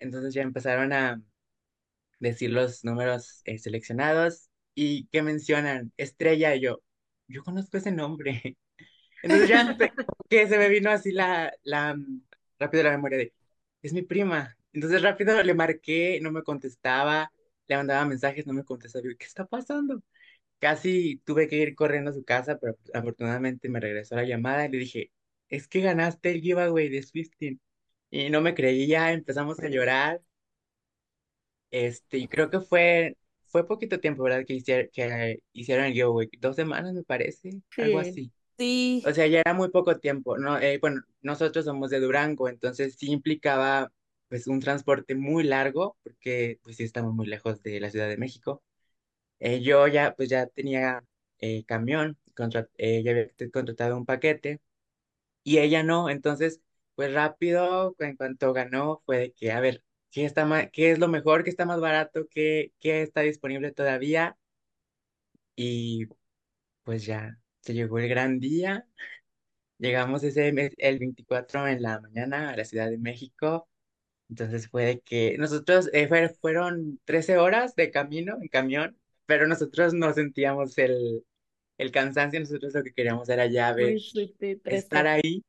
[0.00, 1.22] Entonces ya empezaron a
[2.20, 6.54] decir los números eh, seleccionados y que mencionan estrella.
[6.56, 6.82] Y yo,
[7.28, 8.58] yo conozco ese nombre.
[9.22, 9.76] Entonces ya
[10.30, 12.22] que se me vino así la, la, mm,
[12.58, 13.34] rápido la memoria de,
[13.82, 14.56] es mi prima.
[14.72, 17.32] Entonces rápido le marqué, no me contestaba,
[17.68, 19.04] le mandaba mensajes, no me contestaba.
[19.04, 20.02] Yo, ¿qué está pasando?
[20.64, 24.66] Casi tuve que ir corriendo a su casa, pero pues, afortunadamente me regresó la llamada
[24.66, 25.12] y le dije,
[25.48, 27.60] es que ganaste el giveaway de Swifting.
[28.10, 30.22] Y no me creía, empezamos a llorar.
[31.70, 33.16] Este, y creo que fue,
[33.46, 34.44] fue poquito tiempo, ¿verdad?
[34.46, 36.28] Que hicieron, que hicieron el giveaway.
[36.40, 38.00] Dos semanas, me parece, algo Sí.
[38.00, 38.32] así.
[38.58, 40.58] sí, O sea, ya era muy poco tiempo, ¿no?
[40.60, 43.92] Eh, bueno, nosotros somos de Durango, entonces sí implicaba
[44.28, 48.18] pues un transporte muy largo, porque pues sí estamos muy lejos de la Ciudad de
[48.18, 48.62] México.
[49.44, 51.04] Eh, yo ya pues ya tenía
[51.40, 54.60] eh, camión, contra- eh, ya había contratado un paquete
[55.44, 56.60] y ella no, entonces
[56.96, 61.08] pues rápido, en cuanto ganó, fue de que, a ver, ¿qué está qué es lo
[61.08, 64.38] mejor, qué está más barato, qué, qué está disponible todavía?
[65.56, 66.06] Y
[66.84, 68.86] pues ya se llegó el gran día.
[69.78, 73.68] Llegamos ese mes- el 24 en la mañana a la Ciudad de México.
[74.30, 79.46] Entonces fue de que nosotros eh, fue- fueron 13 horas de camino en camión, pero
[79.46, 81.24] nosotros no sentíamos el,
[81.78, 82.40] el cansancio.
[82.40, 83.96] Nosotros lo que queríamos era ya ver,
[84.66, 85.08] estar 13.
[85.08, 85.44] ahí.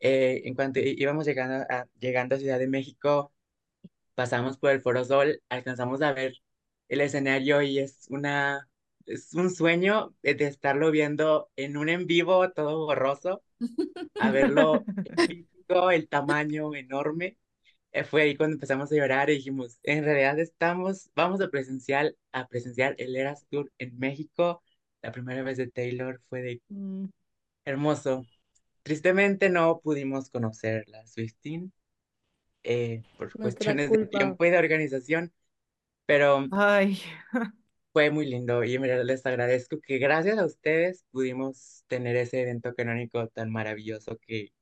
[0.00, 3.32] Eh, en cuanto íbamos llegando a, llegando a Ciudad de México,
[4.14, 6.34] pasamos por el Foro Sol, alcanzamos a ver
[6.88, 8.68] el escenario y es una,
[9.06, 13.42] es un sueño de estarlo viendo en un en vivo todo borroso
[14.18, 17.38] a verlo en físico, el tamaño enorme.
[17.94, 22.14] Eh, Fue ahí cuando empezamos a llorar y dijimos, en realidad estamos, vamos a presenciar,
[22.32, 24.62] a presenciar el Eras Tour en México.
[25.02, 27.06] La primera vez de Taylor fue de Mm,
[27.64, 28.26] hermoso.
[28.82, 31.70] Tristemente no pudimos conocer la Swiftie
[32.64, 34.38] eh, por Nuestra cuestiones de culpa.
[34.38, 35.32] tiempo y de organización,
[36.06, 36.98] pero Ay,
[37.92, 42.42] fue muy lindo y en verdad les agradezco que gracias a ustedes pudimos tener ese
[42.42, 44.52] evento canónico tan maravilloso que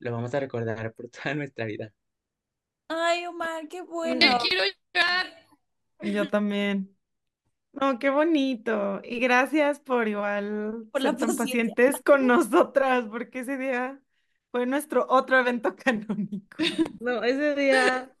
[0.00, 1.92] lo vamos a recordar por toda nuestra vida.
[2.90, 4.38] Ay, Omar, qué Ya bueno.
[4.38, 4.64] quiero
[4.94, 5.26] llorar.
[6.00, 6.96] yo también.
[7.72, 9.00] No, qué bonito.
[9.04, 11.76] Y gracias por igual Por la ser tan paciencia.
[11.76, 14.00] pacientes con nosotras, porque ese día
[14.52, 16.58] Fue nuestro otro evento canónico.
[16.98, 18.14] No, ese día,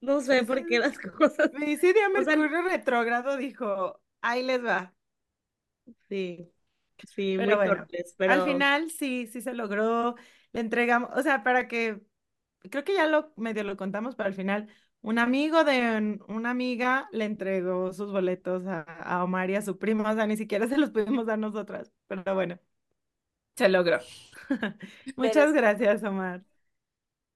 [0.00, 1.50] no sé por qué las cosas.
[1.80, 4.94] Sí día O sea, Mercurio retrógrado dijo, ahí les va.
[6.08, 6.52] sí,
[7.02, 10.14] sí, muy bueno, torpes, al pero final sí, sí se logró.
[10.52, 12.02] Le entregamos, o sea, para que,
[12.70, 14.68] creo que ya lo medio lo contamos, pero al final
[15.02, 19.62] un amigo de un- una amiga le entregó sus boletos a, a Omar y a
[19.62, 22.58] su primo, o sea, ni siquiera se los pudimos dar nosotras, pero bueno,
[23.56, 24.00] se logró.
[25.16, 26.44] Muchas gracias, Omar.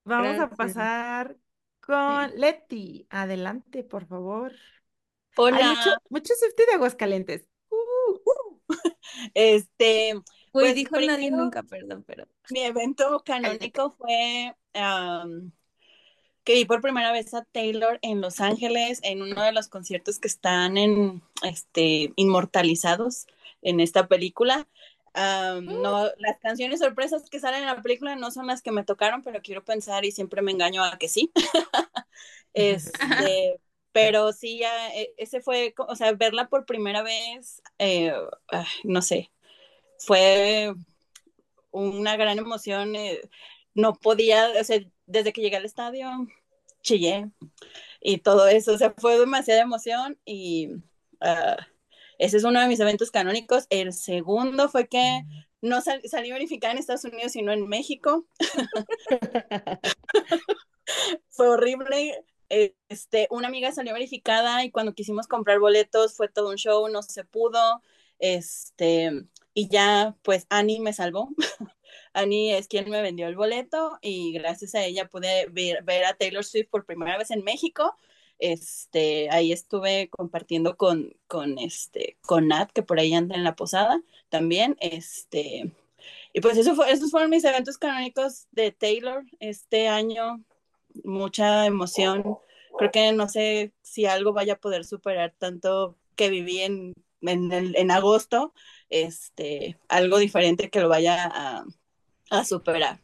[0.05, 0.57] Vamos a gracias.
[0.57, 1.39] pasar
[1.81, 3.07] con Leti.
[3.11, 4.53] Adelante, por favor.
[5.51, 7.47] Hay Hola, mucho, mucho Swiftie de Aguascalientes.
[9.35, 10.15] este,
[10.53, 12.29] Uy, pues dijo nadie primero nunca, perdón, pero.
[12.51, 15.53] mi evento canónico fue am,
[16.45, 20.19] que vi por primera vez a Taylor en Los Ángeles en uno de los conciertos
[20.19, 23.27] que están en, este, inmortalizados
[23.63, 24.67] en esta película.
[25.15, 28.85] Am, no, las canciones sorpresas que salen en la película no son las que me
[28.85, 31.33] tocaron, pero quiero pensar y siempre me engaño a que sí.
[32.55, 33.61] Este,
[33.93, 38.13] pero sí, ya, e- ese fue, o sea, verla por primera vez, eh,
[38.85, 39.31] no sé,
[39.99, 40.75] fue
[41.71, 42.97] una gran emoción.
[42.97, 43.21] eh,
[43.81, 46.09] no podía, o sea, desde que llegué al estadio,
[46.83, 47.31] chillé
[48.01, 50.69] y todo eso, o sea, fue demasiada emoción y
[51.21, 51.57] ah,
[52.19, 53.67] ese es uno de mis eventos canónicos.
[53.71, 55.23] El segundo fue que
[55.63, 58.27] no sal- salí verificada en Estados Unidos, sino en México.
[61.29, 62.25] fue horrible.
[62.89, 67.03] Este, una amiga salió verificada y cuando quisimos comprar boletos fue todo un show, no
[67.03, 67.81] se pudo.
[68.19, 69.25] Este,
[69.55, 71.29] y ya, pues Annie me salvó.
[72.13, 76.15] Annie es quien me vendió el boleto y gracias a ella pude ver, ver a
[76.15, 77.97] Taylor Swift por primera vez en México.
[78.39, 83.55] Este, ahí estuve compartiendo con, con, este, con Nat, que por ahí anda en la
[83.57, 84.77] posada también.
[84.81, 85.73] Este,
[86.33, 90.43] y pues eso fue, esos fueron mis eventos canónicos de Taylor este año.
[91.05, 92.25] Mucha emoción.
[92.79, 97.53] Creo que no sé si algo vaya a poder superar tanto que viví en, en,
[97.53, 98.55] el- en agosto.
[98.89, 101.65] Este, algo diferente que lo vaya a,
[102.31, 103.01] a superar.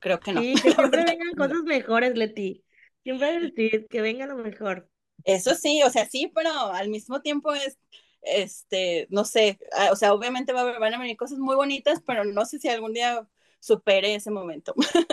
[0.00, 0.42] Creo que no.
[0.42, 2.64] Sí, que siempre vengan cosas mejores, Leti.
[3.02, 4.88] Siempre decir que venga lo mejor.
[5.24, 7.78] Eso sí, o sea, sí, pero al mismo tiempo es,
[8.22, 9.58] este, no sé,
[9.92, 12.58] o sea, obviamente va a haber- van a venir cosas muy bonitas, pero no sé
[12.58, 13.26] si algún día
[13.60, 14.74] supere ese momento.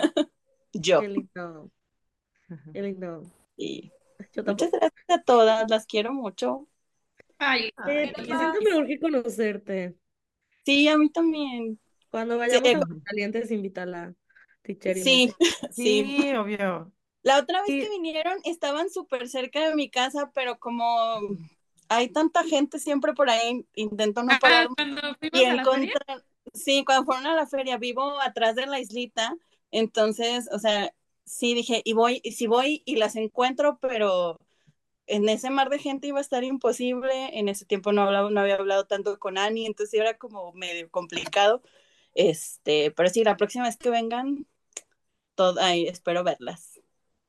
[0.73, 1.01] Yo.
[1.01, 1.71] Qué lindo,
[2.73, 3.23] qué lindo.
[3.57, 3.91] Y
[4.33, 6.67] Yo muchas gracias a todas, las quiero mucho.
[7.39, 9.95] Ay, Eh, yo siento que me urge conocerte.
[10.65, 11.79] Sí, a mí también.
[12.11, 14.13] Cuando Sí, vayamos eh, a Calientes, invita a la
[14.63, 15.33] teacher sí,
[15.71, 15.71] sí.
[15.71, 16.91] Sí, obvio.
[17.23, 17.81] La otra vez Sí.
[17.81, 21.37] que vinieron estaban súper cerca de mi casa, pero como
[21.89, 25.01] hay tanta gente siempre por ahí, intento no Ah, pararme cuando
[25.31, 25.93] y fuimos a la feria.
[25.93, 29.35] encontrar, sí, cuando fueron a la feria, vivo atrás de la islita,
[29.71, 30.93] entonces, o sea,
[31.25, 34.39] sí dije, y voy, y si voy y las encuentro, pero
[35.07, 38.39] en ese mar de gente iba a estar imposible, en ese tiempo no hablaba, no
[38.41, 41.61] había hablado tanto con Annie, entonces era como medio complicado,
[42.13, 44.45] este, pero sí, la próxima vez que vengan,
[45.35, 46.79] todo, ay, espero verlas.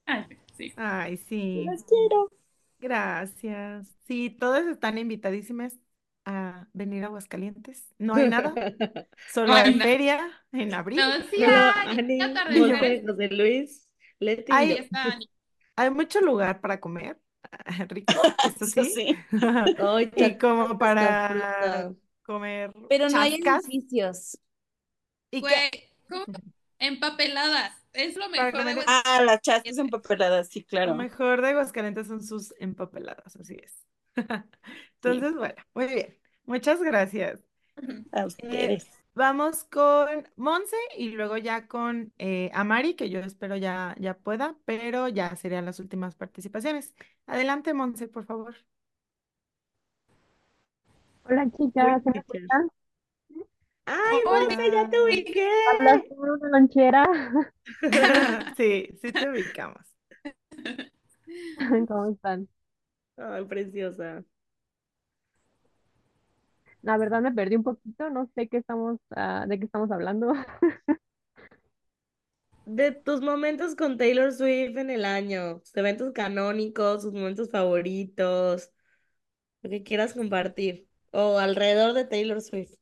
[0.07, 0.25] Ay,
[0.57, 0.73] sí.
[0.77, 1.65] Ay, sí.
[1.65, 2.31] Las quiero.
[2.79, 3.87] Gracias.
[4.07, 5.79] Sí, todas están invitadísimas
[6.25, 7.89] a venir a Aguascalientes.
[7.99, 8.55] No hay nada,
[9.33, 9.83] solo hay no.
[9.83, 10.99] feria en abril.
[10.99, 12.19] No, sí hay Ani.
[12.59, 13.89] Monse, José Luis,
[14.19, 15.19] Leti Hay, está
[15.77, 17.19] hay mucho lugar para comer,
[17.89, 18.15] rico,
[18.45, 18.85] eso sí.
[18.85, 19.17] sí.
[20.17, 21.93] Y como para
[22.25, 24.39] comer Pero no hay edificios.
[25.33, 25.91] ¿Y qué?
[26.79, 27.73] Empapeladas.
[27.95, 29.03] Es lo Para mejor de comer Aguascalientes.
[29.05, 30.95] Ah, las chascas empapeladas, sí, Lo claro.
[30.95, 33.87] mejor de Aguascalientes son sus empapeladas, así es.
[35.05, 36.19] Sí, Entonces, bueno, muy bien.
[36.45, 37.41] Muchas gracias.
[38.13, 38.87] a Eh, ustedes.
[39.15, 44.57] vamos con Monse y luego ya con eh, Amari, que yo espero ya, ya pueda,
[44.65, 46.95] pero ya serían las últimas participaciones.
[47.27, 48.57] Adelante, Monse, por favor.
[51.25, 52.71] Hola chicas, ¿se me escuchan?
[53.87, 54.41] Ay, Hola.
[54.41, 55.49] Monse, ya te ubiqué.
[55.75, 57.09] Hablas por una lonchera.
[58.57, 59.83] Sí, sí te ubicamos.
[61.89, 62.49] ¿Cómo están?
[63.17, 64.25] Ay, preciosa.
[66.83, 70.33] La verdad me perdí un poquito, no sé qué estamos, ah, de qué estamos hablando.
[72.65, 78.73] De tus momentos con Taylor Swift en el año, sus eventos canónicos, sus momentos favoritos,
[79.63, 80.89] lo que quieras compartir.
[81.13, 82.75] O alrededor de Taylor Swift.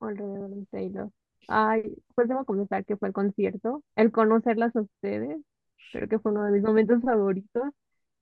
[0.00, 1.10] Alrededor de Taylor.
[1.48, 5.40] Ay, pues debo confesar que fue el concierto, el conocerlas a ustedes,
[5.92, 7.64] creo que fue uno de mis momentos favoritos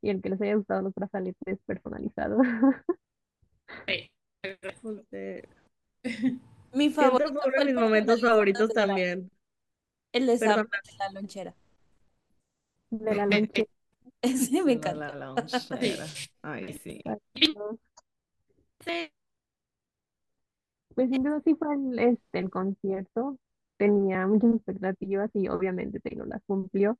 [0.00, 2.38] y el que les haya gustado los brazaletes personalizados.
[3.86, 4.10] Sí.
[6.72, 9.30] Mi favorito fue uno de mis momentos favoritos también.
[10.12, 11.54] El de Sam, de la lonchera.
[12.90, 13.68] De la lonchera.
[14.22, 15.00] Ese me La, encantó.
[15.00, 16.06] la lonchera.
[16.42, 17.02] Ay, sí.
[20.98, 23.38] Pues duda sí fue el, este, el concierto.
[23.76, 26.98] Tenía muchas expectativas y obviamente Taylor las cumplió.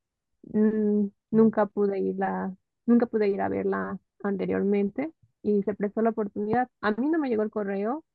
[0.53, 2.55] Mm, nunca pude irla,
[2.85, 5.11] nunca pude ir a verla anteriormente
[5.43, 6.69] y se prestó la oportunidad.
[6.79, 8.05] A mí no me llegó el correo,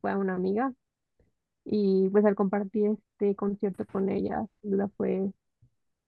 [0.00, 0.72] fue a una amiga
[1.64, 5.32] y pues al compartir este concierto con ella, duda fue,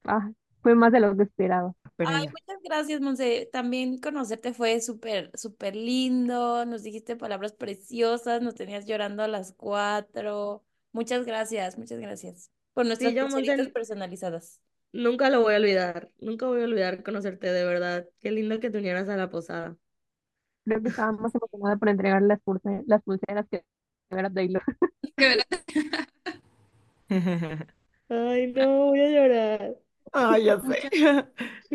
[0.04, 1.72] ah, fue más de lo que esperaba.
[2.02, 3.48] Ay, muchas gracias, Monse.
[3.52, 6.64] También conocerte fue súper, súper lindo.
[6.64, 10.64] Nos dijiste palabras preciosas, nos tenías llorando a las cuatro.
[10.92, 12.50] Muchas gracias, muchas gracias.
[12.72, 14.60] Por nuestras Sí, yo, pulseritas Monse, personalizadas.
[14.92, 16.10] nunca lo voy a olvidar.
[16.18, 18.08] Nunca voy a olvidar conocerte de verdad.
[18.20, 19.76] Qué lindo que te unieras a la posada.
[20.64, 23.64] Creo que estaba más emocionada por entregar las pulse- las pulseras que
[24.10, 24.62] ver a Taylor.
[28.08, 29.76] Ay, no, voy a llorar.
[30.12, 30.76] Ay, ya sé.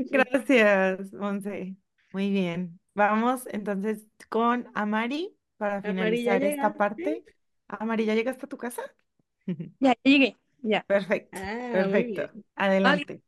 [0.10, 1.76] Gracias, Monse.
[2.12, 2.80] Muy bien.
[2.94, 6.76] Vamos entonces con Amari para Amari, ¿ya finalizar esta llegaste?
[6.78, 7.26] parte.
[7.68, 8.82] Amari, ¿ya llegaste a tu casa?
[9.80, 10.86] Ya llegué, ya.
[10.88, 12.32] Perfecto, Ah, muy perfecto.
[12.32, 12.46] bien.
[12.56, 13.22] Adelante.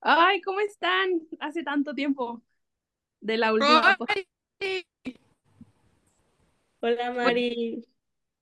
[0.00, 1.20] Ay, ¿cómo están?
[1.40, 2.42] Hace tanto tiempo
[3.20, 3.94] de la última.
[3.96, 4.06] po-
[6.80, 7.84] Hola, Mari.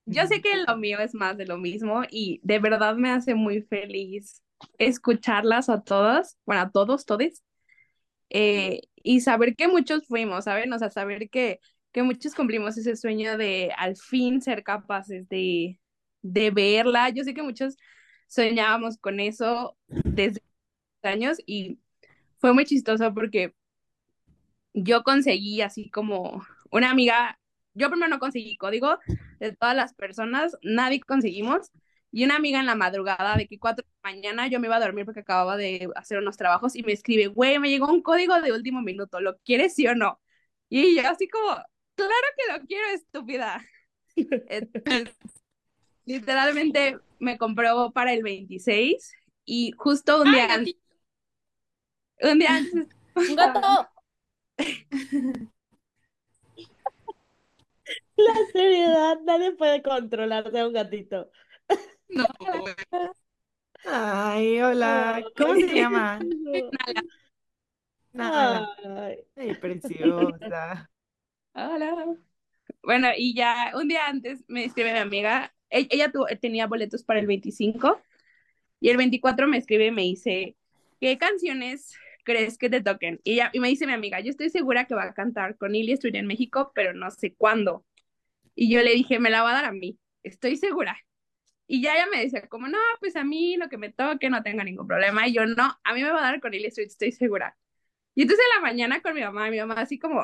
[0.07, 3.35] Yo sé que lo mío es más de lo mismo y de verdad me hace
[3.35, 4.43] muy feliz
[4.77, 7.43] escucharlas a todas, bueno, a todos, todes,
[8.29, 10.73] eh, y saber que muchos fuimos, ¿saben?
[10.73, 11.59] O sea, saber que,
[11.91, 15.79] que muchos cumplimos ese sueño de al fin ser capaces de,
[16.21, 17.09] de verla.
[17.09, 17.77] Yo sé que muchos
[18.27, 20.41] soñábamos con eso desde
[21.03, 21.79] años y
[22.39, 23.53] fue muy chistoso porque
[24.73, 27.39] yo conseguí así como una amiga,
[27.73, 28.97] yo primero no conseguí código
[29.39, 31.71] de todas las personas, nadie conseguimos,
[32.17, 34.77] y una amiga en la madrugada de que cuatro de la mañana yo me iba
[34.77, 38.01] a dormir porque acababa de hacer unos trabajos y me escribe, güey, me llegó un
[38.01, 40.19] código de último minuto, ¿lo quieres sí o no?
[40.67, 41.45] Y yo así como,
[41.93, 43.63] claro que lo quiero, estúpida.
[44.15, 45.15] Entonces,
[46.05, 49.13] literalmente me compró para el 26
[49.45, 50.73] y justo un día antes,
[52.23, 53.89] un día antes ¡Un gato!
[58.17, 61.29] La seriedad, nadie puede controlarse a un gatito.
[63.85, 65.23] Ay, hola.
[65.35, 66.19] ¿Cómo se llama?
[68.13, 68.73] Nala.
[68.85, 69.17] Ay.
[69.35, 70.89] Ay, preciosa.
[71.53, 72.15] Hola.
[72.83, 77.03] Bueno, y ya un día antes me escribe mi amiga, e- ella tuvo- tenía boletos
[77.03, 78.01] para el 25
[78.79, 80.55] y el 24 me escribe y me dice,
[80.99, 81.93] ¿qué canciones
[82.23, 83.19] crees que te toquen?
[83.23, 85.75] Y, ella, y me dice mi amiga, yo estoy segura que va a cantar con
[85.75, 87.85] Ilya Studio en México, pero no sé cuándo.
[88.55, 90.97] Y yo le dije, me la va a dar a mí, estoy segura.
[91.67, 94.41] Y ya ella me decía, como, no, pues a mí lo que me toque, no
[94.41, 95.27] tengo ningún problema.
[95.27, 97.57] Y yo, no, a mí me va a dar con Ilya Street, estoy segura.
[98.15, 100.21] Y entonces en la mañana con mi mamá, mi mamá así como,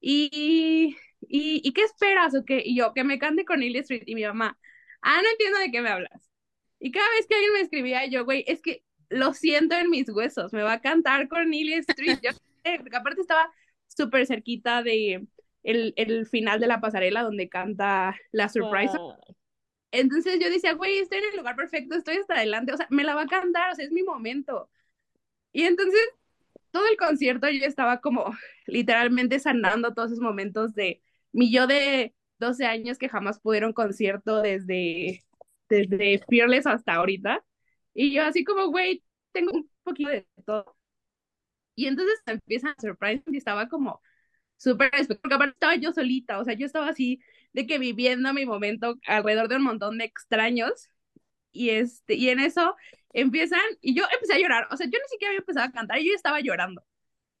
[0.00, 2.62] ¿y, y, ¿y qué esperas o qué?
[2.64, 4.02] Y yo, que me cante con Ilya Street.
[4.06, 4.58] Y mi mamá,
[5.02, 6.30] ah, no entiendo de qué me hablas.
[6.78, 10.08] Y cada vez que alguien me escribía, yo, güey, es que lo siento en mis
[10.10, 12.18] huesos, me va a cantar con Ilya Street.
[12.22, 12.30] Yo,
[12.78, 13.50] porque aparte estaba
[13.88, 15.26] súper cerquita de
[15.62, 18.96] el, el final de la pasarela donde canta la surprise.
[19.90, 23.04] Entonces yo decía, güey, estoy en el lugar perfecto, estoy hasta adelante, o sea, me
[23.04, 24.70] la va a cantar, o sea, es mi momento.
[25.52, 26.00] Y entonces
[26.70, 28.32] todo el concierto yo estaba como
[28.66, 31.02] literalmente sanando todos esos momentos de
[31.32, 35.24] mi yo de 12 años que jamás pudieron concierto desde,
[35.68, 37.44] desde Fearless hasta ahorita.
[37.94, 40.76] Y yo así como, güey, tengo un poquito de todo.
[41.74, 44.00] Y entonces empiezan a surprise y estaba como
[44.56, 44.90] súper
[45.22, 47.20] porque aparte estaba yo solita, o sea, yo estaba así
[47.52, 50.90] de que viviendo mi momento alrededor de un montón de extraños
[51.52, 52.76] y este y en eso
[53.12, 55.98] empiezan y yo empecé a llorar, o sea, yo ni siquiera había empezado a cantar,
[56.00, 56.84] yo estaba llorando.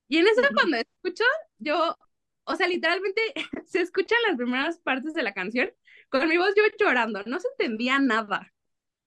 [0.08, 1.24] Y en eso cuando escucho,
[1.58, 1.96] yo,
[2.44, 3.20] o sea, literalmente
[3.66, 5.70] se escuchan las primeras partes de la canción
[6.08, 8.52] con mi voz yo llorando, no se entendía nada.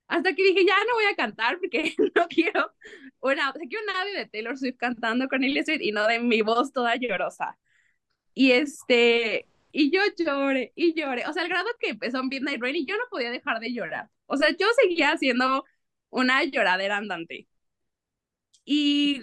[0.07, 2.73] Hasta que dije, ya no voy a cantar porque no quiero
[3.21, 6.41] una, o sea, quiero nadie de Taylor Swift cantando con Swift y no de mi
[6.41, 7.57] voz toda llorosa.
[8.33, 11.25] Y este, y yo lloré y lloré.
[11.27, 14.09] O sea, al grado que empezó Midnight Rain y yo no podía dejar de llorar.
[14.25, 15.65] O sea, yo seguía siendo
[16.09, 17.47] una lloradera andante.
[18.65, 19.21] Y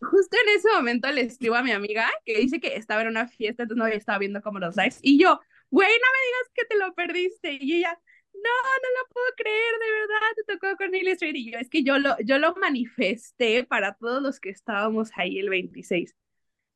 [0.00, 3.28] justo en ese momento le escribo a mi amiga que dice que estaba en una
[3.28, 4.98] fiesta, entonces no estaba viendo como los lives.
[5.02, 5.40] Y yo,
[5.70, 7.58] güey, no me digas que te lo perdiste.
[7.60, 7.98] Y ella,
[8.34, 11.34] no, no lo puedo creer, de verdad, te tocó con Neil Street.
[11.36, 15.38] Y yo, es que yo lo, yo lo manifesté para todos los que estábamos ahí
[15.38, 16.14] el 26.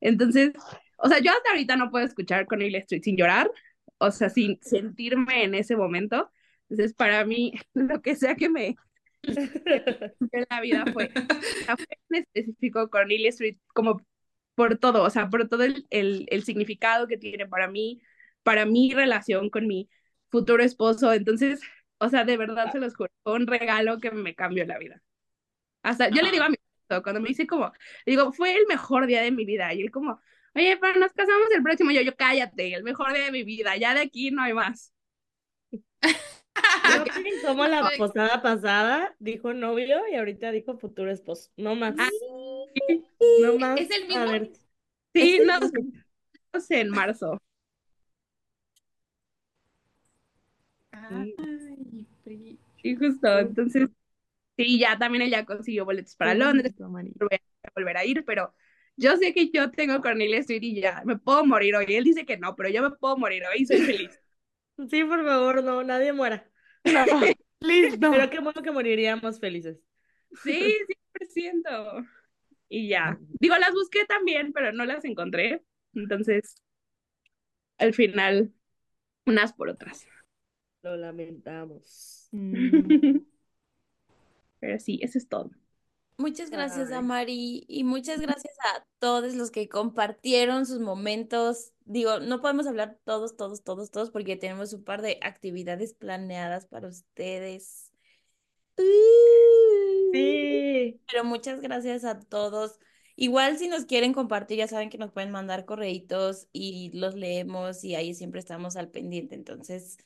[0.01, 0.53] Entonces,
[1.01, 3.51] o sea, yo hasta ahorita no puedo escuchar con Neil Street sin llorar,
[3.97, 6.31] o sea, sin sentirme en ese momento.
[6.69, 8.75] Entonces, para mí, lo que sea que me,
[9.23, 14.01] en la vida fue, en específico Cornelia Street como
[14.55, 18.01] por todo, o sea, por todo el, el, el significado que tiene para mí,
[18.43, 19.89] para mi relación con mi
[20.29, 21.13] futuro esposo.
[21.13, 21.61] Entonces,
[21.99, 25.01] o sea, de verdad se los juro, fue un regalo que me cambió la vida.
[25.83, 27.71] Hasta, yo le digo a mi esposo, cuando me dice como,
[28.05, 29.73] digo, fue el mejor día de mi vida.
[29.73, 30.19] Y él como,
[30.55, 31.91] oye, pero nos casamos el próximo.
[31.91, 34.93] Yo, yo, cállate, el mejor día de mi vida, ya de aquí no hay más.
[37.45, 41.49] Como la posada pasada dijo novio y ahorita dijo futuro esposo.
[41.57, 41.95] No más.
[43.41, 43.79] No más.
[43.79, 44.31] Es el A mismo.
[44.31, 44.51] ver.
[45.13, 45.59] Sí, no
[46.53, 47.41] el sé, en marzo.
[50.91, 51.35] Ay.
[52.83, 53.89] Y justo, entonces,
[54.57, 57.13] sí, ya también ella consiguió boletos para Londres, voy
[57.63, 58.53] a volver a ir, pero
[59.01, 61.85] yo sé que yo tengo Cornelia Street y ya, me puedo morir hoy.
[61.89, 64.21] Él dice que no, pero yo me puedo morir hoy y soy feliz.
[64.89, 66.49] Sí, por favor, no, nadie muera.
[66.83, 67.05] No,
[67.99, 68.11] no.
[68.11, 69.79] Pero qué bueno que moriríamos felices.
[70.43, 70.77] Sí,
[71.33, 72.07] 100%.
[72.69, 73.19] Y ya.
[73.39, 75.63] Digo, las busqué también, pero no las encontré.
[75.93, 76.55] Entonces,
[77.77, 78.53] al final,
[79.25, 80.07] unas por otras.
[80.83, 82.29] Lo lamentamos.
[84.59, 85.51] Pero sí, eso es todo.
[86.21, 87.01] Muchas gracias a.
[87.01, 91.73] Mari y muchas gracias a todos los que compartieron sus momentos.
[91.85, 96.67] Digo, no podemos hablar todos, todos, todos, todos porque tenemos un par de actividades planeadas
[96.67, 97.91] para ustedes.
[98.77, 101.01] Sí.
[101.11, 102.79] Pero muchas gracias a todos.
[103.15, 107.83] Igual si nos quieren compartir, ya saben que nos pueden mandar correitos y los leemos
[107.83, 109.33] y ahí siempre estamos al pendiente.
[109.33, 109.97] Entonces,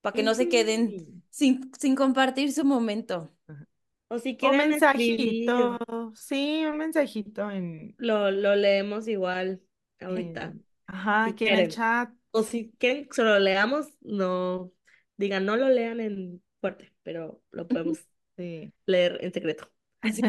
[0.00, 3.32] para que no se queden sin, sin compartir su momento.
[4.10, 5.78] O si Un quieren escribir, mensajito.
[6.14, 9.62] Sí, un mensajito en, lo, lo leemos igual
[10.00, 10.42] ahorita.
[10.42, 11.68] en- ajá, Si aquí en el quieren.
[11.68, 12.10] chat.
[12.32, 14.72] O si quieren que se lo leamos, no
[15.16, 17.98] digan, no lo lean en fuerte, pero lo podemos
[18.36, 18.72] Sí.
[18.86, 19.70] leer en secreto.
[20.02, 20.22] Así.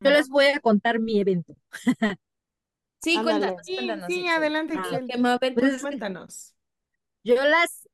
[0.00, 1.56] Yo les voy a contar mi evento.
[3.00, 3.46] Sí, Ándale.
[3.46, 4.28] cuéntanos, Sí, cuéntanos, sí, Itzel.
[4.28, 5.00] adelante, Ah,
[5.54, 6.54] Pues es que Cuéntanos.
[7.24, 7.88] yo las,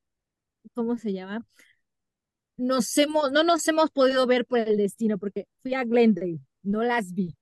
[0.75, 1.47] ¿cómo se llama?
[2.63, 6.83] Nos hemos, no nos hemos podido ver por el destino porque fui a Glendale, no
[6.83, 7.35] las vi.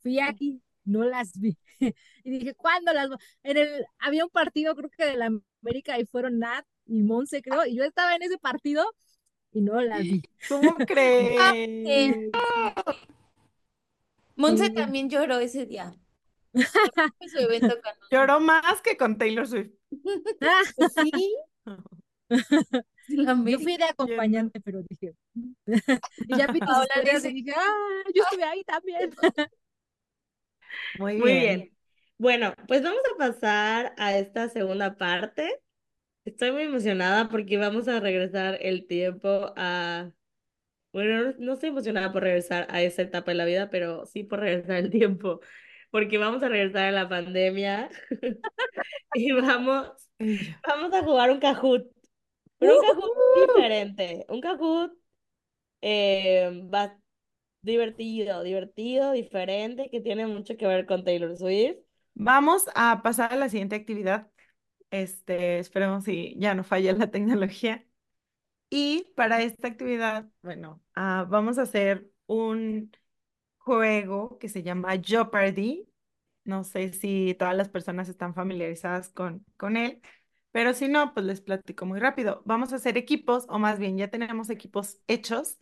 [0.00, 1.56] Fui aquí, no las vi.
[2.24, 3.18] Y dije, ¿cuándo las voy?
[3.44, 5.30] En el, había un partido, creo que de la
[5.62, 8.84] América, y fueron Nat y Monse, creo, y yo estaba en ese partido
[9.52, 10.22] y no las vi.
[10.48, 12.30] ¿Cómo Ah, crees?
[14.36, 14.74] Monse Sí.
[14.74, 15.94] también lloró ese día.
[17.32, 17.76] Su evento.
[18.10, 19.70] Lloró más que con Taylor Swift.
[20.40, 20.62] Ah,
[21.04, 21.36] sí.
[23.16, 25.14] La Yo fui de acompañante, pero dije.
[26.28, 29.10] Y ya vi Paola y dije, ah, yo estuve ahí también.
[30.98, 31.40] Muy Muy bien.
[31.40, 31.72] bien.
[32.18, 35.60] Bueno, pues vamos a pasar a esta segunda parte.
[36.24, 40.12] Estoy muy emocionada porque vamos a regresar el tiempo a...
[40.92, 44.40] Bueno, no estoy emocionada por regresar a esa etapa de la vida, pero sí por
[44.40, 45.40] regresar el tiempo,
[45.90, 47.90] porque vamos a regresar a la pandemia
[49.14, 49.92] y vamos,
[50.66, 51.86] vamos a jugar un Kahoot,
[52.58, 54.92] pero un Kahoot diferente, un Kahoot
[55.82, 56.98] eh, va-
[57.62, 61.78] divertido, divertido, diferente, que tiene mucho que ver con Taylor Swift.
[62.14, 64.30] Vamos a pasar a la siguiente actividad.
[64.90, 67.84] Este, esperemos si ya no falla la tecnología.
[68.70, 72.92] Y para esta actividad, bueno, ah, vamos a hacer un
[73.58, 75.88] juego que se llama Jeopardy.
[76.44, 80.02] No sé si todas las personas están familiarizadas con, con él,
[80.52, 82.42] pero si no, pues les platico muy rápido.
[82.46, 85.58] Vamos a hacer equipos, o más bien ya tenemos equipos hechos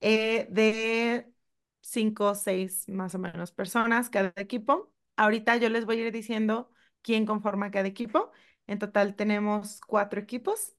[0.00, 1.32] eh, de
[1.80, 4.92] cinco o seis más o menos personas cada equipo.
[5.16, 6.70] Ahorita yo les voy a ir diciendo
[7.02, 8.32] quién conforma cada equipo.
[8.66, 10.76] En total tenemos cuatro equipos.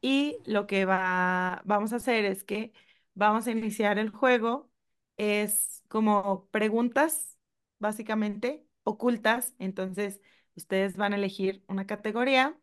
[0.00, 2.72] Y lo que va, vamos a hacer es que
[3.14, 4.70] vamos a iniciar el juego.
[5.16, 7.38] Es como preguntas,
[7.78, 9.54] básicamente, ocultas.
[9.58, 10.20] Entonces,
[10.56, 12.58] ustedes van a elegir una categoría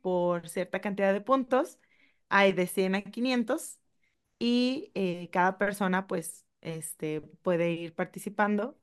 [0.00, 1.78] por cierta cantidad de puntos.
[2.28, 3.78] Hay de 100 a 500
[4.38, 8.78] y eh, cada persona, pues, este, puede ir participando.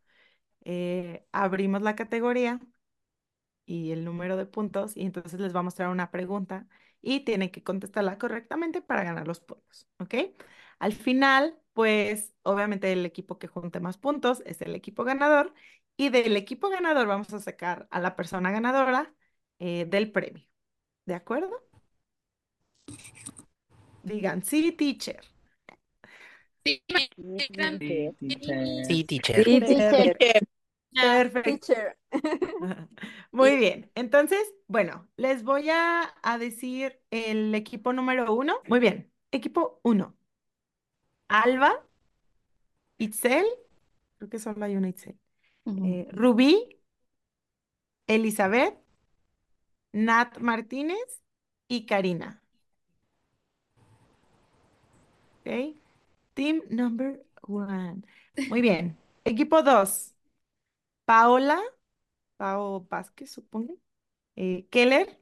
[0.65, 2.59] Eh, abrimos la categoría
[3.65, 6.67] y el número de puntos y entonces les va a mostrar una pregunta
[7.01, 10.15] y tienen que contestarla correctamente para ganar los puntos, ¿ok?
[10.79, 15.53] Al final, pues obviamente el equipo que junte más puntos es el equipo ganador
[15.97, 19.13] y del equipo ganador vamos a sacar a la persona ganadora
[19.59, 20.45] eh, del premio,
[21.05, 21.51] ¿de acuerdo?
[24.03, 25.21] Digan, sí, teacher.
[26.65, 26.81] Sí,
[27.47, 27.81] teacher.
[28.81, 29.43] Sí, teacher.
[29.43, 29.61] Sí, Perfecto.
[29.61, 30.17] teacher.
[30.99, 31.67] Perfecto.
[31.71, 31.97] Teacher.
[33.31, 38.55] Muy bien, entonces, bueno, les voy a, a decir el equipo número uno.
[38.67, 40.17] Muy bien, equipo uno.
[41.29, 41.71] Alba,
[42.99, 43.45] Itzel,
[44.17, 45.19] creo que solo hay una Itzel,
[45.65, 45.95] Ujú.
[45.95, 46.79] eh, Rubí,
[48.07, 48.77] Elizabeth,
[49.93, 51.23] Nat Martínez
[51.67, 52.43] y Karina.
[55.45, 55.75] ¿Ok?
[56.35, 58.03] Team number one.
[58.47, 58.97] Muy bien.
[59.25, 60.15] Equipo dos.
[61.05, 61.59] Paola,
[62.37, 63.77] Pao Vázquez, supongo.
[64.37, 65.19] eh, Keller,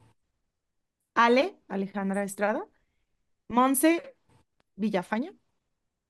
[1.15, 2.65] Ale, Alejandra Estrada,
[3.49, 4.17] Monse
[4.75, 5.33] Villafaña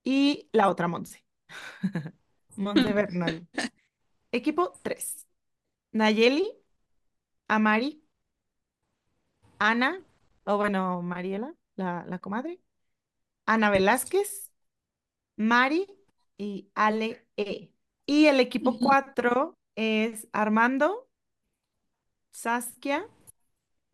[0.03, 1.25] y la otra Monse.
[2.55, 3.47] Monse Bernal.
[4.33, 5.27] Equipo 3.
[5.93, 6.45] Nayeli,
[7.47, 8.03] Amari,
[9.59, 10.03] Ana,
[10.45, 12.59] o bueno, Mariela, la, la comadre,
[13.45, 14.51] Ana Velázquez,
[15.37, 15.87] Mari
[16.37, 17.71] y Ale E.
[18.05, 21.07] Y el equipo 4 es Armando,
[22.31, 23.07] Saskia,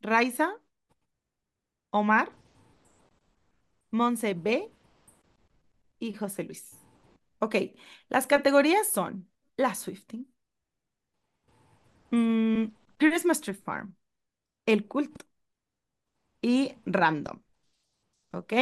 [0.02, 0.56] Raiza,
[1.92, 2.32] Omar,
[3.92, 4.72] Monse B
[6.00, 6.78] y José Luis.
[7.40, 7.56] Ok,
[8.10, 9.29] las categorías son
[9.60, 10.26] la Swifting,
[12.12, 12.66] mm,
[12.98, 13.94] Christmas Tree Farm,
[14.66, 15.26] el culto
[16.42, 17.42] y random.
[18.32, 18.54] ¿Ok?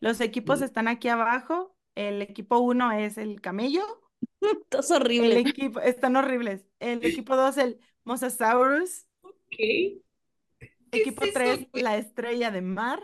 [0.00, 1.76] Los equipos están aquí abajo.
[1.94, 3.84] El equipo 1 es el camello.
[4.70, 6.64] Todos El equipo, están horribles.
[6.78, 9.06] El equipo 2, el Mosasaurus.
[9.50, 10.00] ¿Qué?
[10.90, 11.82] Equipo es eso, 3, güey?
[11.84, 13.02] la estrella de mar.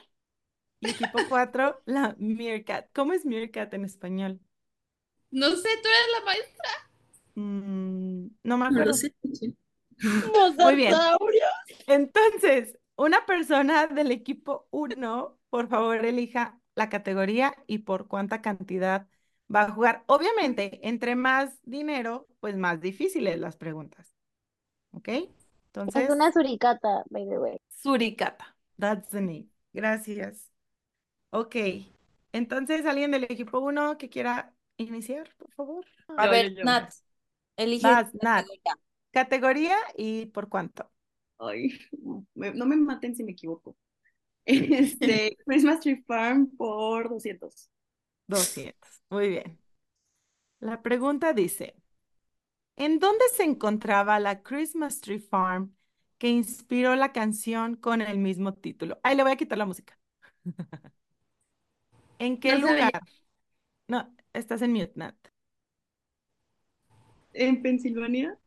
[0.80, 2.88] Y equipo 4, la meerkat.
[2.94, 4.40] ¿Cómo es meerkat en español?
[5.30, 6.85] No sé, tú eres la maestra.
[7.36, 9.00] Mm, no me No acuerdo.
[9.00, 9.14] sé.
[10.58, 11.06] Muy bien.
[11.86, 19.08] Entonces, una persona del equipo 1, por favor, elija la categoría y por cuánta cantidad
[19.54, 20.04] va a jugar.
[20.06, 24.14] Obviamente, entre más dinero, pues más difíciles las preguntas.
[24.92, 25.08] ¿Ok?
[25.10, 25.28] Es
[25.68, 27.58] Entonces, una suricata, by the way.
[27.82, 28.44] Suricata.
[28.78, 29.48] That's the name.
[29.74, 30.50] Gracias.
[31.30, 31.56] Ok.
[32.32, 35.86] Entonces, alguien del equipo 1 que quiera iniciar, por favor.
[36.16, 36.66] A Yo, ver, yo, yo.
[36.66, 36.92] Nat,
[37.56, 38.46] elige Vas, Nat.
[38.46, 38.74] categoría.
[39.12, 40.90] Categoría y por cuánto.
[41.38, 41.70] Ay,
[42.34, 43.76] me- no me maten si me equivoco.
[44.46, 47.70] Este, Christmas Tree Farm por 200.
[48.28, 49.02] 200.
[49.10, 49.60] Muy bien.
[50.60, 51.74] La pregunta dice,
[52.76, 55.76] ¿en dónde se encontraba la Christmas Tree Farm
[56.18, 58.98] que inspiró la canción con el mismo título?
[59.02, 59.98] Ay, le voy a quitar la música.
[62.18, 62.92] ¿En qué No lugar?
[63.88, 65.16] No, estás en mute, Nat.
[67.36, 68.38] ¿En Pensilvania?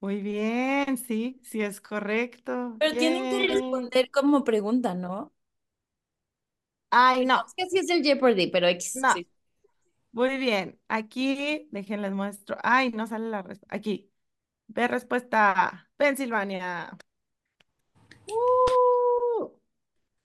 [0.00, 2.78] Muy bien, sí, sí es correcto.
[2.78, 3.48] Pero tienen que Yay.
[3.48, 5.32] responder como pregunta, ¿no?
[6.90, 9.08] Ay, no, Es que sí es el Jeopardy, pero X, no.
[9.08, 9.30] sí.
[10.12, 10.80] Muy bien.
[10.88, 12.56] Aquí, déjenles muestro.
[12.62, 13.76] Ay, no sale la respuesta.
[13.76, 14.12] Aquí.
[14.68, 15.90] Ve respuesta.
[15.98, 16.96] Pensilvania.
[18.28, 19.48] Uh,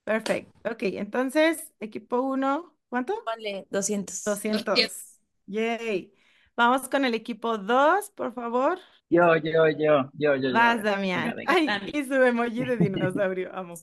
[0.03, 0.71] perfecto.
[0.71, 3.15] Ok, entonces, equipo 1, ¿cuánto?
[3.25, 4.23] Vale, 200.
[4.25, 5.19] 200.
[5.47, 6.13] Yay.
[6.57, 8.79] Vamos con el equipo 2, por favor.
[9.11, 10.51] Yo, yo, yo, yo, yo, yo.
[10.51, 11.35] Vas, Damián.
[11.35, 11.53] venga.
[11.53, 13.55] Ay, y su emoji de dinosaurio.
[13.55, 13.75] Amo.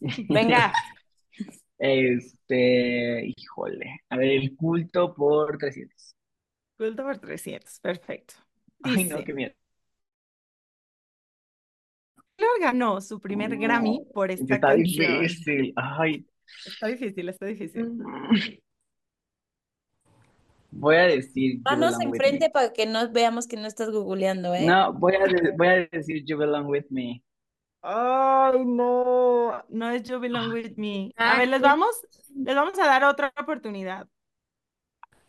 [0.28, 0.72] Venga.
[1.78, 4.00] Este, híjole.
[4.08, 6.14] A ver, el culto por 300.
[6.78, 7.80] Culto por 300.
[7.80, 8.34] Perfecto.
[8.84, 9.52] Ay, no, qué miedo.
[12.36, 15.22] Taylor ganó su primer Grammy por esta está canción.
[15.22, 15.72] difícil.
[15.74, 16.24] Ay.
[16.66, 17.98] Está difícil, está difícil.
[20.72, 24.66] Voy a decir With enfrente para que no veamos que no estás googleando, ¿eh?
[24.66, 27.22] No, voy a, de- voy a decir You Belong With Me.
[27.82, 31.12] Ay, no, no es You Belong With Me.
[31.16, 31.88] A Ah, ver, les vamos,
[32.34, 34.08] les vamos a dar otra oportunidad.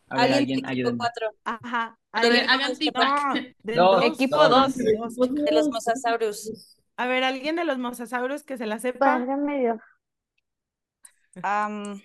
[0.10, 0.98] A ver, Alguien alguien, equipo ayúdenme.
[0.98, 1.28] 4.
[1.44, 3.26] Ajá, A ver, hagan equipo feedback.
[3.26, 3.34] no,
[3.64, 4.76] del Dos, dos, Equipo dos.
[4.76, 5.34] 2 dos.
[5.34, 6.78] de los mosasaurus.
[6.98, 9.80] A ver, alguien de los mosasaurus que se la sepa, Válgame Dios.
[11.44, 12.02] Am,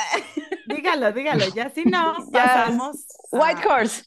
[0.66, 4.04] dígalo, dígalo, ya si no, ya, pasamos White a, Horse.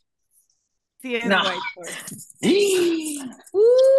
[0.99, 1.37] si es No.
[1.41, 1.99] White Horse,
[2.41, 3.25] si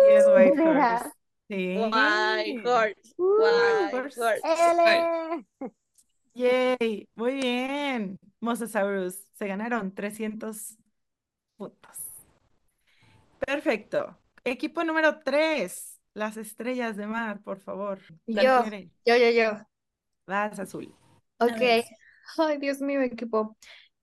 [0.09, 1.11] es ¿De White Horse,
[1.49, 5.47] sí, White horse, Uh, white Horse.
[6.35, 10.77] Yay, muy bien, Mosasaurus, se ganaron 300
[11.57, 11.99] puntos.
[13.39, 14.19] Perfecto.
[14.43, 18.01] Equipo número 3, las estrellas de mar, por favor.
[18.27, 18.65] ¿Quién Yo,
[19.07, 19.66] yo, yo, yo.
[20.27, 20.95] Vas, Azul.
[21.45, 21.85] Ok.
[22.39, 23.57] Ay, Dios mío, equipo.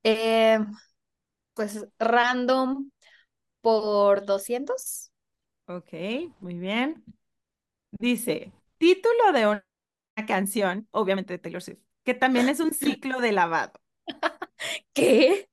[0.04, 0.60] Eh,
[1.54, 2.90] pues random
[3.62, 5.12] por 200.
[5.68, 5.94] Ok,
[6.40, 7.04] muy bien.
[7.92, 9.66] Dice, título de una
[10.28, 13.74] canción, obviamente de Taylor Swift, que también es un ciclo de lavado.
[14.94, 15.50] ¿Qué?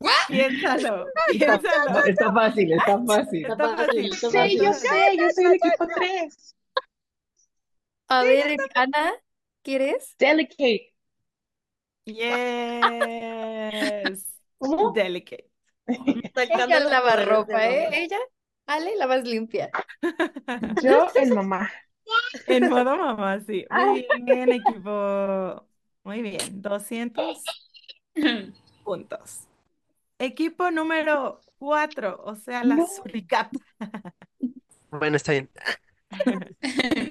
[0.28, 2.04] Piénsalo, Está, piénsalo.
[2.06, 3.42] está fácil, está fácil.
[3.42, 4.10] Está fácil.
[4.10, 6.56] Yo sé, yo sé, yo soy el equipo 3.
[8.08, 9.12] A ver, Ana,
[9.62, 10.14] ¿quieres?
[10.18, 10.91] Delicate.
[12.04, 13.60] Yes.
[14.58, 14.92] ¿Cómo?
[14.94, 15.48] Delicate.
[15.86, 17.88] Ella lava ropa, ¿eh?
[17.92, 18.18] Ella,
[18.66, 19.70] Ale, la más limpia.
[20.82, 21.70] Yo, el mamá.
[22.46, 23.64] En modo mamá, sí.
[23.70, 25.66] Muy bien, equipo.
[26.04, 26.62] Muy bien.
[26.62, 27.42] 200
[28.84, 29.48] puntos.
[30.18, 32.86] Equipo número 4, o sea, la No.
[32.86, 33.58] suricata.
[34.90, 35.50] Bueno, está bien.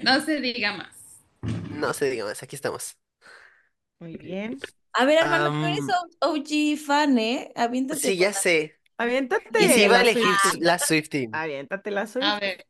[0.02, 1.22] No se diga más.
[1.42, 2.96] No se diga más, aquí estamos.
[4.00, 4.60] Muy bien.
[4.92, 5.84] Ah, Ah, eh, eh, Am, Armando, tú eres
[6.20, 7.52] OG fan, ¿eh?
[7.56, 8.78] Aviéntate sí, ya sé.
[8.98, 10.60] Aviéntate Y si iba a la elegir Swiftie.
[10.60, 11.30] la Swiftie.
[11.32, 12.40] Aviéntate la A Swiftie.
[12.40, 12.66] ver.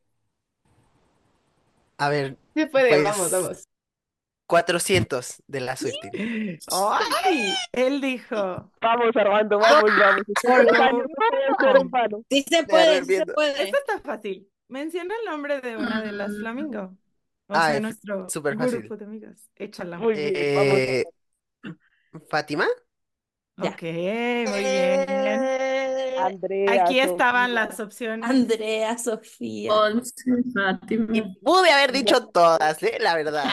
[1.98, 3.68] A ver, Se puede, pues vamos, vamos.
[4.46, 6.12] 400 de la Swiftie.
[6.66, 7.64] ¡Ay!
[7.72, 8.70] Él dijo.
[8.80, 10.22] Vamos, Armando, vamos, vamos.
[11.90, 12.24] Vano.
[12.30, 13.34] Sí se Me puede, sí se arrepiento.
[13.34, 13.62] puede.
[13.62, 14.50] Esto está fácil.
[14.68, 16.96] Menciona el nombre de una de las flamingo.
[17.46, 18.82] O Ah, sea, es nuestro súper fácil.
[18.82, 19.50] grupo de amigas.
[19.56, 19.98] Échala.
[19.98, 20.84] Muy bien, vamos.
[22.14, 22.66] Eh, ¿Fátima?
[23.58, 25.06] Ok, muy bien.
[26.14, 27.54] Andrea, Aquí estaban Sofía.
[27.54, 28.30] las opciones.
[28.30, 29.72] Andrea, Sofía.
[29.74, 30.12] Once,
[30.54, 31.06] Fátima.
[31.16, 32.96] Y pude haber dicho todas, ¿eh?
[33.00, 33.44] La verdad.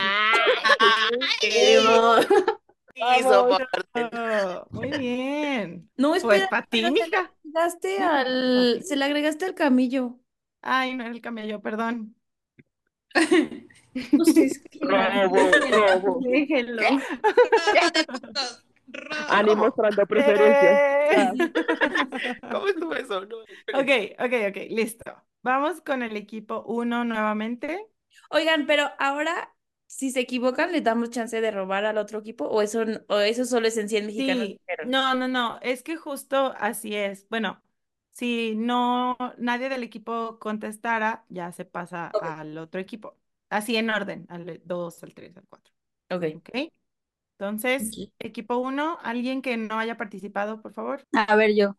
[4.69, 5.89] Muy bien.
[5.97, 7.33] No, Pues espera, para ti, pero se la mija.
[7.43, 10.19] agregaste al, se la agregaste al camillo.
[10.61, 12.15] Ay, no era el camello, perdón.
[14.81, 15.37] Robo,
[15.71, 16.19] robo.
[16.21, 16.81] Déjenlo.
[19.29, 21.33] Ani mostrando preferencias.
[22.51, 23.25] ¿Cómo estuvo eso?
[23.25, 23.37] No.
[23.73, 23.89] Ok,
[24.19, 25.23] ok, ok, listo.
[25.41, 27.85] Vamos con el equipo 1 nuevamente.
[28.31, 29.53] Oigan, pero ahora,
[29.85, 32.45] si se equivocan, ¿le damos chance de robar al otro equipo?
[32.45, 35.95] ¿O eso, o eso solo es en 100 mexicanos Sí, no, no, no, es que
[35.95, 37.27] justo así es.
[37.29, 37.61] Bueno,
[38.11, 43.15] si no nadie del equipo contestara, ya se pasa al otro equipo.
[43.49, 45.73] Así en orden, al 2, al 3, al 4.
[46.11, 46.23] Ok.
[46.37, 46.71] ¿Ok?
[47.37, 51.05] Entonces, equipo 1, alguien que no haya participado, por favor.
[51.13, 51.77] A ver, yo.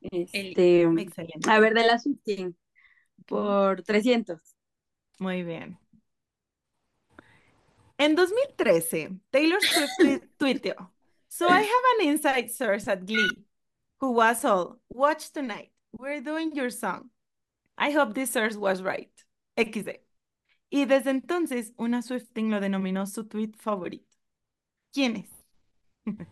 [0.00, 1.50] Este, Excelente.
[1.50, 2.54] a ver, de la Swiftie,
[3.26, 4.38] por 300.
[5.18, 5.78] Muy bien.
[7.96, 10.92] En 2013, Taylor Swift tui- tuiteó,
[11.28, 13.44] So I have an inside source at Glee
[14.00, 17.10] who was all, watch tonight, we're doing your song.
[17.76, 19.10] I hope this source was right.
[19.56, 19.98] XD.
[20.70, 24.06] Y desde entonces, una Swifting lo denominó su tweet favorito.
[24.92, 25.30] ¿Quién es?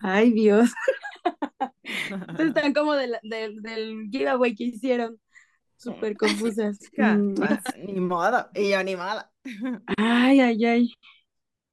[0.00, 0.70] Ay, Dios.
[2.38, 5.20] Están como de la- del del giveaway que hicieron.
[5.76, 6.78] Súper confusas.
[6.98, 7.34] Mm,
[7.86, 9.22] ni modo, y yo ni modo.
[9.96, 10.94] Ay, ay, ay.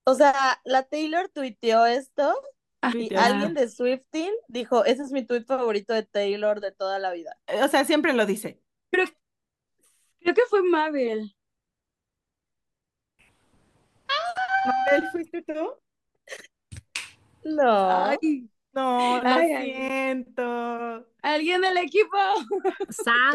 [0.04, 2.36] O sea, la Taylor tuiteó esto
[2.84, 3.20] y Tuiteó.
[3.20, 7.36] alguien de Swifting dijo, ese es mi tweet favorito de Taylor de toda la vida.
[7.64, 8.62] O sea, siempre lo dice.
[8.92, 9.08] Creo,
[10.20, 11.36] creo que fue Mabel.
[14.66, 15.74] ¿Mabel fuiste tú?
[17.44, 17.90] No.
[18.22, 19.74] Ay, No, lo Ay, ay.
[19.74, 21.08] siento.
[21.22, 22.18] alguien del equipo.
[22.90, 23.34] Sam.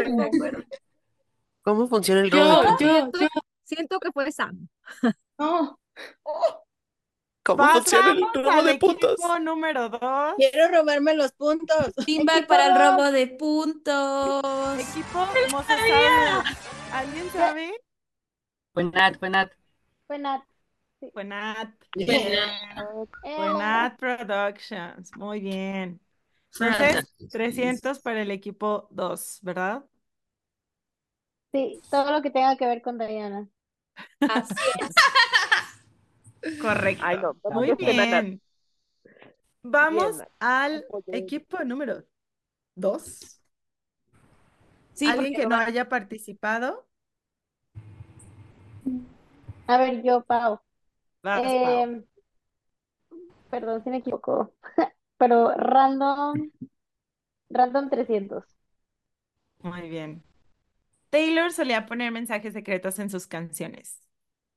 [1.63, 2.77] ¿Cómo funciona el Yo, robo?
[2.81, 3.29] yo, yo
[3.65, 4.69] siento que fue Sam.
[5.39, 5.79] No.
[7.43, 9.13] ¿Cómo funciona el robo de puntos?
[9.13, 10.35] equipo número 2.
[10.37, 11.93] Quiero robarme los puntos.
[12.05, 14.79] Feedback para el robo de puntos.
[14.79, 16.59] Equipo Mosasaurus.
[16.93, 17.81] ¿Alguien sabe?
[18.75, 19.19] Fue Nat.
[19.19, 19.53] Fue Nat.
[20.07, 20.43] Fue Nat.
[21.97, 22.37] Eh,
[23.23, 25.17] Fue Nat Productions.
[25.17, 26.01] Muy bien.
[26.53, 29.85] Entonces, 300 para el equipo 2, ¿verdad?
[31.53, 33.49] Sí, todo lo que tenga que ver con Diana.
[34.21, 34.95] Así es.
[36.61, 37.05] Correcto.
[37.05, 38.43] Ay, no, pero Muy bien.
[39.63, 42.05] Vamos Bien, al equipo número
[42.75, 43.41] 2.
[44.95, 46.87] Sí, ¿Alguien que no va- haya participado?
[49.69, 50.61] A ver, yo, Pau.
[51.25, 52.05] Eh,
[53.51, 54.53] perdón si me equivoco.
[55.19, 56.51] Pero random,
[57.51, 58.45] random 300.
[59.59, 60.23] Muy bien.
[61.11, 64.01] Taylor solía poner mensajes secretos en sus canciones.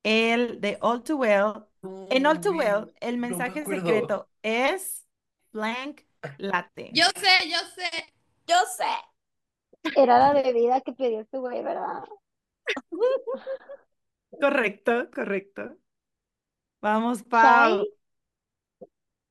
[0.03, 1.65] El de All Too Well.
[2.09, 5.05] En All Too Well, el me mensaje secreto es
[5.51, 6.01] blank
[6.37, 6.91] latte.
[6.93, 8.13] Yo sé, yo sé.
[8.47, 9.93] Yo sé.
[9.99, 12.03] Era la bebida que pidió este güey, ¿verdad?
[14.39, 15.77] Correcto, correcto.
[16.83, 17.87] Vamos, Pau.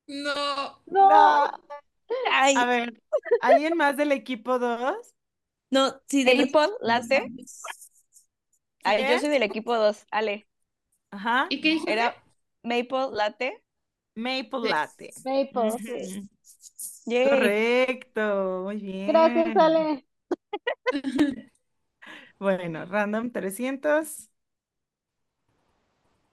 [0.06, 0.78] No.
[0.86, 1.50] No.
[2.26, 3.02] Ay, A ver,
[3.40, 5.14] ¿alguien más del equipo 2?
[5.70, 7.32] no, sí, de Maple Latte.
[8.84, 10.46] Ay, yo soy del equipo 2, Ale.
[11.10, 11.48] Ajá.
[11.48, 11.92] ¿Y qué dijiste?
[11.92, 12.14] Era
[12.62, 13.62] Maple Latte.
[14.16, 15.10] Maple latte.
[15.24, 16.28] Maple, sí.
[17.06, 17.28] Yay.
[17.30, 19.12] Correcto, muy bien.
[19.12, 20.06] Gracias, Ale.
[22.38, 24.30] Bueno, random 300.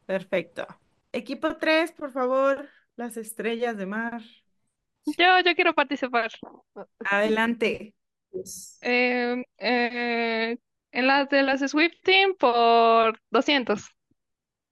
[0.06, 0.68] Perfecto.
[1.12, 4.22] Equipo 3, por favor, las estrellas de mar.
[5.18, 6.32] Yo, yo quiero participar.
[7.10, 7.96] Adelante.
[8.82, 10.58] Eh, eh,
[10.92, 13.90] en las de las Swift Team por 200.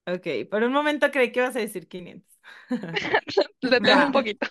[0.05, 2.39] Ok, por un momento creí que ibas a decir 500.
[3.61, 4.05] Le Va.
[4.05, 4.47] un poquito.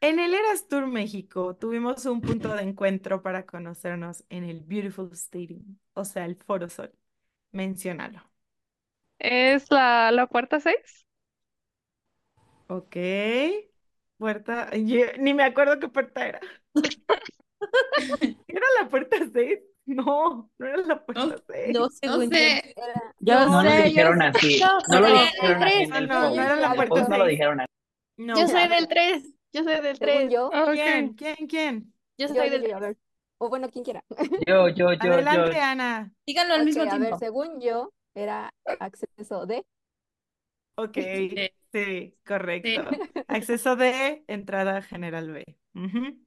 [0.00, 5.10] En el Eras Tour México tuvimos un punto de encuentro para conocernos en el Beautiful
[5.12, 6.90] Stadium, o sea, el Foro Sol.
[7.52, 8.22] Menciónalo.
[9.20, 11.06] ¿Es la, la puerta 6?
[12.68, 12.96] Ok.
[14.18, 14.70] Puerta.
[14.76, 16.40] yo ni me acuerdo qué puerta era.
[18.46, 19.60] ¿Era la puerta 6?
[19.86, 21.76] No, no era la puerta 6.
[21.76, 22.72] No, según yo, sé.
[22.76, 24.72] era- Yo No lo sé, dijeron así.
[24.86, 25.30] No lo sé.
[25.40, 26.32] dijeron así en No, el no, post.
[26.32, 27.26] no era la En el puerta post no lo 6.
[27.26, 27.72] dijeron así.
[28.18, 28.44] No.
[28.44, 29.24] Yo soy del 3.
[29.52, 30.30] Yo soy del Según 3.
[30.30, 30.70] yo, Ok.
[30.70, 31.14] ¿Quién?
[31.14, 31.36] ¿Quién?
[31.48, 31.94] ¿Quién?
[32.18, 32.98] Yo yo, soy yo, del yo, a ver.
[33.38, 34.04] O bueno, quien quiera.
[34.46, 35.60] Yo, yo, yo, Adelante, yo.
[35.60, 36.12] Ana.
[36.26, 37.16] Díganlo al Ok, mismo a ver, tiempo.
[37.16, 39.64] según yo, era acceso de.
[40.76, 41.50] Ok, Sí.
[41.72, 42.82] sí, correcto.
[43.28, 45.56] Acceso de entrada general B.
[45.74, 46.18] Ujú.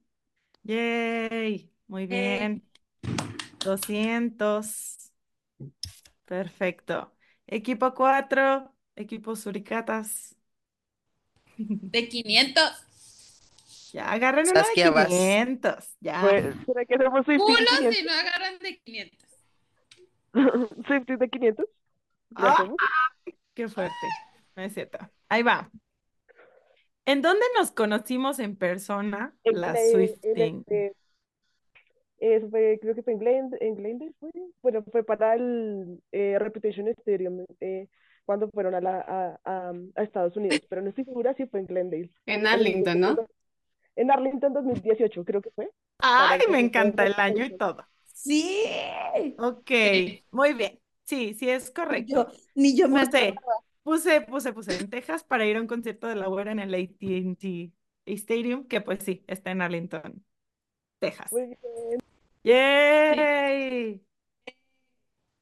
[0.62, 2.62] Yay, muy bien.
[3.64, 5.10] 200.
[6.24, 7.12] Perfecto.
[7.46, 10.34] Equipo 4, equipo Suricatas.
[11.58, 12.62] De 500.
[13.92, 15.08] Ya agarren uno de Saskia, vas.
[15.08, 15.96] 500.
[16.00, 16.20] Ya.
[16.20, 19.23] Pues, ¿será que hacemos Swifties Culo si no agarran de 500.
[20.76, 20.86] 500?
[20.86, 21.66] ¿Swifties de 500?
[22.30, 22.56] ¿Ya Ah,
[23.54, 24.18] qué fuerte.
[24.56, 24.98] No es cierto.
[25.28, 25.70] Ahí va.
[27.06, 30.64] ¿En dónde nos conocimos en persona En las Glen- en Swifting?
[30.66, 34.30] este, fue, creo que fue en Glend, en Glendale, fue,
[34.62, 37.88] bueno, fue para el eh, Reputation Stadium, eh,
[38.24, 41.60] cuando fueron a, la, a, a, a Estados Unidos, pero no estoy segura si fue
[41.60, 42.10] en Glendale.
[42.26, 43.24] En En, Arlington, ¿no?
[43.96, 45.70] en Arlington 2018, creo que fue.
[45.98, 47.84] Ay, me encanta el año y todo.
[48.14, 48.64] Sí.
[49.36, 50.24] Ok, Sí.
[50.30, 50.80] muy bien.
[51.04, 52.28] Sí, sí es Yo, correcto.
[52.54, 53.42] ni yo me Puse,
[53.82, 56.74] puse, puse, puse en Texas para ir a un concierto de la güera en el
[56.74, 57.72] AT&T
[58.06, 60.24] Stadium, que pues sí, está en Arlington,
[61.00, 61.30] Texas.
[61.30, 62.00] Muy bien.
[62.44, 64.00] ¡Yay!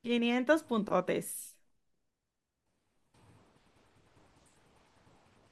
[0.03, 1.57] 500 puntotes.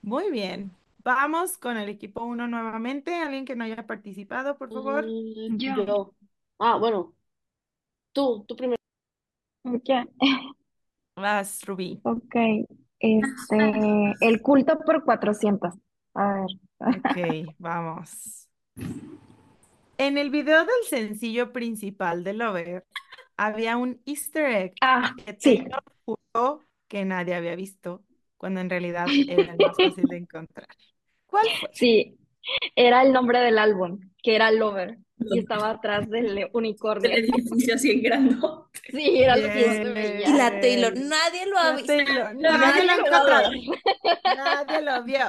[0.02, 0.76] Muy bien.
[0.98, 3.14] Vamos con el equipo 1 nuevamente.
[3.14, 5.14] Alguien que no haya participado, por favor.
[5.48, 5.74] Mm, Yo.
[5.74, 6.14] yo.
[6.60, 7.14] Ah, bueno,
[8.12, 8.80] tú, tú primero.
[9.84, 10.06] Ya,
[11.16, 12.02] Vas, Rubí.
[12.02, 12.36] ok.
[12.98, 13.56] Este,
[14.20, 15.74] el culto por 400.
[16.14, 16.46] A ver.
[16.80, 18.48] Ok, vamos.
[19.98, 22.86] En el video del sencillo principal de Lover
[23.36, 25.64] había un Easter egg Ah, que sí.
[26.04, 28.04] Juró que nadie había visto,
[28.36, 30.68] cuando en realidad era el más fácil de encontrar.
[31.26, 31.70] ¿Cuál fue?
[31.72, 32.18] Sí,
[32.74, 34.98] era el nombre del álbum, que era Lover,
[35.30, 37.10] y estaba atrás del unicornio.
[37.10, 38.80] El edificio así en grandote.
[38.90, 40.28] Sí, era lo que yo veía.
[40.28, 41.86] Y la Taylor, nadie lo ha visto.
[41.88, 43.44] Taylor, Nadie nadie lo ver.
[44.24, 45.28] Nadie lo vio.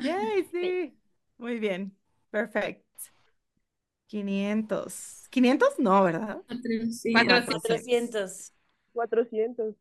[0.00, 0.98] Yay, sí.
[1.38, 1.96] Muy bien.
[2.30, 2.84] Perfecto.
[4.06, 5.28] 500.
[5.30, 6.42] 500 no, ¿verdad?
[6.92, 7.62] Sí, 400.
[7.62, 8.52] 400.
[8.92, 9.74] 400.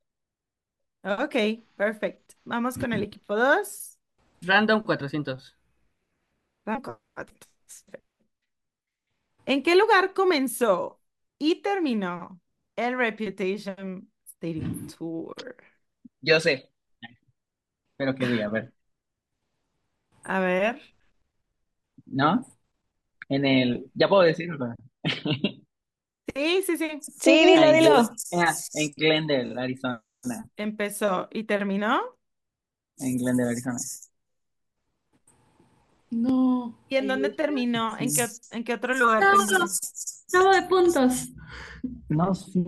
[1.04, 1.36] Ok,
[1.76, 2.36] perfecto.
[2.46, 4.00] Vamos con el equipo 2.
[4.42, 5.56] Random 400.
[9.46, 11.02] ¿En qué lugar comenzó
[11.38, 12.42] y terminó
[12.76, 15.36] el Reputation Stadium Tour?
[16.22, 16.70] Yo sé.
[17.98, 18.74] Pero qué día, a ver.
[20.26, 20.82] A ver.
[22.06, 22.46] ¿No?
[23.30, 23.92] En el.
[23.96, 24.76] ¿Ya puedo decirlo?
[26.36, 27.06] Sí, sí, sí.
[27.20, 28.18] Sí, dilo, dilo.
[28.74, 30.04] en Glendale, Arizona.
[30.58, 32.18] Empezó y terminó.
[32.98, 33.78] En Glendale, Arizona.
[36.16, 36.80] No.
[36.90, 37.98] ¿Y en dónde terminó?
[37.98, 39.66] ¿En qué, en qué otro lugar No, terminó?
[40.34, 41.30] no de puntos.
[42.10, 42.64] No, sí.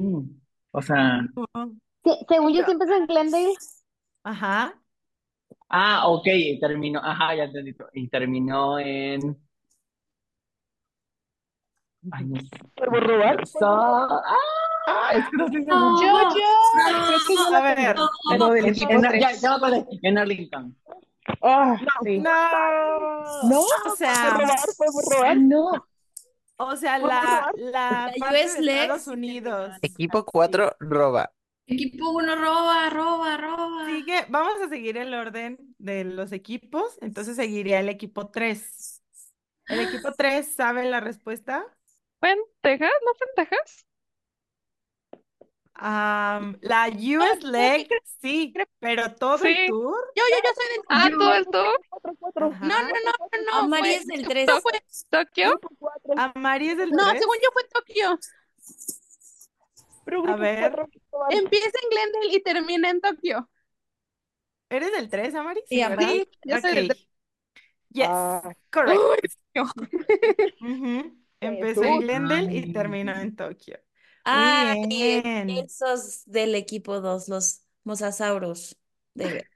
[0.71, 1.21] O sea.
[2.03, 3.53] Sí, según yo siempre es en Glendale.
[4.23, 4.81] Ajá.
[5.69, 6.25] Ah, ok,
[6.59, 6.99] terminó.
[7.03, 7.75] Ajá, ya entendí.
[7.93, 9.37] Y terminó en.
[12.11, 12.49] Ay, no sé.
[12.75, 13.47] ¿Podemos robar?
[13.47, 14.21] So-
[14.87, 15.99] Ah, es que no estoy seguro.
[15.99, 16.51] Yo, yo.
[17.07, 17.79] Creo que yo A ver.
[18.59, 19.41] En- en- ya, 3.
[19.41, 19.85] ya me acordé.
[20.03, 20.77] En Arlington.
[21.41, 22.19] Ah, sí.
[22.19, 22.31] No.
[23.43, 24.59] No, O ¿podemos sea, robar?
[24.77, 25.37] ¿Podemos robar?
[25.37, 25.87] No.
[26.57, 29.75] o sea, ¿Podemos la, la La parte US de Lex Estados Unidos.
[29.81, 31.31] Equipo 4 roba.
[31.67, 33.85] Equipo uno roba, roba, roba.
[33.87, 39.01] Sigue, vamos a seguir el orden de los equipos, entonces seguiría el equipo 3.
[39.67, 41.65] ¿El equipo 3 sabe la respuesta?
[42.19, 42.91] ¿Fue en Texas?
[43.03, 43.85] ¿No fue en Texas?
[45.77, 47.89] Am, la US Leg,
[48.21, 49.67] sí, pero todo el Sí.
[49.67, 49.95] tour.
[50.15, 51.81] Yo, yo, yo soy del Ah, todo el tour.
[51.89, 52.45] Cuatro, cuatro.
[52.47, 52.67] Ajá.
[52.67, 53.59] No, no, no, no, no.
[53.65, 54.47] Amari es del 3.
[54.47, 54.71] ¿no fue
[55.09, 55.59] Tokio?
[56.17, 57.21] Amari es del No, 3.
[57.21, 58.19] según yo fue Tokio.
[60.05, 60.71] Pero A ver.
[61.29, 63.49] Empieza en Glendale y termina en Tokio.
[64.69, 65.63] ¿Eres del 3, Amaris?
[65.69, 66.07] Sí, Amaris.
[66.07, 66.27] ¿verdad?
[66.43, 66.97] Sí, yo soy del Ok.
[67.91, 69.01] Yes, Ah, correct.
[69.01, 69.19] Uy,
[70.59, 71.17] Ujú.
[71.39, 73.79] Empezó en Glendale y terminó en Tokio.
[74.31, 75.71] Muy Ay, bien.
[75.71, 78.77] esos del equipo 2, los mosasauros.
[79.13, 79.49] De...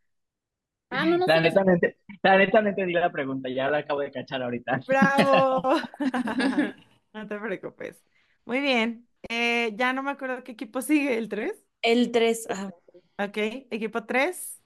[0.89, 3.49] Ah, no, no La sé qué neta, no ente- la neta no entendí la pregunta,
[3.49, 4.79] ya la acabo de cachar ahorita.
[4.87, 5.61] ¡Bravo!
[7.13, 8.03] No te preocupes.
[8.45, 9.07] Muy bien.
[9.29, 11.65] Eh, ya no me acuerdo qué equipo sigue, ¿el 3?
[11.81, 12.73] El 3, ajá.
[13.17, 13.37] Ok,
[13.71, 14.61] equipo 3.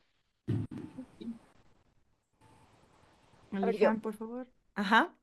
[3.61, 3.89] ver, yo.
[3.89, 4.47] Elijan, por favor.
[4.75, 5.15] Ajá.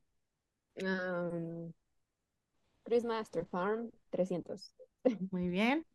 [0.82, 1.72] Um,
[2.84, 4.74] Christmas Tree Farm 300.
[5.30, 5.86] Muy bien.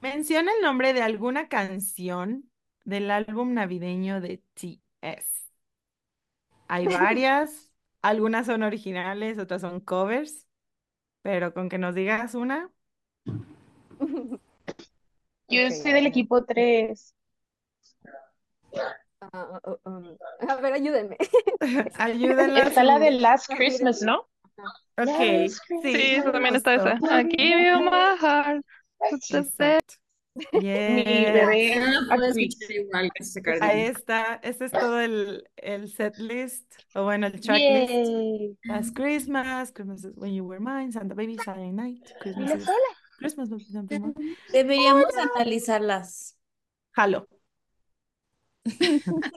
[0.00, 2.50] Menciona el nombre de alguna canción
[2.84, 5.50] del álbum navideño de TS.
[6.68, 6.86] Hay
[7.20, 10.48] varias, algunas son originales, otras son covers,
[11.22, 12.70] pero con que nos digas una.
[15.48, 17.14] Yo soy del equipo 3.
[19.20, 20.16] Ah, ah, um,
[20.48, 21.16] a ver, ayúdenme.
[21.94, 24.26] Ayúdenla Está la de Last Christmas, ¿no?
[24.98, 25.48] Ok, Sí,
[25.80, 26.94] sí, eso también está esa.
[27.10, 28.64] I give you my heart.
[29.10, 29.76] Exacto.
[30.86, 31.04] Mi Yes.
[31.32, 32.48] bebé No aquí.
[32.68, 33.10] igual.
[33.60, 37.92] Ahí está, ese es todo el, el set list, o bueno, el tracklist.
[37.92, 38.56] Yay.
[38.64, 42.66] Last Christmas, Christmas is when you were mine, Santa Baby, Silent Night, Christmas is.
[43.18, 43.50] Christmas.
[44.52, 46.36] Deberíamos analizarlas.
[46.96, 47.28] Jalo.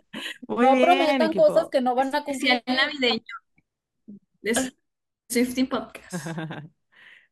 [0.48, 2.62] Muy No bien, prometan cosas que no van a cumplir.
[2.62, 3.36] Especial navideño
[4.42, 4.52] de
[5.30, 6.36] Swifting Podcast.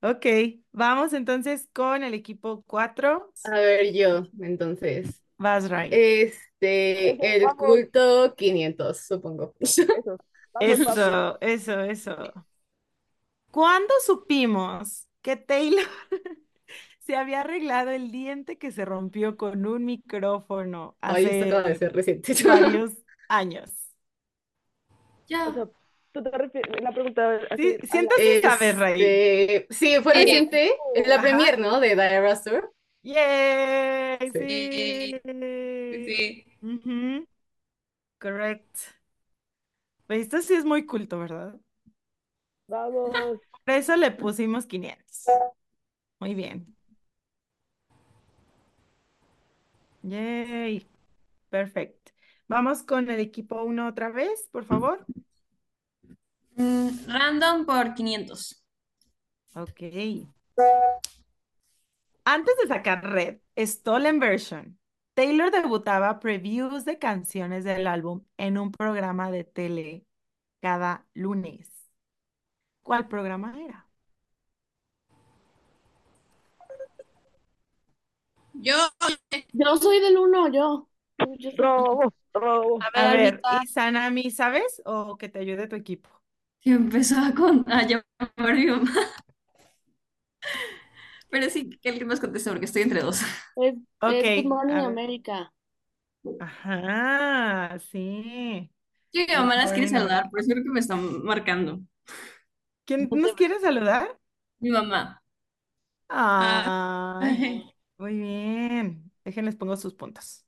[0.01, 0.25] Ok,
[0.71, 3.31] vamos entonces con el equipo 4.
[3.45, 5.23] A ver, yo, entonces.
[5.37, 5.89] Vas, Ray.
[5.91, 7.57] Este, el vamos.
[7.57, 9.55] culto 500, supongo.
[9.59, 9.83] Eso.
[10.53, 11.37] Vamos, Eso, vamos.
[11.41, 12.33] eso, eso.
[13.51, 15.85] ¿Cuándo supimos que Taylor
[16.99, 21.75] se había arreglado el diente que se rompió con un micrófono Ay, esto acaba de
[21.75, 22.33] hace ser reciente.
[22.45, 22.93] varios
[23.29, 23.71] años?
[25.29, 25.49] Ya.
[25.49, 25.67] O sea,
[26.13, 29.01] tú te refieres, la pregunta Sí, así, siento la- que sabes, Ray.
[29.01, 30.19] Este, sí, fue Sí.
[30.19, 30.73] reciente.
[30.95, 31.79] Es la premier, ¿no?
[31.79, 32.73] De Diana Tour.
[33.03, 34.31] ¡Yay!
[34.31, 35.19] Sí.
[36.05, 36.45] Sí.
[36.83, 37.27] Sí.
[38.19, 38.77] Correct.
[40.07, 41.55] Pues esto sí es muy culto, ¿verdad?
[42.67, 43.11] Vamos.
[43.65, 45.25] Por eso le pusimos 500.
[46.19, 46.75] Muy bien.
[50.03, 50.85] Yay.
[51.49, 52.11] Perfecto.
[52.47, 55.05] Vamos con el equipo 1 otra vez, por favor.
[56.57, 58.63] Mm, random por 500.
[59.55, 59.81] Ok.
[62.25, 64.79] Antes de sacar Red, Stolen Version,
[65.13, 70.05] Taylor debutaba previews de canciones del álbum en un programa de tele
[70.61, 71.69] cada lunes.
[72.81, 73.89] ¿Cuál programa era?
[78.53, 78.75] Yo,
[79.53, 80.89] Yo soy del uno, yo.
[81.57, 82.79] Robo, robo.
[82.81, 84.81] A ver, A ver, y Sanami, ¿sabes?
[84.85, 86.09] O que te ayude tu equipo.
[86.65, 88.03] Yo empezaba con a llamar
[88.37, 88.91] a mi mamá.
[91.29, 93.21] Pero sí, que alguien más conteste porque estoy entre dos.
[93.55, 94.85] Es, Ok, es Good Morning a ver.
[94.85, 95.51] America.
[96.39, 98.69] Ajá, sí.
[99.13, 101.79] Yo mi mamá las quiere saludar, por eso creo que me están marcando.
[102.85, 104.17] ¿Quién nos quiere saludar?
[104.61, 105.21] Mi mamá.
[106.09, 107.19] Ah, Ay.
[107.97, 109.11] muy bien.
[109.23, 110.42] Déjenles pongo sus puntos.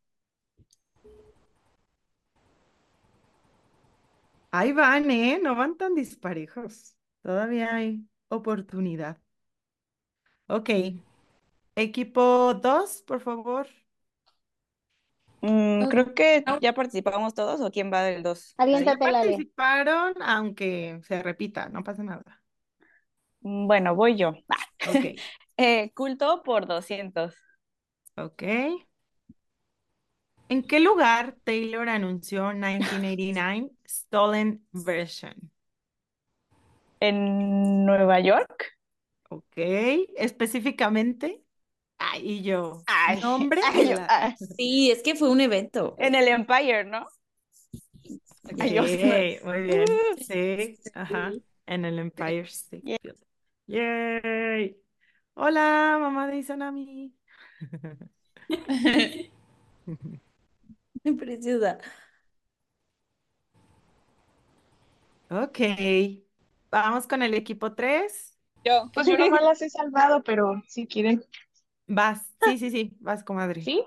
[4.57, 5.39] Ahí van, ¿eh?
[5.41, 6.95] No van tan disparejos.
[7.21, 9.17] Todavía hay oportunidad.
[10.47, 10.69] Ok.
[11.75, 13.67] Equipo 2, por favor.
[15.41, 18.57] Mm, creo que ya participamos todos o quién va del 2.
[18.71, 19.45] Sí, Aviéntate, Lale.
[19.45, 22.43] participaron, aunque se repita, no pasa nada.
[23.41, 24.33] Mm, Bueno, voy yo.
[24.49, 24.55] Ah,
[24.85, 25.05] Ok,
[25.57, 27.35] eh, culto por 200.
[28.17, 28.43] ok.
[30.49, 35.51] ¿En qué lugar Taylor anunció 1989 Stolen Version?
[36.99, 38.73] En Nueva York.
[39.29, 39.53] Ok,
[40.17, 41.41] específicamente.
[41.97, 43.97] Ay, y yo, Ay, nombre ay, yo-
[44.57, 45.95] Sí, es que fue un evento.
[45.97, 47.07] en el Empire, ¿no?
[48.59, 49.85] Ay, yo- Yay, muy bien.
[50.17, 51.31] Sí, ajá,
[51.65, 52.97] en el Empire State Yay.
[53.01, 53.21] Building.
[53.67, 54.77] Yay.
[55.33, 57.13] Hola, mamá de Izanami.
[61.17, 61.77] Preciosa.
[65.29, 65.59] Ok,
[66.71, 68.37] vamos con el equipo 3.
[68.63, 68.89] Yo.
[68.93, 71.23] Pues yo nomás las he salvado, pero si quieren.
[71.87, 73.61] Vas, sí, sí, sí, vas, comadre.
[73.61, 73.83] ¿Sí?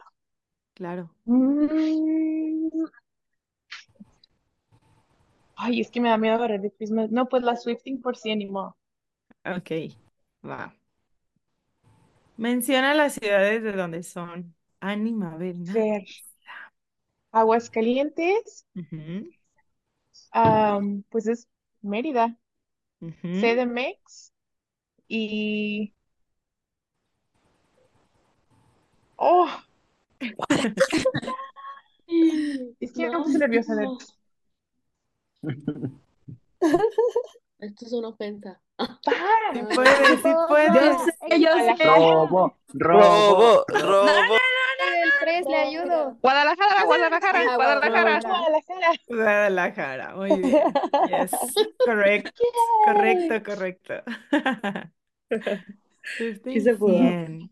[0.74, 1.10] Claro.
[1.24, 2.86] Mm.
[5.56, 7.10] Ay, es que me da miedo agarrar de Christmas.
[7.10, 8.76] No, pues la Swifting por sí, ni modo.
[9.44, 9.70] Ok,
[10.44, 10.72] va.
[12.36, 16.04] Menciona las ciudades de donde son Annie, Mabel, Nat Ver.
[17.32, 19.28] Aguascalientes, Ujú,
[20.32, 21.48] am, pues es
[21.82, 22.36] Mérida,
[23.00, 23.28] ujú.
[23.32, 24.32] CDMX
[25.08, 25.94] y...
[29.18, 29.48] ¡Oh!
[32.80, 33.74] Es que ya me puse nerviosa.
[33.74, 33.88] ver.
[37.58, 38.60] Esto es una ofensa.
[39.52, 40.74] Sí puedes, sí puedes.
[40.74, 41.76] Yo sé, yo sé.
[41.84, 44.38] Robo, robo, robo.
[45.28, 46.18] El 3, le ayudo.
[46.22, 48.20] Guadalajara, Guadalajara, Guadalajara.
[48.20, 48.92] Guadalajara.
[49.08, 50.62] Guadalajara, muy bien.
[51.08, 51.30] Yes,
[51.84, 52.30] correcto,
[52.86, 53.94] correcto, correcto.
[56.44, 56.92] Sí se pudo.
[56.92, 57.50] Bien,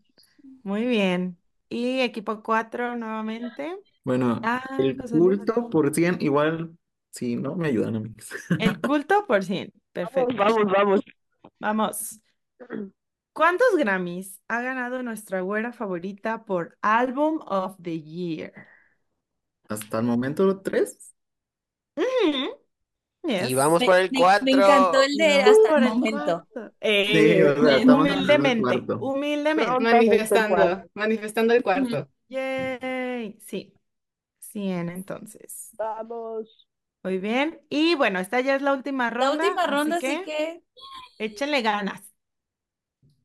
[0.63, 1.37] muy bien.
[1.69, 3.75] Y equipo 4 nuevamente.
[4.03, 5.11] Bueno, Ah, el Luis.
[5.11, 6.77] culto por 100, igual,
[7.11, 8.29] si no, me ayudan amigos.
[8.59, 9.71] El culto por 100.
[9.91, 10.33] Perfecto.
[10.35, 11.01] Vamos, vamos.
[11.59, 12.19] Vamos.
[13.37, 18.53] ¿Cuántos Grammys ha ganado nuestra güera favorita por Album of the Year?
[19.69, 21.13] Hasta el momento, tres.
[21.95, 22.57] Ujú,
[23.27, 23.49] yes.
[23.49, 25.03] Y vamos Me, por el me- me encantó 4.
[25.03, 26.47] el de Vamos hasta por el momento.
[26.51, 26.73] cuarto.
[27.11, 28.99] Sí, Eh, o sea, estamos en el humildemente, cuarto.
[28.99, 29.85] humildemente.
[29.85, 32.09] Manifestando, manifestando el cuarto.
[32.29, 33.73] Yay, sí.
[34.39, 35.75] 100 entonces.
[35.77, 36.67] Vamos.
[37.03, 37.61] Muy bien.
[37.69, 40.63] Y bueno, esta ya es la última La ronda, última así ronda, así que que
[41.19, 42.01] échenle ganas.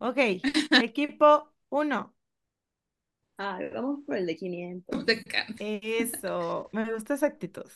[0.02, 0.18] Ok,
[0.82, 2.14] equipo 1.
[3.38, 5.04] Ah, vamos por el de 500.
[5.58, 7.70] Eso, me gusta esa actitud.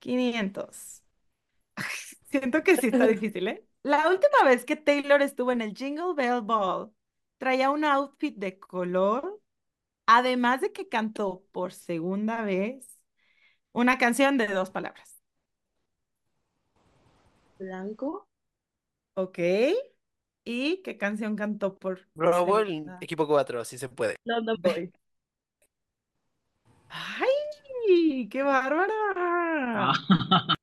[0.00, 1.02] 500.
[2.30, 3.64] Siento que sí está difícil, ¿eh?
[3.82, 6.92] La última vez que Taylor estuvo en el Jingle Bell Ball,
[7.38, 9.40] traía un outfit de color,
[10.06, 12.98] además de que cantó por segunda vez
[13.72, 15.20] una canción de dos palabras.
[17.58, 18.26] Blanco.
[19.14, 19.38] ¿Ok?
[20.50, 24.16] ¿Y qué canción cantó por Robo el equipo 4, si se puede.
[24.24, 24.90] London Boy.
[26.88, 28.28] ¡Ay!
[28.30, 29.92] ¡Qué bárbara!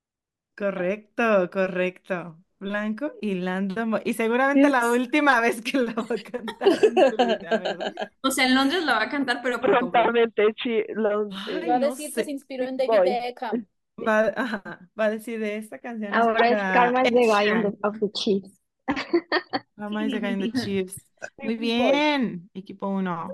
[0.57, 2.41] Correcto, correcto.
[2.57, 4.01] Blanco y Landon Boy.
[4.05, 8.09] Y seguramente la última vez que la va a cantar.
[8.23, 12.11] O sea, en Londres la va a cantar, pero Lon- Ay, va a no decir
[12.11, 13.01] que se inspiró en David.
[13.03, 13.67] Beckham.
[13.99, 17.49] Va, ajá, va a decir de esta canción Ahora es Karma the guy
[17.83, 18.64] of the Chiefs.
[18.87, 21.05] The Chiefs.
[21.37, 23.29] Muy bien, equipo 1.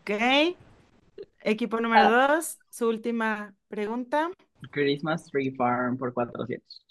[0.00, 0.56] Ok.
[1.40, 4.30] Equipo número 2, su última pregunta.
[4.70, 6.84] Christmas Tree Farm por 400.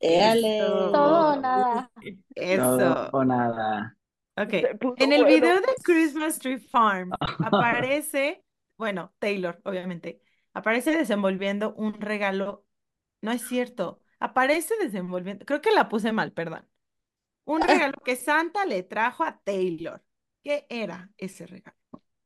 [0.00, 0.58] Éale.
[0.60, 1.90] Todo o nada.
[2.34, 2.78] Eso.
[2.78, 3.96] Todo o nada.
[4.36, 4.54] Ok.
[4.96, 7.10] En el video de Christmas Tree Farm
[7.44, 8.42] aparece,
[8.76, 10.22] bueno, Taylor, obviamente,
[10.54, 12.64] aparece desenvolviendo un regalo.
[13.20, 14.00] No es cierto.
[14.18, 16.69] Aparece desenvolviendo, creo que la puse mal, perdón.
[17.50, 20.00] Un regalo que Santa le trajo a Taylor.
[20.40, 21.76] ¿Qué era ese regalo?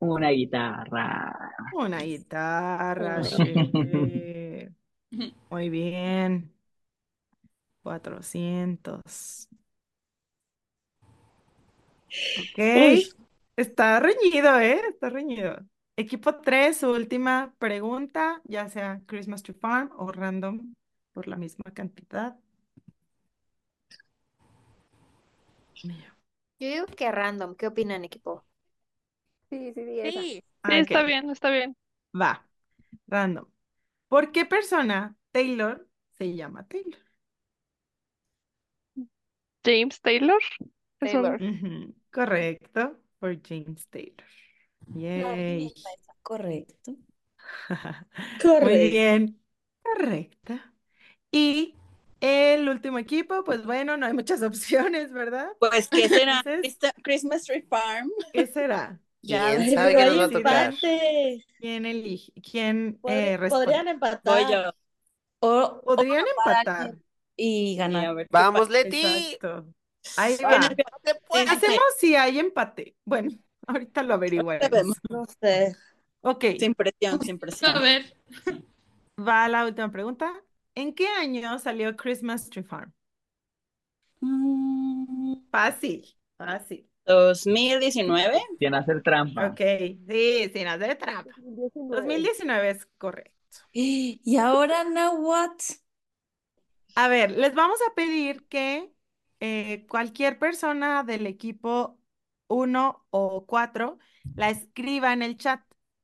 [0.00, 1.34] Una guitarra.
[1.72, 3.22] Una guitarra.
[5.50, 6.52] Muy bien.
[7.82, 9.48] 400.
[12.10, 12.58] Ok.
[12.58, 13.08] Uy.
[13.56, 14.78] Está reñido, ¿eh?
[14.90, 15.56] Está reñido.
[15.96, 20.74] Equipo 3, su última pregunta, ya sea Christmas Tree Farm o random
[21.12, 22.36] por la misma cantidad.
[26.58, 27.54] Yo digo que random.
[27.56, 28.44] ¿Qué opinan, equipo?
[29.50, 30.22] Sí, sí, sí, esa.
[30.22, 31.76] Sí, Ah, está bien, está bien.
[32.20, 32.30] Va.
[33.08, 33.46] Random.
[34.08, 35.88] ¿Por qué persona Taylor
[36.18, 37.00] se llama Taylor?
[39.64, 40.40] James Taylor.
[41.02, 41.40] Es un- Taylor.
[41.40, 42.98] Ujú, Correcto.
[43.18, 44.26] Por James Taylor.
[44.94, 45.74] Yay.
[46.22, 46.96] Correcto.
[48.58, 48.88] Muy Correcto.
[48.88, 49.40] bien.
[49.82, 50.54] Correcto.
[51.32, 51.74] Y
[52.24, 55.48] el último equipo, pues bueno, no hay muchas opciones, ¿verdad?
[55.58, 56.42] Pues, ¿qué será?
[56.46, 58.10] Entonces, Christmas Tree Farm.
[58.32, 59.00] ¿qué será?
[59.22, 60.74] Ya ¿Quién sabe qué nos va a tocar?
[61.58, 62.32] ¿Quién elige?
[62.42, 63.64] ¿Quién eh, responde?
[63.66, 64.50] Podrían Voy empatar.
[64.52, 64.72] yo.
[65.40, 66.94] O, Podrían empatar.
[67.36, 68.14] y a ganar.
[68.14, 68.68] ver qué Vamos.
[68.70, 69.38] Leti.
[69.38, 69.74] Exacto.
[70.16, 70.76] Ahí Bueno, va.
[71.52, 72.96] Hacemos si hay empate.
[73.04, 73.30] Bueno,
[73.66, 74.70] ahorita lo averiguaremos.
[74.70, 74.96] vemos.
[75.08, 75.74] No sé.
[76.22, 77.82] Ok, Sin presión, sin A presión.
[77.82, 78.14] ver.
[79.18, 80.43] va la última pregunta.
[80.76, 82.92] ¿En qué año salió Christmas Tree Farm?
[84.20, 86.04] Mm, Fácil,
[86.36, 86.88] fácil.
[87.06, 88.40] 2019.
[88.58, 89.46] Sin hacer trampa.
[89.46, 89.60] Ok,
[90.08, 91.34] sí, sin hacer trampa.
[91.36, 92.28] 2019.
[92.28, 93.34] 2019 es correcto.
[93.72, 95.58] Y ahora, now what?
[96.94, 98.92] A ver, les vamos a pedir que
[99.40, 101.98] eh, cualquier persona del equipo
[102.48, 103.98] 1 o 4
[104.34, 105.60] la escriba en el chat.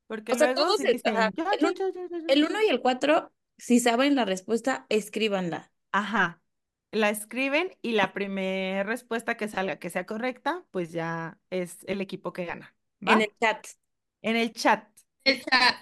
[0.07, 2.19] Porque O sea, luego todos, si el, dicen, el, yo, un- yo, yo, yo, yo,
[2.27, 2.47] el yo.
[2.47, 5.71] 1 y el 4, si saben la respuesta, escríbanla.
[5.93, 6.43] Ajá,
[6.93, 12.01] la escriben y la primera respuesta que salga que sea correcta, pues ya es el
[12.01, 12.75] equipo que gana.
[13.05, 13.67] En el chat.
[14.23, 14.89] En el chat.
[15.25, 15.77] El chat.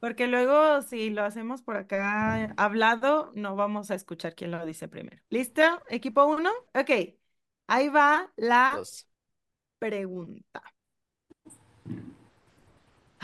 [0.00, 4.86] Porque luego, si lo hacemos por acá hablado, no vamos a escuchar quién lo dice
[4.88, 5.22] primero.
[5.30, 5.62] ¿Listo?
[5.88, 6.50] Equipo uno.
[6.74, 6.90] Ok.
[7.66, 9.06] Ahí va la Dos.
[9.78, 10.62] pregunta.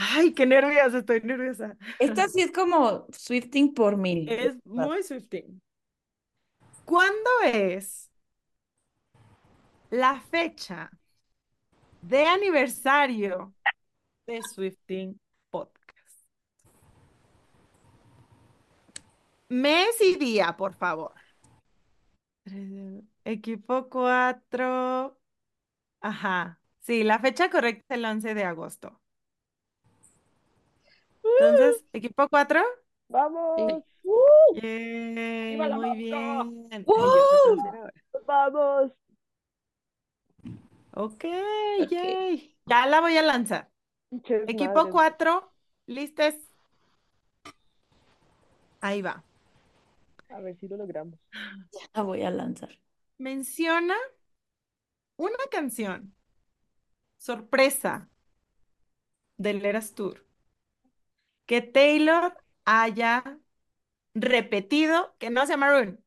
[0.03, 1.77] Ay, qué nerviosa, estoy nerviosa.
[1.99, 4.29] Esta sí es como Swifting por mil.
[4.31, 5.61] Es muy Swifting.
[6.87, 8.11] ¿Cuándo es
[9.91, 10.91] la fecha
[12.01, 13.53] de aniversario
[14.27, 15.21] de Swifting
[15.51, 16.25] Podcast?
[19.51, 21.13] Mes y día, por favor.
[23.25, 25.19] Equipo 4.
[26.01, 26.59] Ajá.
[26.81, 29.00] Sí, la fecha correcta es el 11 de agosto.
[31.39, 32.61] Entonces, equipo 4.
[33.09, 33.85] ¡Vamos!
[34.55, 36.69] Yay, ¡Viva la muy bien.
[36.71, 37.93] Sé traducir ahora.
[38.27, 38.93] ¡Vamos!
[40.95, 41.25] Ok,
[41.89, 42.57] yay.
[42.67, 43.71] Ya la voy a lanzar.
[44.11, 44.93] Equipo madres.
[44.93, 45.53] 4,
[45.87, 46.51] listes.
[48.81, 49.23] Ahí va.
[50.31, 51.19] A ver si lo logramos.
[51.33, 52.79] Ya la voy a lanzar.
[53.19, 53.97] Menciona
[55.17, 56.15] una canción
[57.19, 58.09] sorpresa
[59.37, 60.25] del Eras Tour
[61.51, 63.15] que Taylor haya
[64.15, 66.05] repetido que no sea Maroon.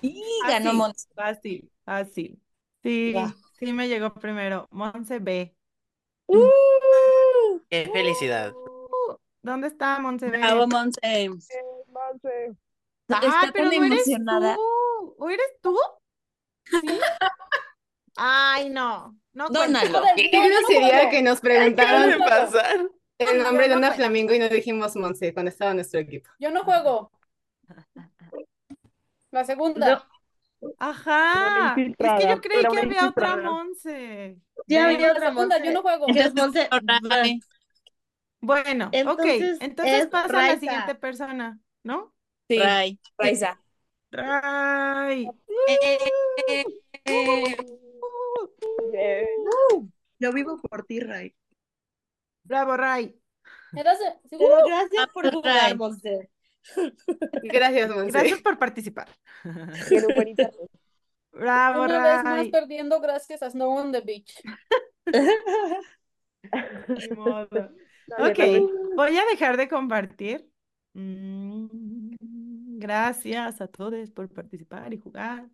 [0.00, 1.08] Y ganó Fácil, Monse.
[1.14, 2.40] fácil, fácil.
[2.82, 3.34] Sí, Va.
[3.58, 4.68] sí me llegó primero.
[4.70, 5.54] Monse B.
[7.70, 8.52] Qué felicidad.
[8.54, 10.38] Uh, ¿Dónde está Monse B?
[10.38, 11.00] Bravo, Monse.
[11.88, 12.56] Monse.
[13.10, 14.56] Ah, Está pero tan no eres emocionada.
[14.56, 15.14] tú.
[15.18, 15.76] ¿O eres tú?
[16.80, 16.88] ¿Sí?
[18.16, 19.16] Ay, no.
[19.38, 20.02] No Dónalo.
[20.16, 22.88] Qué grosería que nos preguntaron ¿Qué pasar?
[23.18, 26.28] el nombre de una flamingo y no dijimos Monse cuando estaba nuestro equipo.
[26.40, 27.12] Yo no juego.
[29.30, 30.08] La segunda.
[30.80, 31.76] Ajá.
[31.78, 33.36] Es que yo creí que había otra.
[33.36, 34.38] Monse.
[34.66, 35.74] Ya había otra segunda, yo Monse.
[35.74, 36.06] no juego.
[36.08, 36.68] Entonces, Monse,
[37.08, 37.40] Ray.
[38.40, 38.92] Bueno, ok.
[38.92, 42.12] Entonces, Entonces es pasa a la siguiente persona, ¿no?
[42.48, 42.98] Sí, Ray.
[43.16, 43.60] Raiza.
[44.10, 45.28] Ray.
[48.92, 49.26] Yeah.
[50.18, 51.34] Yo vivo por ti, Ray.
[52.42, 53.14] Bravo, Ray.
[53.72, 56.30] Pero uh, gracias por jugar, Monse.
[57.42, 58.10] Gracias, Monse.
[58.10, 59.08] Gracias por participar.
[61.32, 62.50] Bravo, Una vez más Ray.
[62.50, 64.42] perdiendo gracias a Snow on the Beach.
[67.16, 67.70] Modo.
[68.18, 68.38] Ok,
[68.96, 70.50] voy a dejar de compartir.
[70.94, 72.16] Mm,
[72.78, 75.48] Gracias a todos por participar y jugar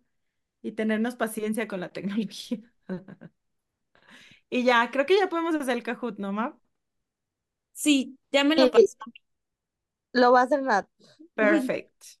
[0.61, 2.59] y tenernos paciencia con la tecnología.
[4.49, 6.55] Y ya, creo que ya podemos hacer el Kahoot, ¿no, Map?
[7.73, 8.97] Sí, ya me lo pasó.
[10.13, 10.87] Lo va a hacer Nat.
[11.35, 12.17] Perfect.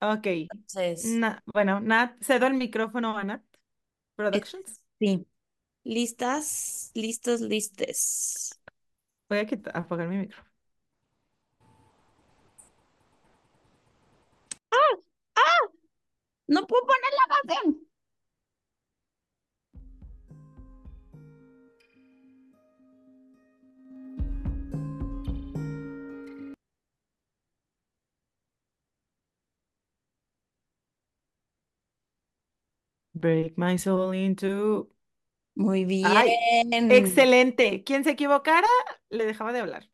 [0.00, 0.26] Ok.
[0.50, 3.42] Entonces, Na- bueno, Nat, cedo el micrófono a Nat
[4.16, 4.80] Productions.
[4.98, 5.26] sí.
[5.84, 6.90] ¿Listas?
[6.94, 7.40] ¿Listos?
[7.40, 8.60] ¿Listes?
[9.28, 10.50] Voy a quitar, apagar mi micrófono.
[16.48, 17.89] No puedo poner la canción.
[33.20, 34.88] Break my soul into.
[35.54, 36.06] Muy bien.
[36.16, 36.30] Ay,
[36.90, 37.84] excelente.
[37.84, 38.68] Quien se equivocara,
[39.10, 39.90] le dejaba de hablar.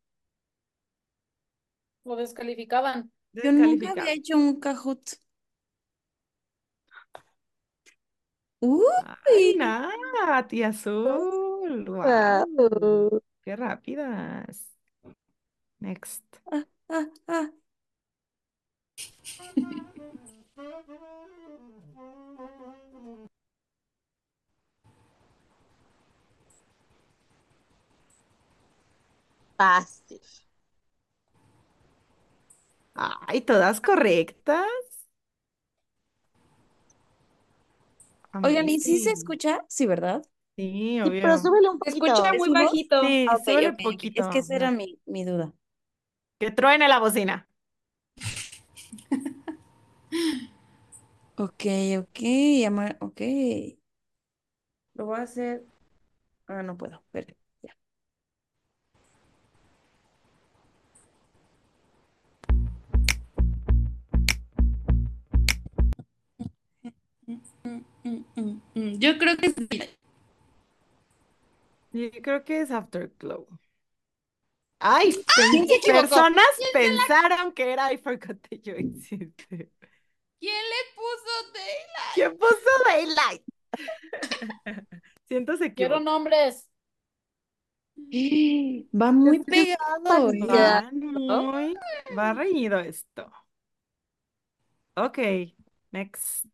[2.04, 3.12] Lo descalificaban.
[3.32, 5.10] Yo nunca había hecho un Kahoot.
[8.60, 8.84] Uy,
[9.26, 11.84] Ay, Nat, y azul.
[11.88, 12.44] Wow.
[12.56, 13.22] Wow.
[13.44, 14.76] Qué rápidas.
[15.80, 16.24] Next.
[16.52, 17.50] ah, ah, ah.
[29.58, 30.20] Fácil.
[32.94, 34.66] Ay, todas correctas.
[38.42, 39.12] Oigan, ¿y si se Amazing.
[39.12, 39.60] escucha?
[39.68, 40.22] Sí, ¿verdad?
[40.56, 41.38] Sí, Sí, pero obvio.
[41.38, 42.12] súbele un Se poquito.
[42.12, 42.50] escucha muy ¿Subo?
[42.50, 42.96] bajito.
[43.00, 44.22] Sí, Ah, ok, súbele ok, poquito.
[44.22, 45.54] Es que esa era mi, mi duda.
[46.38, 47.46] Que truene la bocina.
[51.38, 51.64] Ok,
[51.98, 52.18] ok,
[52.66, 53.20] ama- ok.
[54.94, 55.64] Lo voy a hacer.
[56.46, 56.96] Ah, no puedo.
[56.96, 57.76] Espera, ya.
[67.64, 68.98] Mm, mm, mm.
[68.98, 69.68] Yo creo que sí.
[71.92, 73.46] Yo creo que es Afterglow.
[74.78, 76.08] Ay, pen- ¿Quién se equivocó?
[76.08, 79.68] personas pensaron que era I Forgot That You Existed.
[80.38, 82.14] ¿Quién le puso Daylight?
[82.14, 83.42] ¿Quién puso Daylight?
[85.28, 86.68] Siento se Quiero nombres.
[88.94, 90.40] Va muy pegado, ¿eh?
[90.48, 91.76] Va muy,
[92.16, 93.30] va reñido esto.
[94.94, 95.18] Ok,
[95.92, 96.46] next.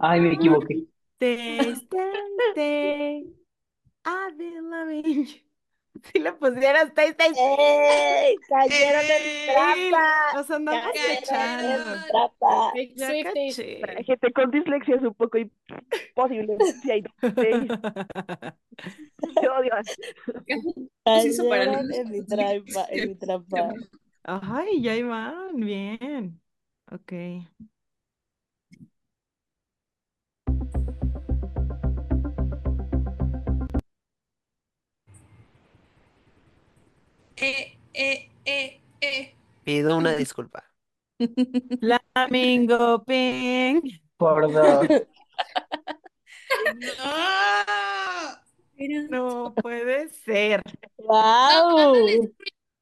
[0.00, 0.86] Ay, me equivoqué.
[1.22, 3.34] Loving
[5.04, 5.26] you.
[6.04, 8.36] Si le pusieras stay, stay, stay.
[8.48, 10.04] Cayeron en mi trampa.
[10.34, 11.94] Nos andamos Cayeron echando.
[12.10, 12.72] en.
[12.74, 13.08] Big Ya.
[13.80, 16.56] Para gente con dislexia es un poco imposible.
[16.82, 17.02] Si hay.
[17.02, 17.10] Te
[19.48, 19.72] odio.
[21.04, 23.68] Para Cayeron en mi trampa, en mi trampa.
[24.24, 26.40] Ay, ya iban, bien.
[26.90, 27.12] Ok.
[37.42, 39.34] Eh, eh, eh, eh.
[39.64, 40.62] Pido una disculpa.
[42.14, 43.80] Flamingo Ping.
[44.16, 44.86] Por dos.
[49.10, 50.60] No puede ser.
[50.96, 52.32] ¡Wow!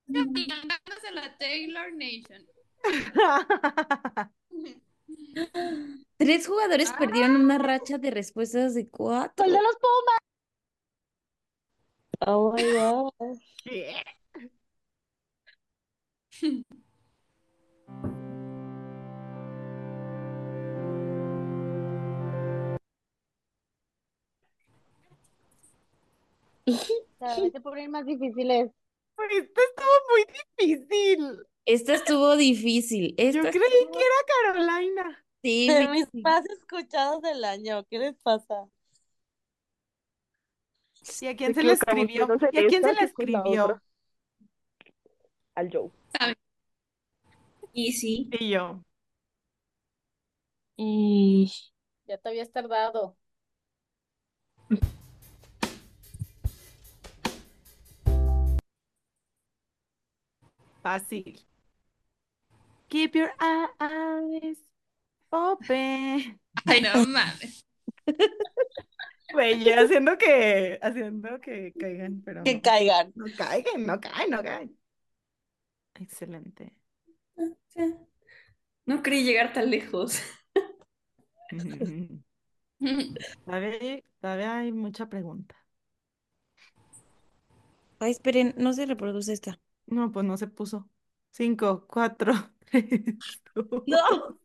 [0.06, 2.46] Ganándose la Taylor Nation.
[6.16, 9.44] Tres jugadores perdieron una racha de respuestas de cuatro.
[9.44, 10.18] ¡Gol de los Pumas!
[12.26, 13.12] Oh my God.
[27.18, 28.70] Cada vez se ponen más difíciles.
[29.30, 31.46] Esto estuvo muy difícil.
[31.66, 33.14] Esta estuvo difícil.
[33.16, 33.60] Yo Esta creí
[33.92, 35.24] que era Carolina.
[35.42, 37.84] sí, De me- mis más escuchados del año.
[37.90, 38.66] ¿Qué les pasa?
[41.20, 42.28] ¿Y a quién Se se le escribió?
[42.52, 43.80] ¿Y a quién se esta le escribió?
[45.54, 45.90] Al Joe.
[47.72, 48.28] Y sí.
[48.32, 48.84] Y yo.
[50.76, 51.52] Y
[52.06, 53.16] Ya te habías tardado.
[60.82, 61.40] Fácil.
[62.88, 64.58] Keep your eyes
[65.32, 66.40] open.
[66.66, 67.64] Ay, no mames.
[69.32, 72.62] Güey, yo haciendo que, haciendo que caigan, pero que no.
[72.62, 73.12] caigan.
[73.14, 74.79] No caigan, no caen, no caen.
[75.94, 76.72] Excelente.
[78.86, 80.20] No creí llegar tan lejos.
[83.44, 85.56] Todavía, todavía hay mucha pregunta.
[87.98, 89.60] Ay, esperen, no se reproduce esta.
[89.86, 90.88] No, pues no se puso.
[91.30, 92.32] Cinco, cuatro,
[92.70, 92.88] tres,
[93.54, 93.82] dos.
[93.86, 94.38] No,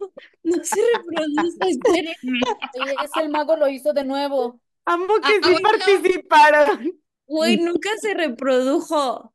[0.43, 2.39] no se reproduce, espérenme.
[2.81, 4.59] Oye, es el mago lo hizo de nuevo.
[4.85, 5.69] Amo que Ah, sí bueno.
[5.69, 7.01] participaron.
[7.27, 9.33] Güey, nunca se reprodujo.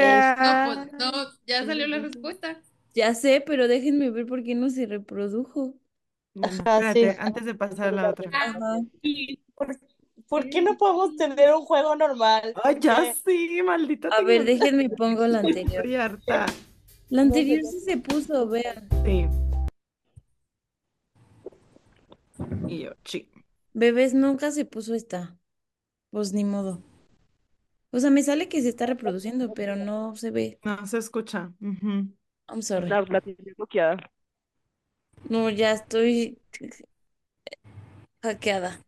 [0.00, 1.12] No, pues no,
[1.46, 2.60] ya salió la respuesta.
[2.94, 5.74] Ya sé, pero déjenme ver por qué no se reprodujo.
[6.34, 7.00] Bueno, Ajá, sí.
[7.00, 8.30] espérate, antes de pasar a la otra.
[8.32, 8.80] Ajá.
[9.02, 9.76] ¿Y por,
[10.28, 12.54] por qué no podemos tener un juego normal?
[12.62, 15.76] Ay, ya Porque- sí, maldita A ver, déjenme pongo la anterior.
[15.76, 16.46] Estoy harta.
[17.10, 18.88] La anterior sí se puso, vean.
[19.04, 19.26] Sí.
[22.68, 23.28] Y yo, sí.
[23.72, 25.36] Bebés, nunca se puso esta.
[26.10, 26.80] Pues ni modo.
[27.94, 30.58] O sea, me sale que se está reproduciendo, pero no se ve.
[30.64, 31.52] No se escucha.
[31.60, 32.12] Ujú.
[32.48, 32.88] I'm sorry.
[32.88, 34.10] La, la tiene bloqueada.
[35.28, 36.36] No, ya estoy
[38.20, 38.80] hackeada.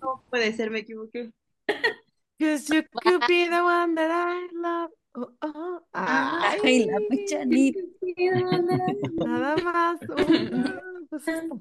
[0.00, 1.32] No puede ser, me equivoqué.
[2.40, 4.90] Cause you could be the one that I love.
[5.14, 5.82] Oh, oh.
[5.92, 7.80] Ay, Ay, la pichanita.
[9.26, 10.00] nada más.
[11.10, 11.56] pues esta.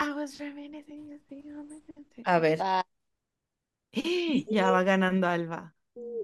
[0.00, 1.20] I was reminiscing.
[2.24, 2.84] A ver, Ah,
[4.48, 5.74] Ya va ganando Alba.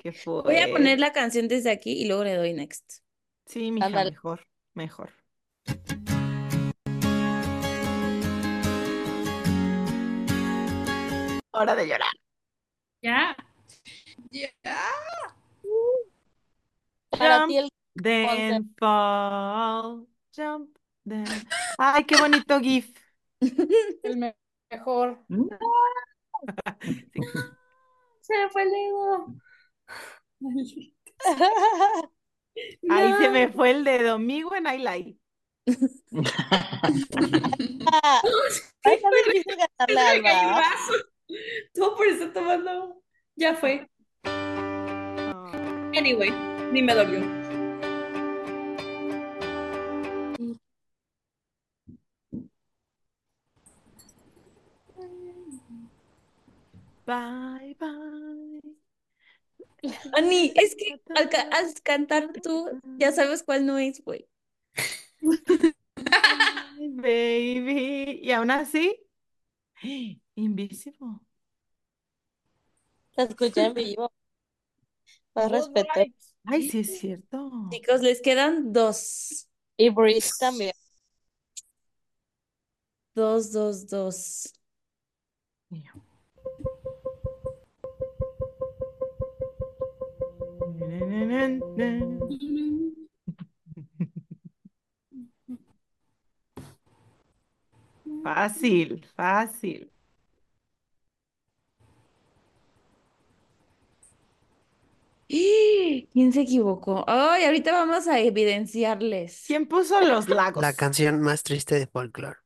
[0.00, 0.42] ¿Qué fue?
[0.42, 3.00] voy a poner la canción desde aquí y luego le doy next.
[3.46, 4.12] Sí, mija, Ándale.
[4.12, 5.10] mejor, mejor.
[11.52, 12.12] Hora de llorar.
[13.02, 13.36] Ya.
[14.34, 14.50] Ya.
[17.10, 21.24] para ti el Then fall, jump, then.
[21.78, 22.90] Ay, qué bonito GIF.
[24.02, 24.34] El me-
[24.70, 25.20] mejor.
[28.22, 29.34] Se me fue el ego.
[32.90, 34.18] Ahí se me fue el dedo.
[34.18, 35.16] Mi lie.
[37.86, 38.20] Ah,
[38.84, 40.60] Ay, está difícil ganarle a Se me cayó el Alba.
[40.60, 40.92] vaso.
[41.74, 43.02] Todo por estar tomando.
[43.36, 43.88] Ya fue.
[45.96, 46.30] Anyway,
[46.72, 47.20] ni me dolió.
[57.06, 58.60] Bye, bye.
[60.14, 64.26] Ani, es que al, ca al, cantar tú ya sabes cuál no es, güey.
[66.76, 68.20] Baby.
[68.22, 68.98] Y aún así,
[69.76, 70.16] ¡ah!
[70.34, 71.20] invisible.
[73.16, 74.10] La escuché en vivo.
[75.34, 75.90] Más respeto.
[76.44, 77.50] Ay, sí es cierto.
[77.70, 79.48] Chicos, les quedan dos.
[79.76, 80.72] Y Breeze también.
[83.14, 84.52] Dos, dos, dos.
[98.22, 99.93] Fácil, fácil.
[106.12, 107.04] ¿Quién se equivocó?
[107.08, 109.44] Ay, ahorita vamos a evidenciarles.
[109.46, 110.62] ¿Quién puso los lagos?
[110.62, 112.38] La canción más triste de folklore.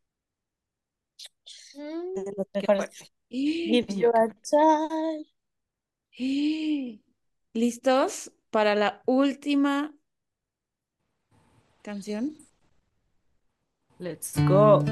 [1.75, 3.13] De los mejores.
[3.29, 5.27] Give you a child.
[7.53, 9.95] ¿Listos para la última
[11.83, 12.37] canción?
[13.99, 14.85] Let's go.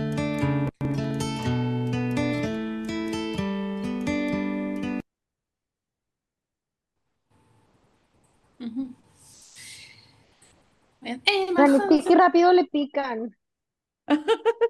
[11.56, 13.36] Valentín, qué rápido le pican.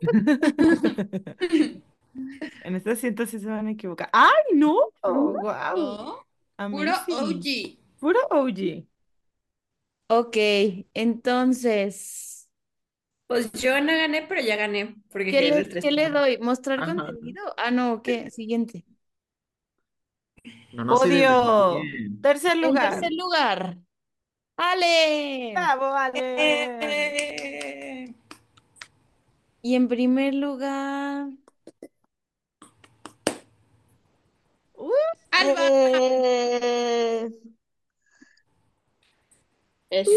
[2.61, 4.09] En este asiento sí se van a equivocar.
[4.13, 4.77] ¡Ay, no!
[5.05, 6.19] ¡Wow!
[6.71, 6.93] Puro.
[7.11, 7.79] OG.
[8.01, 8.87] Puro OG.
[10.09, 10.37] Ok,
[10.95, 12.49] entonces,
[13.27, 14.97] Pues yo no gané, pero ya gané.
[15.11, 16.39] Porque ¿qué le, qué doy?
[16.39, 16.85] ¿Mostrar Ajá.
[16.85, 17.43] contenido?
[17.57, 18.31] Ah, no, ¿qué?
[18.31, 18.85] Siguiente.
[20.73, 21.83] No, no Odio.
[22.23, 22.91] Tercer En lugar.
[22.91, 23.79] tercer lugar,
[24.57, 25.53] Ale.
[25.55, 26.21] ¡Bravo, Ale!
[26.39, 28.15] Eh.
[29.63, 31.29] Y en primer lugar,
[36.19, 37.31] Eh,
[39.91, 40.11] Eso.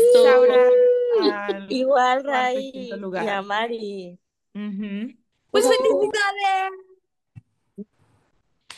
[1.21, 2.91] Al Igual, cuarto y Ray
[3.25, 4.19] y a Mari.
[4.55, 5.13] Ujú.
[5.51, 6.71] pues felicidades.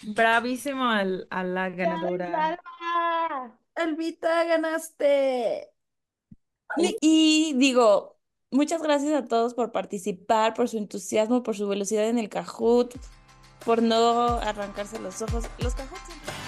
[0.04, 2.60] Bravísimo al- a la ganadora.
[3.76, 5.72] Elvita, ganaste.
[6.78, 8.18] Y, y digo,
[8.50, 12.96] muchas gracias a todos por participar, por su entusiasmo, por su velocidad en el Kahoot,
[13.66, 15.46] por no arrancarse los ojos.
[15.60, 16.41] Los Kahoot son